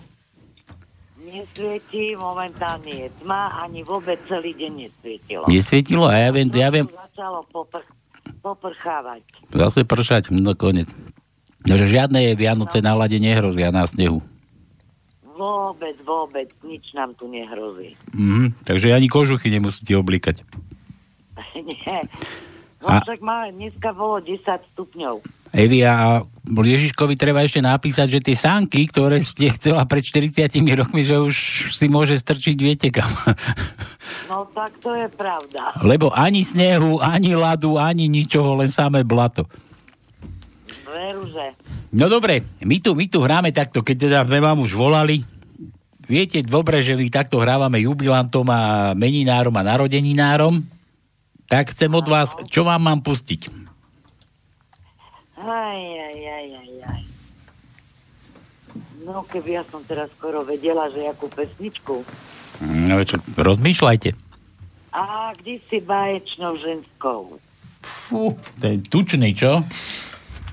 Nesvietí, 1.28 2.16
momentálne 2.16 3.08
je 3.08 3.08
tma, 3.20 3.52
ani 3.60 3.84
vôbec 3.84 4.20
celý 4.32 4.56
deň 4.56 4.72
nesvietilo. 4.88 5.44
Nesvietilo 5.48 6.08
a 6.08 6.16
ja 6.16 6.30
viem, 6.32 6.48
ja 6.56 6.72
viem, 6.72 6.88
Začalo 6.88 7.44
popr- 7.52 8.01
poprchávať. 8.42 9.22
zase 9.52 9.86
pršať, 9.86 10.34
no 10.34 10.54
konec. 10.54 10.90
Takže 11.62 11.86
žiadne 11.86 12.34
Vianoce 12.34 12.82
na 12.82 12.98
lade 12.98 13.22
nehrozia 13.22 13.70
na 13.70 13.86
snehu. 13.86 14.22
Vôbec, 15.26 15.98
vôbec, 16.06 16.50
nič 16.62 16.94
nám 16.94 17.14
tu 17.18 17.26
nehrozí. 17.30 17.98
Mhm, 18.14 18.62
takže 18.66 18.94
ani 18.94 19.10
kožuchy 19.10 19.50
nemusíte 19.50 19.94
oblikať. 19.98 20.42
Nie. 21.58 22.06
No 22.82 22.90
A- 22.90 23.02
však 23.02 23.22
máme, 23.22 23.54
dneska 23.54 23.94
bolo 23.94 24.22
10 24.22 24.42
stupňov. 24.74 25.22
Evi, 25.52 25.84
a 25.84 26.24
Ježiškovi 26.48 27.20
treba 27.20 27.44
ešte 27.44 27.60
napísať, 27.60 28.08
že 28.08 28.20
tie 28.24 28.36
sánky, 28.40 28.88
ktoré 28.88 29.20
ste 29.20 29.52
chcela 29.52 29.84
pred 29.84 30.00
40 30.00 30.48
rokmi, 30.80 31.04
že 31.04 31.20
už 31.20 31.36
si 31.76 31.92
môže 31.92 32.16
strčiť 32.16 32.58
viete 32.58 32.88
kam. 32.90 33.12
No 34.32 34.48
tak 34.56 34.72
to 34.80 34.96
je 34.96 35.12
pravda. 35.12 35.76
Lebo 35.84 36.08
ani 36.16 36.48
snehu, 36.48 37.04
ani 37.04 37.36
ľadu, 37.36 37.76
ani 37.76 38.08
ničoho, 38.08 38.56
len 38.64 38.72
samé 38.72 39.04
blato. 39.04 39.44
Veru, 40.88 41.28
že. 41.28 41.56
No 41.92 42.08
dobre, 42.08 42.48
my 42.64 42.80
tu, 42.80 42.96
my 42.96 43.06
tu 43.12 43.20
hráme 43.20 43.52
takto, 43.52 43.84
keď 43.84 43.96
teda 44.08 44.20
sme 44.24 44.40
vám 44.40 44.64
už 44.64 44.72
volali. 44.72 45.28
Viete 46.08 46.40
dobre, 46.44 46.80
že 46.80 46.96
my 46.96 47.08
takto 47.12 47.44
hrávame 47.44 47.84
jubilantom 47.84 48.48
a 48.48 48.92
meninárom 48.96 49.56
a 49.56 49.68
narodeninárom. 49.68 50.64
Tak 51.52 51.76
chcem 51.76 51.92
od 51.92 52.08
vás, 52.08 52.32
čo 52.48 52.64
vám 52.64 52.80
mám 52.80 53.00
pustiť? 53.04 53.61
Aj, 55.42 55.82
aj, 55.82 56.20
aj, 56.22 56.48
aj, 56.54 56.72
aj. 56.86 57.04
No, 59.02 59.26
keby 59.26 59.58
ja 59.58 59.64
som 59.66 59.82
teraz 59.82 60.14
skoro 60.14 60.46
vedela, 60.46 60.86
že 60.94 61.02
jakú 61.02 61.26
pesničku. 61.34 62.06
No 62.62 63.02
čo, 63.02 63.18
rozmýšľajte. 63.34 64.14
A 64.94 65.34
kde 65.42 65.58
si 65.66 65.82
báječnou 65.82 66.62
ženskou? 66.62 67.42
Fú, 67.82 68.38
to 68.62 68.66
je 68.70 68.78
tučný, 68.86 69.34
čo? 69.34 69.66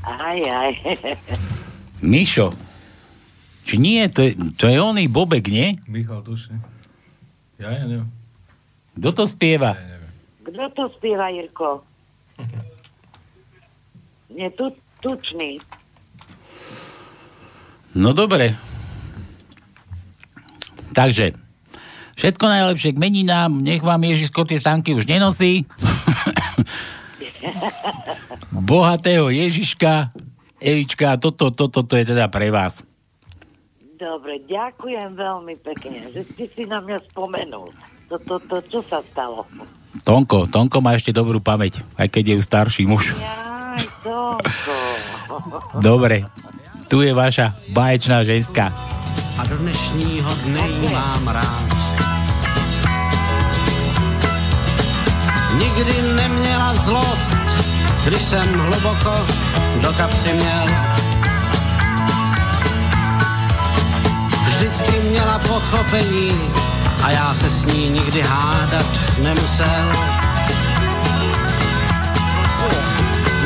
Aj, 0.08 0.38
aj. 0.40 0.72
Mišo. 2.00 2.54
Či 3.68 3.76
nie, 3.76 4.00
to 4.08 4.24
je, 4.24 4.32
to 4.56 4.64
je 4.72 4.80
oný 4.80 5.12
Bobek, 5.12 5.52
nie? 5.52 5.76
Michal 5.84 6.24
Tušný. 6.24 6.56
Ja, 7.60 7.68
ja 7.76 7.84
neviem. 7.84 8.08
Kto 8.96 9.12
to 9.12 9.24
spieva? 9.28 9.76
Kto 10.48 10.64
to 10.72 10.84
spieva, 10.96 11.28
Jirko? 11.28 11.84
Nie, 14.28 14.52
tu, 14.52 14.72
tučný. 15.00 15.60
No 17.96 18.12
dobre. 18.12 18.54
Takže, 20.92 21.32
všetko 22.18 22.44
najlepšie 22.44 22.90
k 22.96 23.02
meninám, 23.02 23.50
nech 23.62 23.80
vám 23.80 24.02
Ježiško 24.02 24.44
tie 24.44 24.60
sanky 24.60 24.92
už 24.92 25.06
nenosí. 25.08 25.64
Bohatého 28.68 29.30
Ježiška, 29.30 30.12
Evička, 30.58 31.14
toto, 31.22 31.54
toto, 31.54 31.86
to 31.86 31.94
je 31.94 32.04
teda 32.04 32.26
pre 32.26 32.50
vás. 32.50 32.82
Dobre, 33.98 34.42
ďakujem 34.46 35.14
veľmi 35.18 35.54
pekne, 35.62 36.10
že 36.14 36.22
ste 36.34 36.44
si 36.54 36.62
na 36.66 36.78
mňa 36.82 37.02
spomenul. 37.10 37.70
To, 38.10 38.16
to, 38.18 38.38
to, 38.46 38.56
čo 38.70 38.80
sa 38.86 39.02
stalo? 39.10 39.46
Tonko, 40.06 40.46
Tonko 40.46 40.78
má 40.78 40.94
ešte 40.94 41.10
dobrú 41.10 41.42
pamäť, 41.42 41.82
aj 41.98 42.06
keď 42.10 42.24
je 42.34 42.46
starší 42.46 42.86
muž. 42.86 43.14
Tonko. 44.02 44.38
Dobre, 45.80 46.24
tu 46.88 47.02
je 47.02 47.14
vaša 47.14 47.54
báječná 47.68 48.24
ženská. 48.24 48.72
a 49.38 49.44
do 49.46 49.56
dnešního 49.56 50.34
dne 50.34 50.62
mám 50.92 51.28
rád. 51.28 51.68
Nikdy 55.58 56.02
neměla 56.16 56.74
zlost, 56.74 57.36
když 58.04 58.22
jsem 58.22 58.58
hluboko 58.58 59.14
do 59.82 59.92
kapsy 59.92 60.32
měl. 60.32 60.66
Vždycky 64.46 64.98
měla 65.10 65.38
pochopení 65.38 66.32
a 67.02 67.10
já 67.10 67.34
se 67.34 67.50
s 67.50 67.64
ní 67.64 67.88
nikdy 67.88 68.22
hádat 68.22 69.00
nemusel. 69.22 70.17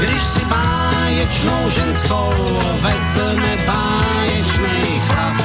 Když 0.02 0.22
si 0.22 0.44
báječnou 0.44 1.70
ženskou 1.70 2.34
vezme 2.80 3.56
báječný 3.66 5.00
chlap, 5.06 5.36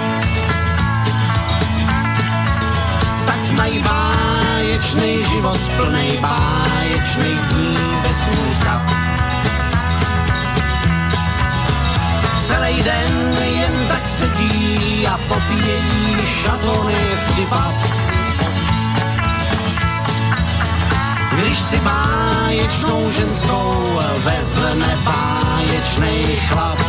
tak 3.25 3.51
mají 3.51 3.83
báječný 3.83 5.23
život 5.23 5.59
plný 5.77 6.17
báječných 6.21 7.39
dní 7.39 7.77
bez 8.01 8.17
útrap. 8.27 8.81
Celý 12.47 12.83
den 12.83 13.37
jen 13.45 13.87
tak 13.87 14.09
sedí 14.09 15.07
a 15.07 15.17
popíjejí 15.17 16.17
šatony 16.25 16.95
v 17.15 17.35
kebab. 17.35 17.96
Když 21.37 21.59
si 21.59 21.79
báječnou 21.79 23.11
ženskou 23.11 23.99
vezme 24.17 24.97
báječný 25.03 26.23
chlap. 26.47 26.79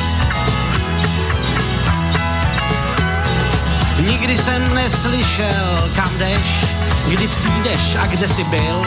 Nikdy 4.01 4.39
jsem 4.39 4.75
neslyšel, 4.75 5.91
kam 5.97 6.19
jdeš, 6.19 6.65
kdy 7.09 7.29
přijdeš 7.29 7.97
a 8.01 8.07
kde 8.07 8.29
jsi 8.29 8.45
byl. 8.45 8.83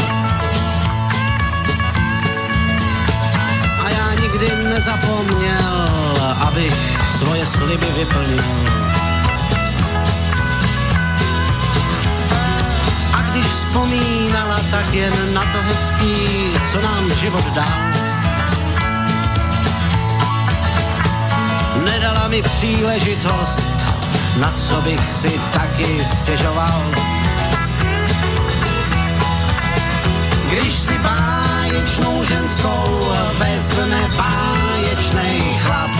A 3.83 3.89
já 3.89 4.13
nikdy 4.21 4.63
nezapomněl, 4.63 5.87
abych 6.47 6.75
svoje 7.17 7.45
sliby 7.45 7.87
vyplnil. 7.97 8.90
Když 13.41 13.53
vzpomínala, 13.53 14.59
tak 14.71 14.93
jen 14.93 15.33
na 15.33 15.41
to 15.41 15.61
hezký, 15.61 16.13
co 16.71 16.81
nám 16.81 17.11
život 17.13 17.45
dal. 17.53 17.79
Nedala 21.83 22.27
mi 22.27 22.41
příležitost, 22.41 23.71
na 24.39 24.51
co 24.51 24.81
bych 24.81 25.11
si 25.11 25.41
taky 25.53 26.05
stěžoval. 26.05 26.83
Když 30.49 30.73
si 30.73 30.97
báječnou 30.97 32.23
ženskou 32.23 33.13
vezme 33.37 34.09
báječný 34.17 35.57
chlap, 35.59 35.91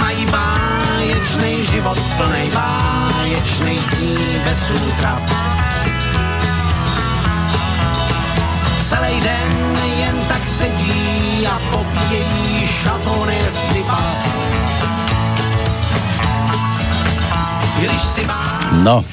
mají 0.00 0.26
báječný 0.32 1.52
život 1.68 1.98
plný 2.16 2.44
báječných 2.56 3.84
dní 4.00 4.18
bez 4.44 4.60
útrap. 4.72 5.22
Celý 8.88 9.20
den 9.20 9.52
jen 10.00 10.16
tak 10.26 10.42
sedí 10.48 11.46
a 11.46 11.54
popíjejí 11.70 12.66
šatony 12.66 13.38
v 13.38 13.74
dipách. 13.74 14.22
Když 17.78 18.02
si 18.02 18.22
má... 18.26 18.60
No, 18.82 19.04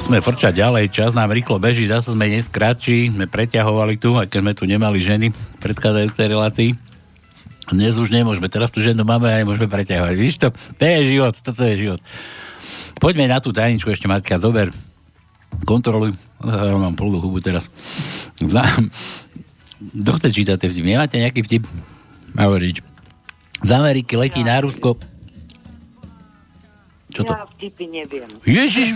sme 0.00 0.22
frčať 0.24 0.58
ďalej, 0.58 0.90
čas 0.90 1.12
nám 1.12 1.30
rýchlo 1.30 1.60
beží, 1.60 1.84
zase 1.86 2.16
sme 2.16 2.26
dnes 2.30 2.48
kratší, 2.48 3.14
sme 3.14 3.28
preťahovali 3.28 3.94
tu, 4.00 4.16
aj 4.16 4.26
keď 4.32 4.40
sme 4.42 4.52
tu 4.56 4.64
nemali 4.64 4.98
ženy 5.02 5.30
v 5.30 5.58
predchádzajúcej 5.60 6.26
relácii. 6.30 6.89
Dnes 7.70 7.94
už 7.94 8.10
nemôžeme, 8.10 8.50
teraz 8.50 8.74
tu 8.74 8.82
ženu 8.82 9.06
máme 9.06 9.30
a 9.30 9.46
nemôžeme 9.46 9.70
preťahovať. 9.70 10.14
Víš 10.18 10.42
to, 10.42 10.50
to 10.50 10.82
je 10.82 11.14
život, 11.14 11.34
toto 11.38 11.62
je 11.62 11.74
život. 11.78 12.00
Poďme 12.98 13.30
na 13.30 13.38
tú 13.38 13.54
tajničku 13.54 13.86
ešte, 13.94 14.10
Matka, 14.10 14.42
zober. 14.42 14.74
Kontroluj. 15.62 16.18
Ja 16.42 16.74
mám 16.74 16.98
plnú 16.98 17.22
hubu 17.22 17.38
teraz. 17.38 17.70
Kto 18.42 20.10
chce 20.18 20.28
čítať 20.34 20.58
vtip? 20.58 20.82
Nemáte 20.82 21.16
nejaký 21.22 21.46
vtip? 21.46 21.62
Hovoriť. 22.34 22.76
Z 23.62 23.70
Ameriky 23.70 24.18
letí 24.18 24.42
na 24.42 24.58
Rusko. 24.58 24.98
Čo 27.10 27.22
to? 27.26 27.32
Ja 27.34 27.46
vtipy 27.54 27.86
neviem. 27.86 28.30
Ježiš, 28.46 28.94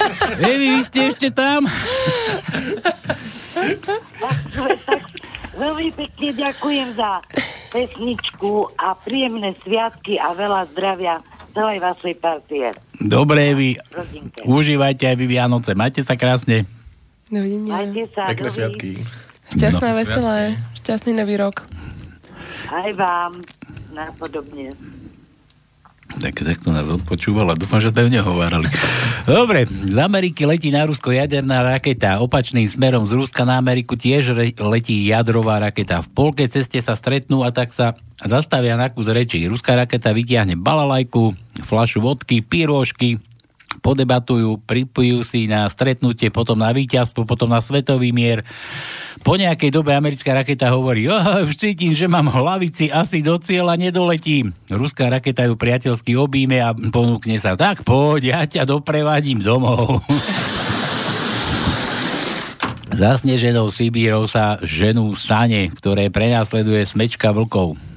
Evi, 0.50 0.66
vy 0.78 0.80
ste 0.86 1.00
ešte 1.14 1.28
tam? 1.34 1.66
Veľmi 5.56 5.88
pekne 5.96 6.28
ďakujem 6.36 6.88
za 6.94 7.24
pesničku 7.68 8.50
a 8.74 8.94
príjemné 8.94 9.54
sviatky 9.58 10.16
a 10.16 10.32
veľa 10.32 10.70
zdravia 10.70 11.20
celej 11.50 11.78
vašej 11.78 12.14
partie. 12.16 12.66
Dobre, 12.96 13.50
Evi, 13.50 13.70
užívajte 14.42 15.04
aj 15.04 15.16
vy 15.16 15.26
Vianoce. 15.26 15.72
Majte 15.72 16.00
sa 16.00 16.14
krásne. 16.14 16.64
Dovidenia. 17.26 17.72
Majte 17.76 18.02
sa, 18.12 18.22
Pekné 18.26 18.40
dovi- 18.42 18.54
sviatky. 18.54 18.90
Šťastné, 19.48 19.88
No. 19.88 19.96
veselé. 19.96 20.38
Šťastný 20.76 21.12
nový 21.14 21.34
rok. 21.36 21.66
Aj 22.66 22.90
vám. 22.92 23.42
Napodobne. 23.88 24.74
Tak, 26.06 26.32
tak 26.38 26.58
to 26.62 26.70
nás 26.70 26.86
odpočúvala. 26.86 27.58
Dúfam, 27.58 27.82
že 27.82 27.90
to 27.90 28.06
nehovárali. 28.06 28.70
Dobre, 29.26 29.66
z 29.66 29.98
Ameriky 29.98 30.46
letí 30.46 30.70
na 30.70 30.86
Rusko 30.86 31.10
jaderná 31.10 31.66
raketa. 31.66 32.22
Opačným 32.22 32.70
smerom 32.70 33.04
z 33.04 33.18
Ruska 33.18 33.42
na 33.42 33.58
Ameriku 33.58 33.98
tiež 33.98 34.32
re- 34.32 34.54
letí 34.54 35.04
jadrová 35.04 35.58
raketa. 35.58 36.00
V 36.06 36.08
polke 36.14 36.46
ceste 36.46 36.78
sa 36.78 36.94
stretnú 36.94 37.42
a 37.42 37.50
tak 37.50 37.74
sa 37.74 37.98
zastavia 38.22 38.78
na 38.78 38.88
kus 38.88 39.10
reči. 39.10 39.44
Ruská 39.50 39.76
raketa 39.76 40.14
vytiahne 40.14 40.56
balalajku, 40.56 41.36
flašu 41.66 42.00
vodky, 42.00 42.40
pírožky, 42.40 43.20
podebatujú, 43.80 44.62
pripojú 44.64 45.24
si 45.26 45.48
na 45.48 45.66
stretnutie, 45.70 46.28
potom 46.32 46.58
na 46.60 46.72
víťazstvo, 46.72 47.24
potom 47.24 47.48
na 47.50 47.60
svetový 47.60 48.12
mier. 48.12 48.44
Po 49.24 49.34
nejakej 49.34 49.72
dobe 49.72 49.96
americká 49.96 50.36
raketa 50.36 50.70
hovorí, 50.70 51.08
oh, 51.08 51.44
už 51.48 51.56
cítim, 51.56 51.96
že 51.96 52.06
mám 52.06 52.28
hlavici, 52.28 52.92
asi 52.92 53.24
do 53.24 53.40
cieľa 53.40 53.74
nedoletím. 53.80 54.52
Ruská 54.68 55.08
raketa 55.08 55.48
ju 55.48 55.56
priateľsky 55.56 56.14
obíme 56.14 56.60
a 56.60 56.76
ponúkne 56.76 57.40
sa, 57.40 57.56
tak 57.56 57.82
poď, 57.82 58.22
ja 58.36 58.40
ťa 58.44 58.62
doprevadím 58.68 59.40
domov. 59.40 60.04
Zasneženou 62.96 63.68
Sibírou 63.68 64.24
sa 64.24 64.56
ženú 64.64 65.12
sane, 65.12 65.68
ktoré 65.68 66.08
prenasleduje 66.08 66.80
smečka 66.88 67.28
vlkov. 67.28 67.95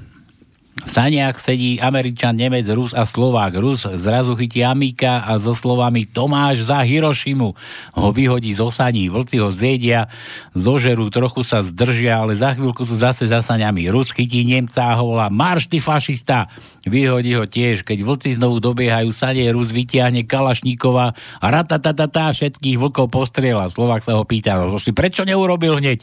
V 0.89 0.97
saniach 0.97 1.37
sedí 1.37 1.77
Američan, 1.77 2.33
Nemec, 2.33 2.65
Rus 2.73 2.97
a 2.97 3.05
Slovák. 3.05 3.53
Rus 3.61 3.85
zrazu 3.85 4.33
chytí 4.33 4.65
Amíka 4.65 5.21
a 5.21 5.37
so 5.37 5.53
slovami 5.53 6.09
Tomáš 6.09 6.65
za 6.65 6.81
Hirošimu 6.81 7.53
ho 7.93 8.09
vyhodí 8.09 8.49
zo 8.57 8.73
saní. 8.73 9.05
Vlci 9.05 9.37
ho 9.37 9.53
zjedia, 9.53 10.09
zožerú, 10.57 11.13
trochu 11.13 11.45
sa 11.45 11.61
zdržia, 11.61 12.25
ale 12.25 12.33
za 12.33 12.57
chvíľku 12.57 12.89
sú 12.89 12.97
zase 12.97 13.29
za 13.29 13.45
saňami. 13.45 13.85
Rus 13.93 14.09
chytí 14.09 14.41
Nemca 14.41 14.89
a 14.89 14.97
ho 14.97 15.13
volá 15.13 15.29
Marš, 15.29 15.69
ty 15.69 15.77
fašista! 15.77 16.49
Vyhodí 16.89 17.37
ho 17.37 17.45
tiež. 17.45 17.85
Keď 17.85 18.01
vlci 18.01 18.41
znovu 18.41 18.57
dobiehajú 18.57 19.13
sanie, 19.13 19.45
Rus 19.53 19.69
vytiahne 19.69 20.25
Kalašníkova 20.25 21.13
a 21.37 21.45
ratatatata 21.53 22.33
všetkých 22.33 22.81
vlkov 22.81 23.13
postrieľa. 23.13 23.69
Slovák 23.69 24.01
sa 24.01 24.17
ho 24.17 24.25
pýta, 24.25 24.57
no 24.57 24.81
si 24.81 24.89
prečo 24.89 25.21
neurobil 25.21 25.77
hneď? 25.77 26.01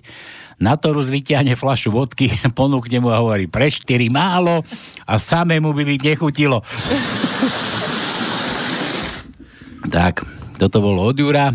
Na 0.56 0.80
to 0.80 0.96
Rus 0.96 1.12
vyťahne 1.12 1.52
flašu 1.52 1.92
vodky, 1.92 2.32
ponúkne 2.58 2.96
mu 2.96 3.12
a 3.12 3.20
hovorí, 3.20 3.44
pre 3.44 3.68
štyri 3.68 4.08
málo 4.08 4.64
a 5.04 5.20
samému 5.20 5.76
by 5.76 5.84
byť 5.84 6.00
nechutilo. 6.02 6.64
tak, 9.92 10.24
toto 10.56 10.80
bolo 10.80 11.04
od 11.04 11.16
Jura. 11.16 11.52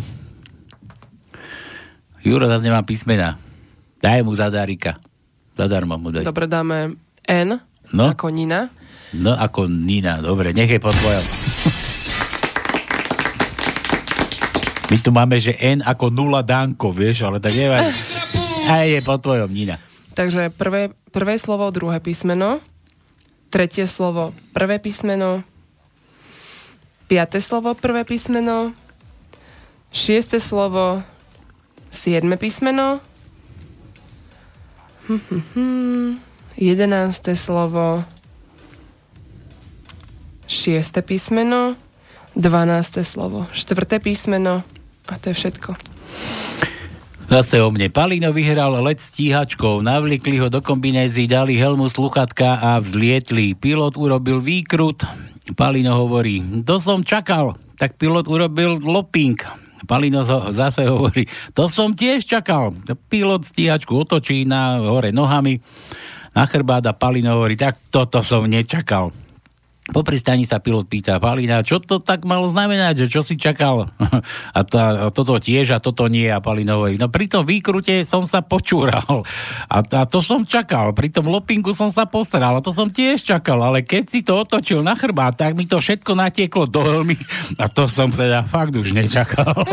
Juro 2.22 2.46
zase 2.46 2.62
nemá 2.62 2.86
písmena. 2.86 3.42
Daj 3.98 4.22
mu 4.22 4.38
zadarika. 4.38 4.94
Zadarmo 5.58 5.98
mu 5.98 6.14
daj. 6.14 6.22
Dobre, 6.22 6.46
dáme 6.46 6.94
N 7.26 7.50
No. 7.92 8.06
ako 8.08 8.30
Nina. 8.30 8.70
No 9.12 9.34
ako 9.34 9.66
Nina, 9.68 10.22
dobre, 10.22 10.54
nech 10.54 10.70
je 10.70 10.80
po 10.80 10.94
tvojom. 10.94 11.26
My 14.88 14.98
tu 15.00 15.10
máme, 15.10 15.42
že 15.42 15.58
N 15.58 15.82
ako 15.82 16.08
nula 16.08 16.40
Danko, 16.40 16.94
vieš, 16.94 17.26
ale 17.26 17.42
tak 17.42 17.52
nevadí. 17.52 17.90
A 18.70 18.86
je 18.86 19.02
po 19.02 19.18
tvojom, 19.18 19.50
Nina. 19.50 19.80
Takže 20.14 20.52
prvé, 20.52 20.92
prvé 21.12 21.40
slovo, 21.40 21.72
druhé 21.72 22.04
písmeno. 22.04 22.60
Tretie 23.50 23.88
slovo, 23.88 24.36
prvé 24.54 24.80
písmeno. 24.80 25.44
Piaté 27.08 27.42
slovo, 27.44 27.76
prvé 27.76 28.04
písmeno. 28.04 28.72
Šieste 29.92 30.40
slovo, 30.40 31.04
siedme 31.92 32.40
písmeno. 32.40 33.04
Hm, 35.08 35.20
hm, 35.20 35.44
hm. 35.56 36.12
Jedenácté 36.56 37.36
slovo, 37.36 38.04
šieste 40.48 41.04
písmeno. 41.04 41.76
Dvanácté 42.32 43.04
slovo, 43.04 43.52
štvrté 43.52 44.00
písmeno. 44.00 44.64
A 45.12 45.14
to 45.20 45.32
je 45.32 45.36
všetko. 45.36 45.76
Zase 47.32 47.64
o 47.64 47.72
mne. 47.72 47.88
Palino 47.88 48.36
vyhral 48.36 48.76
let 48.84 49.00
stíhačkou, 49.00 49.80
navlikli 49.80 50.36
ho 50.36 50.52
do 50.52 50.60
kombinézy, 50.60 51.32
dali 51.32 51.56
helmu 51.56 51.88
sluchatka 51.88 52.60
a 52.60 52.76
vzlietli. 52.76 53.56
Pilot 53.56 53.96
urobil 53.96 54.44
výkrut. 54.44 55.08
Palino 55.56 55.96
hovorí, 55.96 56.44
to 56.68 56.76
som 56.84 57.08
čakal. 57.08 57.56
Tak 57.80 57.96
pilot 57.96 58.28
urobil 58.28 58.84
loping. 58.84 59.40
Palino 59.88 60.28
zase 60.52 60.84
hovorí, 60.92 61.24
to 61.56 61.72
som 61.72 61.96
tiež 61.96 62.28
čakal. 62.28 62.76
Pilot 63.08 63.48
stíhačku 63.48 63.96
otočí 63.96 64.44
na 64.44 64.84
hore 64.84 65.16
nohami. 65.16 65.64
Na 66.36 66.44
chrbát 66.44 66.84
a 66.84 66.92
Palino 66.92 67.40
hovorí, 67.40 67.56
tak 67.56 67.80
toto 67.88 68.28
som 68.28 68.44
nečakal. 68.44 69.16
Po 69.92 70.08
pristani 70.08 70.48
sa 70.48 70.64
pilot 70.64 70.88
pýta 70.88 71.20
Palina, 71.20 71.60
čo 71.68 71.84
to 71.84 72.00
tak 72.00 72.24
malo 72.24 72.48
znamenať, 72.48 73.06
že 73.06 73.08
čo 73.12 73.22
si 73.28 73.36
čakal? 73.36 73.92
A, 74.58 74.64
to, 74.68 74.76
a 74.80 75.08
toto 75.12 75.40
tiež 75.40 75.76
a 75.76 75.80
toto 75.80 76.12
nie. 76.12 76.28
A 76.28 76.44
hovorí, 76.44 77.00
no 77.00 77.08
pri 77.08 77.32
tom 77.32 77.48
výkrute 77.48 78.04
som 78.04 78.28
sa 78.28 78.44
počúral. 78.44 79.24
A, 79.72 79.78
a 79.80 80.04
to 80.08 80.20
som 80.20 80.44
čakal. 80.44 80.92
Pri 80.92 81.08
tom 81.08 81.32
lopingu 81.32 81.72
som 81.72 81.88
sa 81.88 82.04
postaral. 82.04 82.60
A 82.60 82.64
to 82.64 82.76
som 82.76 82.92
tiež 82.92 83.24
čakal. 83.24 83.64
Ale 83.64 83.82
keď 83.84 84.04
si 84.12 84.20
to 84.22 84.44
otočil 84.44 84.84
na 84.84 84.96
chrbát, 84.96 85.40
tak 85.40 85.56
mi 85.56 85.64
to 85.68 85.80
všetko 85.80 86.12
natieklo 86.16 86.68
do 86.68 86.84
helmy. 86.84 87.16
A 87.58 87.72
to 87.72 87.88
som 87.88 88.12
teda 88.12 88.44
fakt 88.44 88.76
už 88.76 88.92
nečakal. 88.92 89.56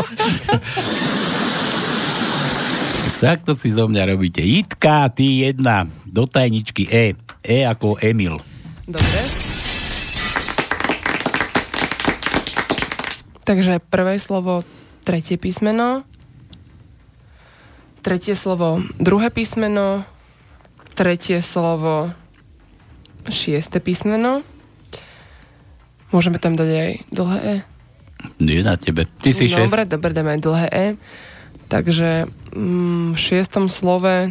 Takto 3.18 3.58
si 3.58 3.74
zo 3.74 3.90
mňa 3.90 4.14
robíte. 4.14 4.38
Jitka, 4.46 5.10
ty 5.10 5.42
jedna. 5.42 5.90
Do 6.06 6.30
tajničky 6.30 6.86
E. 6.86 7.18
E 7.42 7.66
ako 7.66 7.98
Emil. 7.98 8.38
Dobre. 8.86 9.47
Takže 13.48 13.80
prvé 13.80 14.20
slovo, 14.20 14.60
tretie 15.08 15.40
písmeno. 15.40 16.04
Tretie 18.04 18.36
slovo, 18.36 18.84
druhé 19.00 19.32
písmeno. 19.32 20.04
Tretie 20.92 21.40
slovo, 21.40 22.12
šieste 23.24 23.80
písmeno. 23.80 24.44
Môžeme 26.12 26.36
tam 26.36 26.60
dať 26.60 26.68
aj 26.68 26.90
dlhé 27.08 27.38
E. 27.40 27.56
Je 28.36 28.60
na 28.60 28.76
tebe. 28.76 29.08
Ty 29.24 29.32
si 29.32 29.48
šéf. 29.48 29.64
Dobre, 29.64 29.88
dobre, 29.88 30.12
dáme 30.12 30.36
aj 30.36 30.44
dlhé 30.44 30.68
E. 30.68 30.86
Takže 31.72 32.28
mm, 32.52 33.16
v 33.16 33.16
šiestom 33.16 33.72
slove 33.72 34.28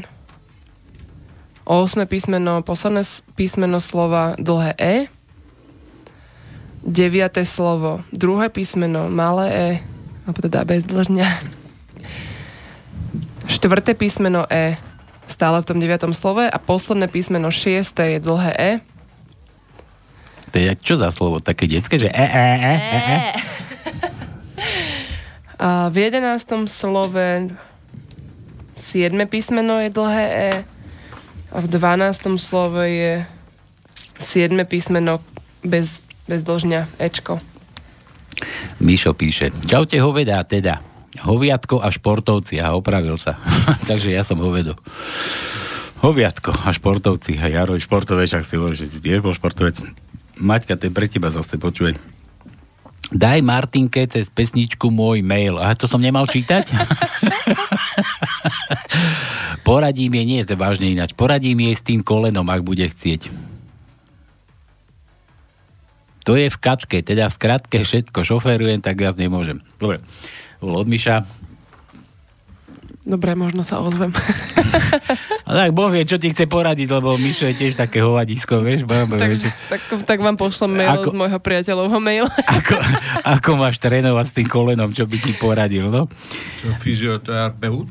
osme 1.66 2.06
písmeno, 2.06 2.62
posledné 2.62 3.02
písmeno 3.34 3.82
slova 3.82 4.38
dlhé 4.38 4.78
E. 4.78 4.96
Deviate 6.88 7.44
slovo, 7.44 8.00
druhé 8.16 8.48
písmeno, 8.48 9.12
malé 9.12 9.48
E, 9.52 9.68
alebo 10.24 10.40
teda 10.40 10.64
bez 10.64 10.88
dlžňa. 10.88 11.28
Štvrté 13.48 13.92
písmeno 13.92 14.48
E, 14.48 14.80
stále 15.28 15.60
v 15.60 15.68
tom 15.68 15.78
deviatom 15.84 16.16
slove 16.16 16.48
a 16.48 16.58
posledné 16.58 17.12
písmeno 17.12 17.52
šiesté 17.52 18.16
je 18.16 18.20
dlhé 18.24 18.54
E. 18.56 18.72
To 20.48 20.56
je 20.56 20.64
jak- 20.72 20.80
čo 20.80 20.96
za 20.96 21.12
slovo? 21.12 21.44
Také 21.44 21.68
detské, 21.68 22.00
že 22.00 22.08
e, 22.08 22.16
e, 22.24 22.48
e, 22.56 22.72
e, 22.72 23.00
e. 23.04 23.18
A 25.58 25.90
v 25.90 26.08
jedenáctom 26.08 26.70
slove 26.70 27.50
siedme 28.78 29.26
písmeno 29.26 29.82
je 29.82 29.90
dlhé 29.90 30.26
E 30.30 30.50
a 31.50 31.58
v 31.60 31.68
dvanáctom 31.68 32.38
slove 32.38 32.86
je 32.86 33.26
siedme 34.22 34.64
písmeno 34.64 35.18
bez, 35.66 36.06
bez 36.28 36.44
dlžňa 36.44 37.00
Ečko. 37.00 37.40
Mišo 38.84 39.18
píše, 39.18 39.50
čaute 39.66 39.98
hovedá 39.98 40.44
teda. 40.46 40.84
Hoviatko 41.18 41.82
a 41.82 41.90
športovci. 41.90 42.62
A 42.62 42.78
opravil 42.78 43.18
sa. 43.18 43.42
Takže 43.90 44.14
ja 44.14 44.22
som 44.22 44.38
hovedo. 44.38 44.78
Hoviatko 46.06 46.54
a 46.54 46.70
športovci. 46.70 47.42
A 47.42 47.50
Jaro 47.50 47.74
je 47.74 47.82
športovec, 47.82 48.30
ak 48.30 48.46
si 48.46 48.54
hovorí, 48.60 48.78
že 48.78 48.86
si 48.86 49.02
tiež 49.02 49.26
bol 49.26 49.34
športovec. 49.34 49.82
Maťka, 50.38 50.78
to 50.78 50.86
je 50.86 50.94
pre 50.94 51.10
teba 51.10 51.34
zase, 51.34 51.58
počuj. 51.58 51.98
Daj 53.08 53.40
Martinke 53.42 54.06
cez 54.06 54.30
pesničku 54.30 54.94
môj 54.94 55.26
mail. 55.26 55.58
A 55.58 55.74
to 55.74 55.90
som 55.90 55.98
nemal 55.98 56.30
čítať? 56.30 56.70
Poradím 59.68 60.16
jej, 60.16 60.26
nie 60.28 60.40
je 60.44 60.54
to 60.54 60.56
vážne 60.56 60.88
ináč, 60.92 61.12
poradím 61.12 61.60
jej 61.60 61.76
s 61.76 61.84
tým 61.84 62.00
kolenom, 62.00 62.48
ak 62.48 62.64
bude 62.64 62.88
chcieť. 62.88 63.28
To 66.28 66.36
je 66.36 66.52
v 66.52 66.58
katke, 66.60 67.00
teda 67.00 67.32
v 67.32 67.34
skratke 67.40 67.88
všetko 67.88 68.28
šoférujem, 68.28 68.84
tak 68.84 69.00
viac 69.00 69.16
nemôžem. 69.16 69.64
Dobre, 69.80 70.04
bol 70.60 70.76
od 70.76 70.84
Miša. 70.84 71.24
Dobre, 73.08 73.40
možno 73.40 73.64
sa 73.64 73.80
ozvem. 73.80 74.12
A 75.48 75.56
tak 75.56 75.72
Boh 75.72 75.88
vie, 75.88 76.04
čo 76.04 76.20
ti 76.20 76.36
chce 76.36 76.44
poradiť, 76.44 76.92
lebo 76.92 77.16
Mišo 77.16 77.48
je 77.48 77.56
tiež 77.56 77.80
také 77.80 78.04
hovadisko, 78.04 78.60
vieš? 78.60 78.84
Bo, 78.84 79.08
bo, 79.08 79.16
vieš 79.16 79.48
tak, 79.72 79.80
tak 80.04 80.20
vám 80.20 80.36
pošlem 80.36 80.84
mail 80.84 81.00
Ako- 81.00 81.16
z 81.16 81.20
môjho 81.24 81.40
priateľovho 81.40 82.04
maila. 82.04 82.28
ako 83.40 83.56
máš 83.56 83.80
trénovať 83.80 84.26
s 84.28 84.34
tým 84.36 84.48
kolenom, 84.52 84.92
čo 84.92 85.08
by 85.08 85.18
ti 85.24 85.32
poradil, 85.40 85.88
no? 85.88 86.12
Čo, 86.60 86.76
fyzioterapeut? 86.84 87.88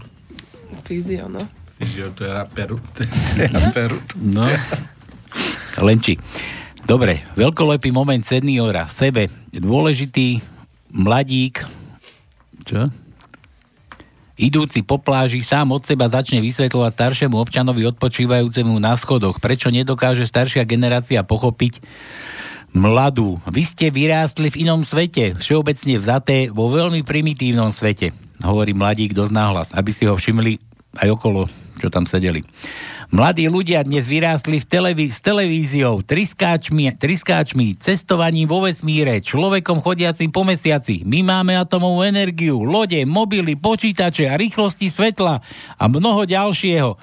Fyzio, 0.84 1.32
no. 1.32 1.40
Fyzioterapeut. 1.80 2.84
Terapeut. 3.32 4.04
No. 4.20 4.44
Lenči. 5.80 6.20
Dobre, 6.86 7.18
veľkolepý 7.34 7.90
moment 7.90 8.22
seniora. 8.22 8.86
Sebe 8.86 9.26
dôležitý 9.50 10.38
mladík, 10.94 11.66
čo? 12.62 12.86
Idúci 14.38 14.86
po 14.86 15.02
pláži 15.02 15.42
sám 15.42 15.74
od 15.74 15.82
seba 15.82 16.06
začne 16.06 16.38
vysvetľovať 16.38 16.92
staršiemu 16.94 17.34
občanovi 17.42 17.82
odpočívajúcemu 17.90 18.78
na 18.78 18.94
schodoch, 18.94 19.42
prečo 19.42 19.66
nedokáže 19.66 20.30
staršia 20.30 20.62
generácia 20.62 21.26
pochopiť 21.26 21.82
mladú. 22.70 23.42
Vy 23.50 23.66
ste 23.66 23.86
vyrástli 23.90 24.54
v 24.54 24.62
inom 24.62 24.86
svete, 24.86 25.34
všeobecne 25.34 25.98
vzaté 25.98 26.54
vo 26.54 26.70
veľmi 26.70 27.02
primitívnom 27.02 27.74
svete, 27.74 28.14
hovorí 28.38 28.78
mladík 28.78 29.10
dosť 29.10 29.32
náhlas, 29.34 29.68
aby 29.74 29.90
si 29.90 30.06
ho 30.06 30.14
všimli 30.14 30.62
aj 31.02 31.18
okolo, 31.18 31.50
čo 31.76 31.92
tam 31.92 32.08
sedeli. 32.08 32.42
Mladí 33.14 33.46
ľudia 33.46 33.86
dnes 33.86 34.10
vyrástli 34.10 34.58
v 34.58 34.66
televí- 34.66 35.12
s 35.12 35.22
televíziou, 35.22 36.02
triskáčmi, 36.02 36.90
triskáčmi, 36.98 37.78
cestovaním 37.78 38.50
vo 38.50 38.66
vesmíre, 38.66 39.22
človekom 39.22 39.78
chodiacim 39.78 40.32
po 40.34 40.42
mesiaci. 40.42 41.06
My 41.06 41.22
máme 41.22 41.54
atomovú 41.54 42.02
energiu, 42.02 42.66
lode, 42.66 42.98
mobily, 43.06 43.54
počítače 43.54 44.26
a 44.26 44.34
rýchlosti 44.34 44.90
svetla 44.90 45.38
a 45.78 45.84
mnoho 45.86 46.26
ďalšieho. 46.26 46.98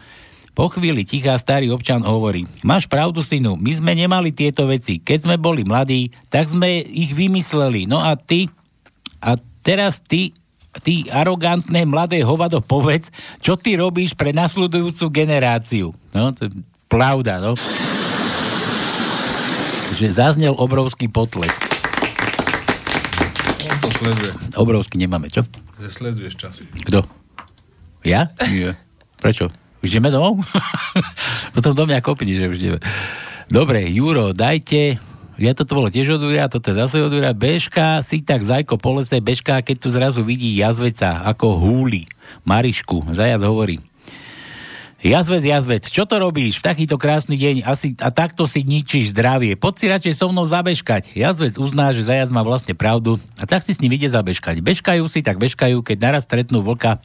Po 0.54 0.70
chvíli 0.70 1.02
tichá 1.02 1.34
starý 1.42 1.74
občan 1.74 2.06
hovorí, 2.06 2.46
máš 2.62 2.86
pravdu, 2.86 3.26
synu, 3.26 3.58
my 3.58 3.74
sme 3.74 3.98
nemali 3.98 4.30
tieto 4.30 4.70
veci. 4.70 5.02
Keď 5.02 5.26
sme 5.26 5.36
boli 5.42 5.66
mladí, 5.66 6.14
tak 6.30 6.54
sme 6.54 6.84
ich 6.86 7.10
vymysleli. 7.10 7.90
No 7.90 7.98
a 7.98 8.14
ty, 8.14 8.54
a 9.18 9.34
teraz 9.66 9.98
ty, 9.98 10.36
ty 10.82 11.06
arogantné 11.12 11.86
mladé 11.86 12.26
hovado 12.26 12.58
povedz, 12.64 13.14
čo 13.38 13.54
ty 13.54 13.78
robíš 13.78 14.18
pre 14.18 14.34
nasledujúcu 14.34 15.06
generáciu. 15.14 15.94
No, 16.16 16.34
to 16.34 16.50
je 16.50 16.52
pravda, 16.90 17.38
no. 17.38 17.54
Že 19.94 20.18
zaznel 20.18 20.58
obrovský 20.58 21.06
potlesk. 21.06 21.62
On 23.70 23.78
to 23.78 23.90
sleduje. 23.94 24.34
Obrovský 24.58 24.98
nemáme, 24.98 25.30
čo? 25.30 25.46
Že 25.78 25.90
sleduješ 25.94 26.34
čas. 26.34 26.56
Kto? 26.90 27.06
Ja? 28.02 28.34
Nie. 28.50 28.74
Prečo? 29.22 29.54
Už 29.86 29.94
ideme 29.94 30.10
domov? 30.10 30.42
Potom 31.56 31.78
do 31.78 31.84
mňa 31.86 32.02
kopni, 32.02 32.34
že 32.34 32.50
už 32.50 32.58
ideme. 32.58 32.80
Dobre, 33.52 33.86
Juro, 33.92 34.34
dajte... 34.34 35.13
Ja 35.42 35.58
toto 35.58 35.74
bolo 35.74 35.90
tiež 35.90 36.18
od 36.18 36.30
Jura, 36.30 36.46
toto 36.46 36.70
je 36.70 36.78
zase 36.78 37.02
od 37.02 37.10
Jura. 37.10 37.34
Bežka 37.34 38.06
si 38.06 38.22
tak 38.22 38.46
zajko 38.46 38.78
po 38.78 39.02
lese, 39.02 39.18
bežka, 39.18 39.58
keď 39.66 39.76
tu 39.82 39.88
zrazu 39.90 40.22
vidí 40.22 40.54
jazveca, 40.54 41.26
ako 41.26 41.58
húli. 41.58 42.06
Marišku, 42.46 43.18
zajac 43.18 43.42
hovorí. 43.42 43.82
Jazvec, 45.04 45.44
jazvec, 45.44 45.84
čo 45.92 46.08
to 46.08 46.16
robíš 46.16 46.64
v 46.64 46.68
takýto 46.72 46.96
krásny 46.96 47.36
deň 47.36 47.68
asi, 47.68 47.92
a 48.00 48.08
takto 48.08 48.48
si 48.48 48.64
ničíš 48.64 49.12
zdravie? 49.12 49.60
Poď 49.60 49.74
si 49.76 49.86
radšej 49.92 50.14
so 50.16 50.32
mnou 50.32 50.48
zabežkať. 50.48 51.12
Jazvec 51.12 51.60
uzná, 51.60 51.92
že 51.92 52.08
zajac 52.08 52.32
má 52.32 52.40
vlastne 52.40 52.72
pravdu 52.72 53.20
a 53.36 53.44
tak 53.44 53.68
si 53.68 53.76
s 53.76 53.84
ním 53.84 54.00
ide 54.00 54.08
zabežkať. 54.08 54.64
Bežkajú 54.64 55.04
si, 55.12 55.20
tak 55.20 55.44
bežkajú, 55.44 55.84
keď 55.84 55.98
naraz 56.00 56.24
stretnú 56.24 56.64
vlka, 56.64 57.04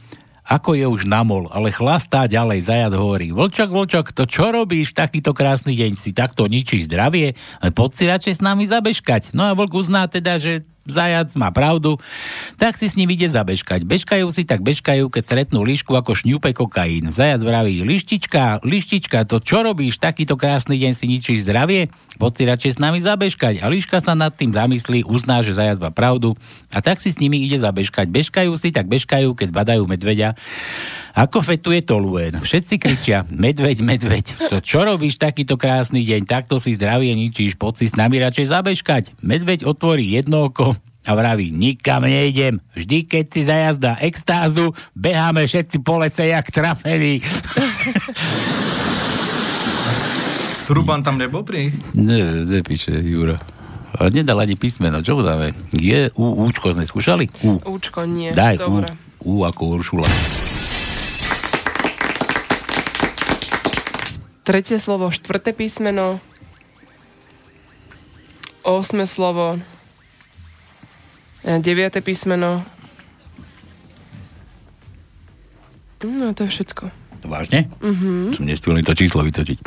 ako 0.49 0.73
je 0.73 0.85
už 0.89 1.05
namol, 1.05 1.45
ale 1.53 1.69
chlastá 1.69 2.25
ďalej, 2.25 2.65
zajac 2.65 2.93
hovorí. 2.97 3.29
Vlčok, 3.29 3.69
vlčok, 3.69 4.05
to 4.17 4.25
čo 4.25 4.49
robíš 4.49 4.97
takýto 4.97 5.29
krásny 5.37 5.77
deň? 5.77 5.93
Si 5.93 6.09
takto 6.09 6.49
ničíš 6.49 6.89
zdravie? 6.89 7.37
Poď 7.77 7.91
si 7.93 8.03
radšej 8.09 8.33
s 8.37 8.41
nami 8.41 8.65
zabežkať. 8.65 9.37
No 9.37 9.45
a 9.45 9.53
vlk 9.53 9.77
uzná 9.77 10.09
teda, 10.09 10.41
že 10.41 10.65
zajac 10.87 11.33
má 11.37 11.51
pravdu, 11.53 11.99
tak 12.55 12.75
si 12.75 12.87
s 12.87 12.97
ním 12.97 13.11
ide 13.13 13.29
zabežkať. 13.29 13.85
Bežkajú 13.85 14.27
si, 14.31 14.43
tak 14.43 14.63
bežkajú, 14.63 15.07
keď 15.11 15.23
stretnú 15.23 15.61
líšku 15.63 15.93
ako 15.93 16.15
šňupe 16.15 16.51
kokain. 16.55 17.11
Zajac 17.11 17.41
vraví, 17.43 17.83
lištička, 17.85 18.63
lištička, 18.65 19.27
to 19.27 19.39
čo 19.39 19.61
robíš, 19.63 20.01
takýto 20.01 20.39
krásny 20.39 20.79
deň 20.81 20.93
si 20.97 21.05
ničíš 21.05 21.45
zdravie? 21.45 21.91
Poď 22.19 22.31
si 22.35 22.43
radšej 22.51 22.71
s 22.75 22.79
nami 22.83 22.99
zabežkať. 22.99 23.63
A 23.63 23.71
líška 23.71 24.03
sa 24.03 24.11
nad 24.11 24.35
tým 24.35 24.51
zamyslí, 24.51 25.07
uzná, 25.07 25.39
že 25.39 25.55
zajac 25.55 25.79
má 25.79 25.87
pravdu 25.87 26.35
a 26.67 26.83
tak 26.83 26.99
si 26.99 27.15
s 27.15 27.21
nimi 27.21 27.39
ide 27.47 27.59
zabežkať. 27.63 28.11
Bežkajú 28.11 28.51
si, 28.59 28.75
tak 28.75 28.91
bežkajú, 28.91 29.31
keď 29.35 29.49
badajú 29.55 29.87
medveďa. 29.87 30.35
Ako 31.15 31.43
fetuje 31.43 31.83
toluen. 31.83 32.39
Všetci 32.39 32.75
kričia, 32.79 33.27
medveď, 33.27 33.83
medveď. 33.83 34.25
To 34.51 34.63
čo 34.63 34.87
robíš 34.87 35.19
takýto 35.19 35.59
krásny 35.59 36.07
deň? 36.07 36.27
Takto 36.27 36.59
si 36.63 36.79
zdravie 36.79 37.11
ničíš, 37.11 37.59
poď 37.59 37.73
si 37.83 37.85
s 37.91 37.95
nami 37.95 38.19
radšej 38.23 38.51
zabežkať. 38.55 39.03
Medveď 39.19 39.67
otvorí 39.67 40.15
jedno 40.15 40.47
oko 40.47 40.78
a 41.09 41.17
vraví, 41.17 41.49
nikam 41.49 42.05
nejdem. 42.05 42.61
Vždy, 42.77 43.09
keď 43.09 43.25
si 43.33 43.41
zajazdá 43.49 43.97
extázu, 43.97 44.77
beháme 44.93 45.49
všetci 45.49 45.81
po 45.81 45.97
lese 45.97 46.29
jak 46.29 46.53
trafení. 46.53 47.17
Truban 50.69 51.01
tam 51.01 51.17
nebol 51.17 51.41
pri 51.41 51.73
nich? 51.73 51.73
Ne, 51.97 52.45
nepíše 52.45 52.93
Juro. 53.01 53.41
A 53.97 54.05
nedal 54.13 54.37
ani 54.37 54.53
písmeno, 54.53 55.01
čo 55.01 55.17
mu 55.17 55.25
dáme? 55.25 55.49
Je, 55.73 56.13
U, 56.13 56.45
Účko 56.45 56.77
sme 56.77 56.85
skúšali? 56.85 57.25
U. 57.41 57.57
Účko 57.57 58.05
nie. 58.05 58.29
Daj 58.29 58.61
Dobre. 58.61 58.93
U, 59.25 59.41
U 59.41 59.49
ako 59.49 59.81
Uršula. 59.81 60.05
Tretie 64.45 64.77
slovo, 64.77 65.09
štvrté 65.09 65.57
písmeno. 65.57 66.21
Osme 68.61 69.09
slovo. 69.09 69.57
E, 71.43 71.59
Deviate 71.59 72.01
písmeno. 72.01 72.63
No, 75.99 76.31
to 76.31 76.47
je 76.47 76.51
všetko. 76.55 77.09
Vážne? 77.27 77.67
Mhm. 77.83 78.39
Som 78.39 78.47
nestihol 78.47 78.79
to 78.79 78.95
číslo 78.95 79.27
vytočiť. 79.27 79.59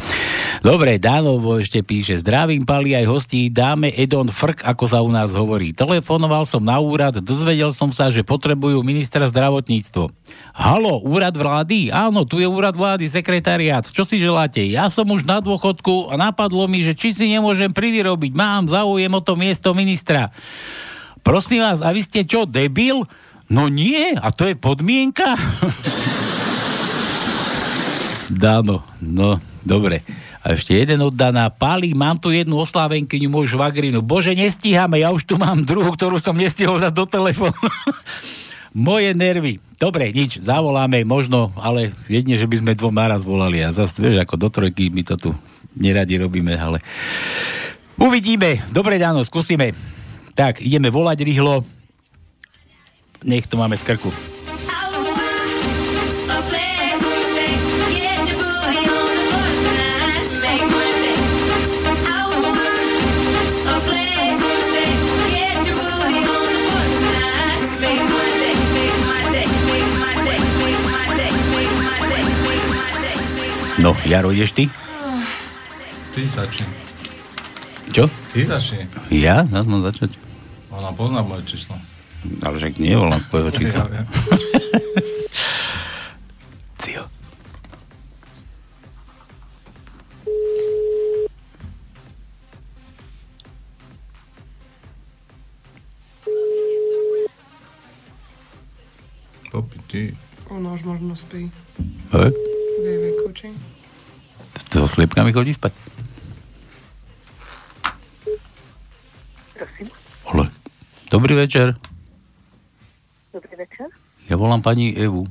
Dobre, 0.64 0.96
Dánovo 0.96 1.60
ešte 1.60 1.84
píše, 1.84 2.24
zdravím 2.24 2.64
pali 2.64 2.96
aj 2.96 3.04
hostí, 3.04 3.52
dáme 3.52 3.92
Edon 3.92 4.30
Frk, 4.32 4.64
ako 4.64 4.84
sa 4.88 5.04
u 5.04 5.12
nás 5.12 5.28
hovorí. 5.36 5.76
Telefonoval 5.76 6.48
som 6.48 6.64
na 6.64 6.80
úrad, 6.80 7.20
dozvedel 7.20 7.76
som 7.76 7.92
sa, 7.92 8.08
že 8.08 8.24
potrebujú 8.24 8.80
ministra 8.80 9.28
zdravotníctvo. 9.28 10.08
Halo, 10.56 11.04
úrad 11.04 11.36
vlády? 11.36 11.92
Áno, 11.92 12.24
tu 12.24 12.40
je 12.40 12.48
úrad 12.48 12.72
vlády, 12.72 13.12
sekretariát. 13.12 13.84
Čo 13.84 14.08
si 14.08 14.16
želáte? 14.16 14.64
Ja 14.64 14.88
som 14.88 15.04
už 15.12 15.28
na 15.28 15.44
dôchodku 15.44 16.08
a 16.08 16.16
napadlo 16.16 16.64
mi, 16.70 16.80
že 16.86 16.96
či 16.96 17.12
si 17.12 17.28
nemôžem 17.28 17.68
privyrobiť. 17.68 18.32
Mám 18.32 18.72
záujem 18.72 19.12
o 19.12 19.20
to 19.20 19.36
miesto 19.36 19.76
ministra. 19.76 20.32
Prosím 21.22 21.62
vás, 21.62 21.78
a 21.78 21.94
vy 21.94 22.02
ste 22.02 22.26
čo, 22.26 22.42
debil? 22.50 23.06
No 23.46 23.70
nie, 23.70 24.18
a 24.18 24.34
to 24.34 24.50
je 24.50 24.58
podmienka? 24.58 25.38
Dáno, 28.32 28.82
no, 28.98 29.38
dobre. 29.62 30.02
A 30.42 30.58
ešte 30.58 30.74
jeden 30.74 30.98
oddaná. 30.98 31.46
Pali, 31.54 31.94
mám 31.94 32.18
tu 32.18 32.34
jednu 32.34 32.58
oslávenkyňu, 32.58 33.30
môj 33.30 33.54
švagrinu. 33.54 34.02
Bože, 34.02 34.34
nestíhame, 34.34 34.98
ja 34.98 35.14
už 35.14 35.22
tu 35.22 35.38
mám 35.38 35.62
druhú, 35.62 35.94
ktorú 35.94 36.18
som 36.18 36.34
nestihol 36.34 36.82
dať 36.82 36.90
do 36.90 37.06
telefónu. 37.06 37.54
Moje 38.74 39.14
nervy. 39.14 39.62
Dobre, 39.78 40.10
nič, 40.10 40.42
zavoláme 40.42 41.06
možno, 41.06 41.54
ale 41.60 41.94
jedne, 42.10 42.40
že 42.40 42.48
by 42.48 42.56
sme 42.58 42.72
dvom 42.74 42.94
naraz 42.96 43.22
volali. 43.22 43.62
A 43.62 43.70
zase, 43.70 44.02
vieš, 44.02 44.24
ako 44.24 44.34
do 44.40 44.48
trojky 44.50 44.90
my 44.90 45.06
to 45.06 45.14
tu 45.14 45.30
neradi 45.76 46.18
robíme, 46.18 46.56
ale 46.56 46.82
uvidíme. 48.00 48.64
Dobre, 48.72 48.96
Dáno, 48.98 49.22
skúsime. 49.22 49.76
Tak, 50.32 50.64
ideme 50.64 50.88
volať 50.88 51.28
rýchlo. 51.28 51.60
Nech 53.24 53.46
to 53.46 53.60
máme 53.60 53.76
z 53.76 53.84
krku. 53.84 54.10
No, 73.82 73.98
Jaro, 74.06 74.30
ideš 74.30 74.52
ty? 74.52 74.70
Ty 76.14 76.28
začni. 76.28 76.81
Ty 78.32 78.48
začni. 78.48 78.88
Ja? 79.12 79.44
No, 79.44 79.60
no 79.60 79.84
začať. 79.84 80.16
Ona 80.72 80.88
pozná 80.96 81.20
moje 81.20 81.44
číslo. 81.44 81.76
Ale 82.40 82.56
však 82.56 82.80
nie 82.80 82.96
volám 82.96 83.20
z 83.20 83.28
tvojho 83.28 83.50
čísla. 83.60 83.84
Ja 83.84 83.92
viem. 83.92 84.06
Cio. 86.80 87.04
Popi, 99.52 99.76
ty. 99.92 100.16
Ono 100.48 100.72
už 100.72 100.88
možno 100.88 101.12
spí. 101.12 101.52
Hej. 102.16 102.32
Vie, 102.80 102.96
vie, 102.96 103.12
coaching. 103.20 103.52
To 104.72 104.84
so 104.84 104.88
sliepkami 104.88 105.36
chodí 105.36 105.52
spať. 105.52 105.76
Prosím. 109.62 109.86
Ole. 110.26 110.50
Dobrý 111.06 111.38
večer. 111.38 111.78
Dobrý 113.30 113.54
večer. 113.54 113.86
Ja 114.26 114.34
volám 114.34 114.58
pani 114.58 114.90
Evu, 114.90 115.30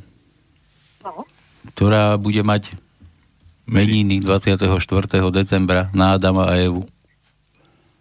No, 1.01 1.27
ktorá 1.67 2.15
bude 2.15 2.39
mať 2.39 2.71
meniny 3.65 4.21
24. 4.21 4.71
decembra 5.29 5.91
na 5.91 6.15
Adama 6.15 6.47
a 6.47 6.55
Evu. 6.55 6.87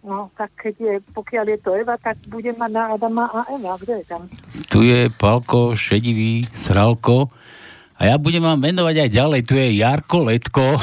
no 0.01 0.31
tak 0.33 0.49
keď 0.55 0.75
je, 0.77 0.93
pokiaľ 1.11 1.45
je 1.47 1.59
to 1.59 1.69
Eva, 1.75 1.93
tak 1.95 2.15
budem 2.25 2.55
mať 2.55 2.71
na 2.71 2.83
Adama 2.89 3.27
a 3.27 3.45
Eva. 3.51 3.75
Kto 3.75 3.91
je 3.91 4.05
tam? 4.07 4.21
Tu 4.65 4.79
je 4.87 5.11
Palko 5.11 5.75
Šedivý, 5.75 6.47
Sralko 6.47 7.27
a 7.97 8.07
ja 8.07 8.15
budem 8.15 8.41
vám 8.41 8.57
menovať 8.57 8.95
aj 8.97 9.09
ďalej. 9.11 9.41
Tu 9.43 9.53
je 9.57 9.67
Jarko 9.77 10.17
Letko, 10.25 10.79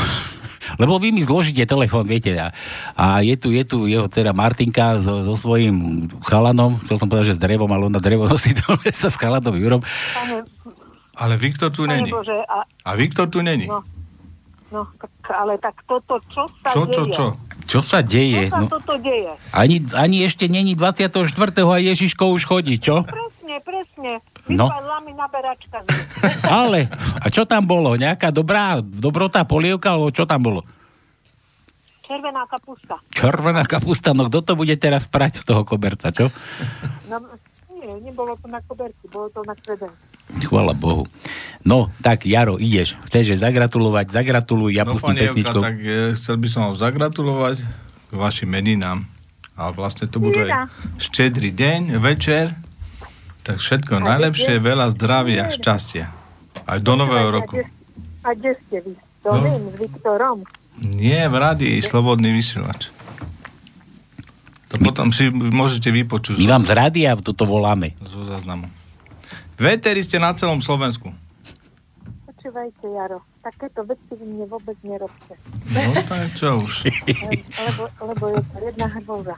lebo 0.76 0.96
vy 0.96 1.08
mi 1.10 1.22
zložíte 1.22 1.64
telefón, 1.64 2.04
viete. 2.04 2.34
A, 2.34 2.52
a 2.92 3.04
je 3.20 3.32
tu, 3.34 3.48
je 3.48 3.62
tu 3.62 3.84
jeho 3.84 4.04
dcera 4.06 4.30
Martinka 4.30 5.00
so, 5.00 5.24
so 5.24 5.34
svojím 5.34 5.76
chalanom, 6.20 6.76
chcel 6.78 6.96
som 6.96 7.06
povedať, 7.06 7.32
že 7.32 7.36
s 7.36 7.40
drevom, 7.40 7.68
ale 7.68 7.86
ona 7.86 7.96
drevo 7.96 8.28
nosí 8.28 8.52
do 8.52 8.76
lesa 8.78 9.08
s 9.08 9.16
chalanom 9.16 9.54
Jurom. 9.54 9.80
Pane, 9.80 10.44
Ale 11.14 11.34
Viktor 11.34 11.70
tu 11.70 11.82
není. 11.82 12.08
Bože, 12.08 12.36
a, 12.44 12.62
A 12.84 12.90
Viktor 12.92 13.26
tu 13.26 13.40
není. 13.40 13.64
no, 13.64 13.80
no, 14.68 14.84
tak, 14.94 15.10
ale 15.32 15.56
tak 15.56 15.80
toto, 15.82 16.20
čo 16.28 16.44
sa 16.60 16.68
Čo, 16.70 16.82
deje? 16.84 16.92
čo, 16.92 17.02
čo? 17.08 17.26
Čo 17.64 17.80
sa 17.80 18.00
deje? 18.00 18.48
Čo 18.48 18.54
sa 18.54 18.58
No, 18.58 18.68
toto 18.70 18.94
deje? 18.96 19.32
ani, 19.50 19.84
ani 19.92 20.22
ešte 20.22 20.46
není 20.46 20.72
24. 20.72 21.20
a 21.58 21.76
Ježiško 21.76 22.32
už 22.32 22.42
chodí, 22.42 22.78
čo? 22.78 23.04
Presne, 23.04 23.54
presne. 23.60 24.12
No. 24.48 24.66
Vypadla 24.68 24.96
mi 25.04 25.12
na 25.12 25.28
naberačka. 25.28 25.84
Ale, 26.64 26.88
a 27.20 27.26
čo 27.28 27.44
tam 27.44 27.68
bolo? 27.68 27.94
Nejaká 28.00 28.32
dobrá, 28.32 28.80
dobrotá 28.80 29.44
polievka, 29.44 29.92
alebo 29.92 30.08
čo 30.08 30.24
tam 30.24 30.40
bolo? 30.40 30.60
Červená 32.08 32.48
kapusta. 32.48 32.96
Červená 33.12 33.62
kapusta, 33.68 34.16
no 34.16 34.32
kto 34.32 34.40
to 34.40 34.52
bude 34.56 34.72
teraz 34.80 35.04
prať 35.04 35.44
z 35.44 35.52
toho 35.52 35.68
koberca, 35.68 36.08
čo? 36.08 36.32
No, 37.12 37.20
nie, 37.68 38.00
nebolo 38.00 38.32
to 38.40 38.48
na 38.48 38.64
koberci, 38.64 39.04
bolo 39.12 39.28
to 39.28 39.44
na 39.44 39.52
kredenci. 39.52 40.08
Chvala 40.48 40.72
Bohu. 40.72 41.04
No, 41.64 41.92
tak 42.04 42.24
Jaro, 42.24 42.56
ideš. 42.56 42.96
Chceš 43.08 43.40
zagratulovať, 43.40 44.12
zagratuluj, 44.12 44.76
ja 44.76 44.88
no, 44.88 44.96
pustím 44.96 45.16
pesničku. 45.16 45.60
Tak 45.60 45.76
e, 45.80 46.16
chcel 46.16 46.36
by 46.40 46.48
som 46.48 46.60
vám 46.68 46.76
zagratulovať 46.76 47.56
k 48.08 48.12
vašim 48.12 48.48
meninám. 48.48 49.04
A 49.58 49.74
vlastne 49.74 50.06
to 50.06 50.22
budú 50.22 50.44
aj 50.48 50.70
štedrý 51.00 51.50
deň, 51.52 51.98
večer. 51.98 52.67
Tak 53.48 53.56
všetko 53.56 53.94
najlepšie, 53.98 54.60
veľa 54.60 54.92
zdravia, 54.92 55.48
šťastia. 55.48 56.06
Aj 56.62 56.78
do 56.78 56.92
nového 56.94 57.32
roku. 57.32 57.56
A 58.20 58.36
kde 58.36 58.52
ste 58.60 58.76
vy? 58.84 58.92
To 59.24 59.32
No. 59.32 59.40
s 59.40 59.74
Viktorom. 59.74 60.44
Nie, 60.78 61.26
v 61.26 61.34
rádii, 61.34 61.80
slobodný 61.80 62.30
vysielač. 62.30 62.92
To 64.68 64.76
potom 64.78 65.10
si 65.10 65.26
môžete 65.28 65.88
vypočuť 65.88 66.36
My 66.36 66.46
vám 66.50 66.62
z 66.62 66.72
rádia 66.72 67.16
toto 67.16 67.42
voláme. 67.42 67.96
zo 67.98 68.20
záznamu. 68.22 68.68
Veteri 69.56 70.04
ste 70.04 70.20
na 70.20 70.30
celom 70.32 70.60
Slovensku. 70.60 71.08
Počúvajte, 72.28 72.84
Jaro, 72.86 73.24
takéto 73.40 73.82
veci 73.82 74.12
vy 74.12 74.24
mne 74.28 74.46
vôbec 74.46 74.76
nerobte. 74.82 75.34
No 75.72 75.98
tak 76.04 76.36
čo 76.36 76.60
už. 76.60 76.84
lebo, 77.66 77.82
lebo 77.98 78.24
je 78.30 78.40
to 78.44 78.56
jedna 78.62 78.86
hrôza. 78.92 79.34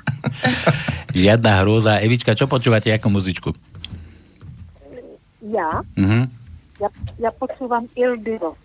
Žiadna 1.11 1.53
hrôza. 1.62 1.93
Evička, 1.99 2.35
čo 2.35 2.45
počúvate 2.45 2.91
ako 2.91 3.07
muzičku? 3.09 3.51
Ja, 5.43 5.81
Mhm. 5.95 6.29
ja, 6.79 6.89
ja 7.19 7.31
počúvam 7.31 7.89
Il 7.95 8.17
Divo. 8.17 8.57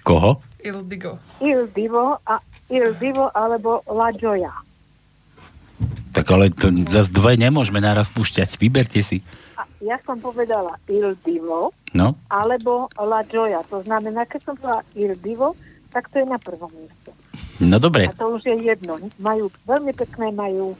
Koho? 0.00 0.40
Il 0.58 0.84
Digo. 0.84 1.16
Il 1.38 1.68
Divo 1.68 2.20
a 2.22 2.40
Il 2.66 2.92
Divo 2.94 3.30
alebo 3.30 3.80
La 3.86 4.10
Gioia. 4.10 4.52
Tak 6.10 6.26
ale 6.26 6.50
to 6.50 6.68
zase 6.86 7.08
dve 7.08 7.36
nemôžeme 7.36 7.78
naraz 7.78 8.08
púšťať. 8.08 8.56
Vyberte 8.56 9.00
si. 9.00 9.20
A 9.54 9.62
ja 9.80 9.96
som 10.02 10.18
povedala 10.18 10.76
Il 10.86 11.14
Divo 11.18 11.70
No, 11.90 12.16
alebo 12.28 12.88
La 12.94 13.22
Gioia. 13.22 13.64
To 13.66 13.80
znamená, 13.80 14.24
keď 14.24 14.40
som 14.42 14.54
povedala 14.54 14.82
Il 14.92 15.14
Divo, 15.14 15.56
tak 15.88 16.08
to 16.08 16.18
je 16.18 16.26
na 16.26 16.36
prvom 16.36 16.68
mieste. 16.70 17.10
no 17.58 17.76
dobre. 17.76 18.04
A 18.04 18.12
to 18.12 18.28
už 18.30 18.44
je 18.44 18.56
jedno. 18.62 18.98
Majú 19.16 19.48
veľmi 19.64 19.92
pekné, 19.92 20.30
majú 20.30 20.76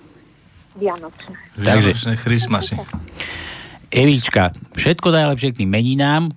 Vianočné. 0.74 1.34
Takže- 1.54 1.90
Vianočné 1.90 2.14
Christmasy. 2.16 2.74
Evička, 3.88 4.52
všetko 4.76 5.08
najlepšie 5.08 5.56
k 5.56 5.64
tým 5.64 5.72
meninám. 5.72 6.28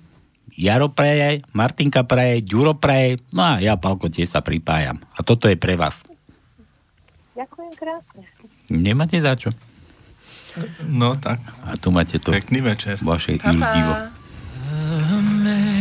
Jaro 0.55 0.87
praje, 0.93 1.43
Martinka 1.51 2.07
praje, 2.07 2.45
Ďuro 2.45 2.79
praje, 2.79 3.19
no 3.35 3.43
a 3.43 3.59
ja, 3.59 3.75
Palko, 3.75 4.07
tiež 4.07 4.31
sa 4.31 4.45
pripájam. 4.45 5.03
A 5.15 5.19
toto 5.23 5.51
je 5.51 5.59
pre 5.59 5.75
vás. 5.75 5.99
Ďakujem 7.35 7.73
krásne. 7.75 8.23
Nemáte 8.71 9.19
za 9.19 9.35
čo? 9.35 9.51
No 10.87 11.15
tak. 11.15 11.39
A 11.63 11.77
tu 11.79 11.91
máte 11.91 12.19
to. 12.19 12.31
Pekný 12.31 12.61
večer. 12.61 12.97
Vaše 12.99 13.31
ildivo. 13.39 13.95
Amazing 15.11 15.75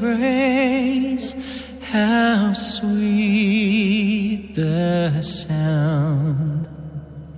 grace, 0.00 1.36
how 1.92 2.52
sweet 2.52 4.52
the 4.52 5.20
sound 5.20 6.75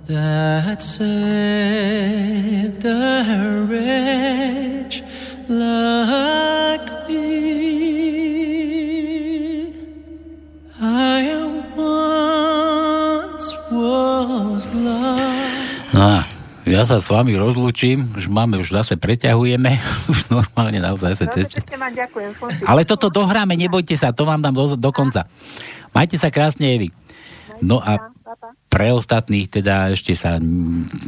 that 0.09 0.81
saved 0.81 1.05
a 2.81 3.21
wretch 3.69 5.05
like 5.45 6.89
me. 7.05 7.29
I 10.81 11.29
once 11.77 13.53
was 13.69 14.65
lost. 14.73 15.93
No 15.93 16.25
ja 16.69 16.85
sa 16.85 17.01
s 17.01 17.09
vami 17.09 17.33
rozlúčim, 17.33 18.13
už 18.13 18.29
máme, 18.29 18.61
už 18.61 18.69
zase 18.69 18.93
preťahujeme, 18.93 19.73
už 20.13 20.29
normálne 20.29 20.77
naozaj 20.77 21.17
sa 21.17 21.25
pekne 21.25 21.77
vám 21.81 21.93
ďakujem. 21.97 22.29
Ale 22.65 22.85
toto 22.85 23.09
dohráme, 23.09 23.57
nebojte 23.57 23.97
sa, 23.97 24.13
to 24.13 24.25
vám 24.25 24.41
dám 24.41 24.53
do, 24.53 24.77
do 24.77 24.89
konca. 24.93 25.25
Majte 25.93 26.21
sa 26.21 26.29
krásne, 26.29 26.69
Evi. 26.77 26.93
No 27.59 27.81
a 27.81 28.13
pre 28.69 28.95
ostatných 28.95 29.51
teda 29.51 29.91
ešte 29.91 30.15
sa 30.15 30.39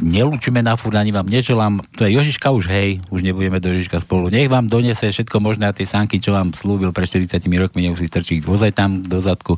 nelúčime 0.02 0.60
na 0.60 0.76
furt, 0.76 0.98
ani 0.98 1.14
vám 1.14 1.30
neželám. 1.30 1.80
To 1.96 2.04
je 2.04 2.12
Jožiška 2.18 2.52
už 2.52 2.68
hej, 2.68 3.00
už 3.08 3.24
nebudeme 3.24 3.62
do 3.62 3.72
Jožiška 3.72 4.04
spolu. 4.04 4.28
Nech 4.28 4.50
vám 4.52 4.68
donese 4.68 5.08
všetko 5.08 5.40
možné 5.40 5.70
a 5.70 5.76
tie 5.76 5.88
sánky, 5.88 6.20
čo 6.20 6.36
vám 6.36 6.52
slúbil 6.52 6.92
pre 6.92 7.08
40 7.08 7.40
rokmi, 7.56 7.88
nemusí 7.88 8.04
strčiť 8.10 8.44
vozaj 8.44 8.76
tam 8.76 9.00
do 9.00 9.22
zadku. 9.22 9.56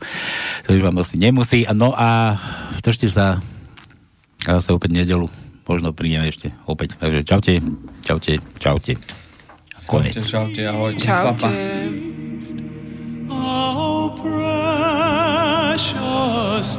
To 0.64 0.68
už 0.70 0.82
vám 0.84 1.02
asi 1.02 1.18
nemusí. 1.18 1.66
No 1.74 1.96
a 1.96 2.38
držte 2.84 3.10
sa 3.10 3.42
a 4.44 4.60
zase 4.60 4.76
opäť 4.76 4.92
nedelu. 4.92 5.26
Možno 5.64 5.96
prídeme 5.96 6.28
ešte 6.28 6.52
opäť. 6.68 7.00
Takže 7.00 7.24
čaute, 7.24 7.52
čaute, 8.04 8.32
čaute. 8.60 8.92
Konec. 9.88 10.20
Čaute, 10.20 10.62
ahojte. 10.68 11.00
Čaute. 11.00 11.48
Oh, 13.32 14.12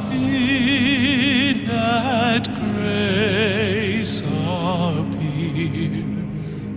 did 0.09 1.67
that 1.67 2.45
grace 2.45 4.21
appear. 4.21 6.05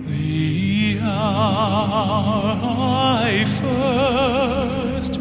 The 0.09 0.99
hour 1.01 2.59
I 2.61 3.45
first 3.61 5.15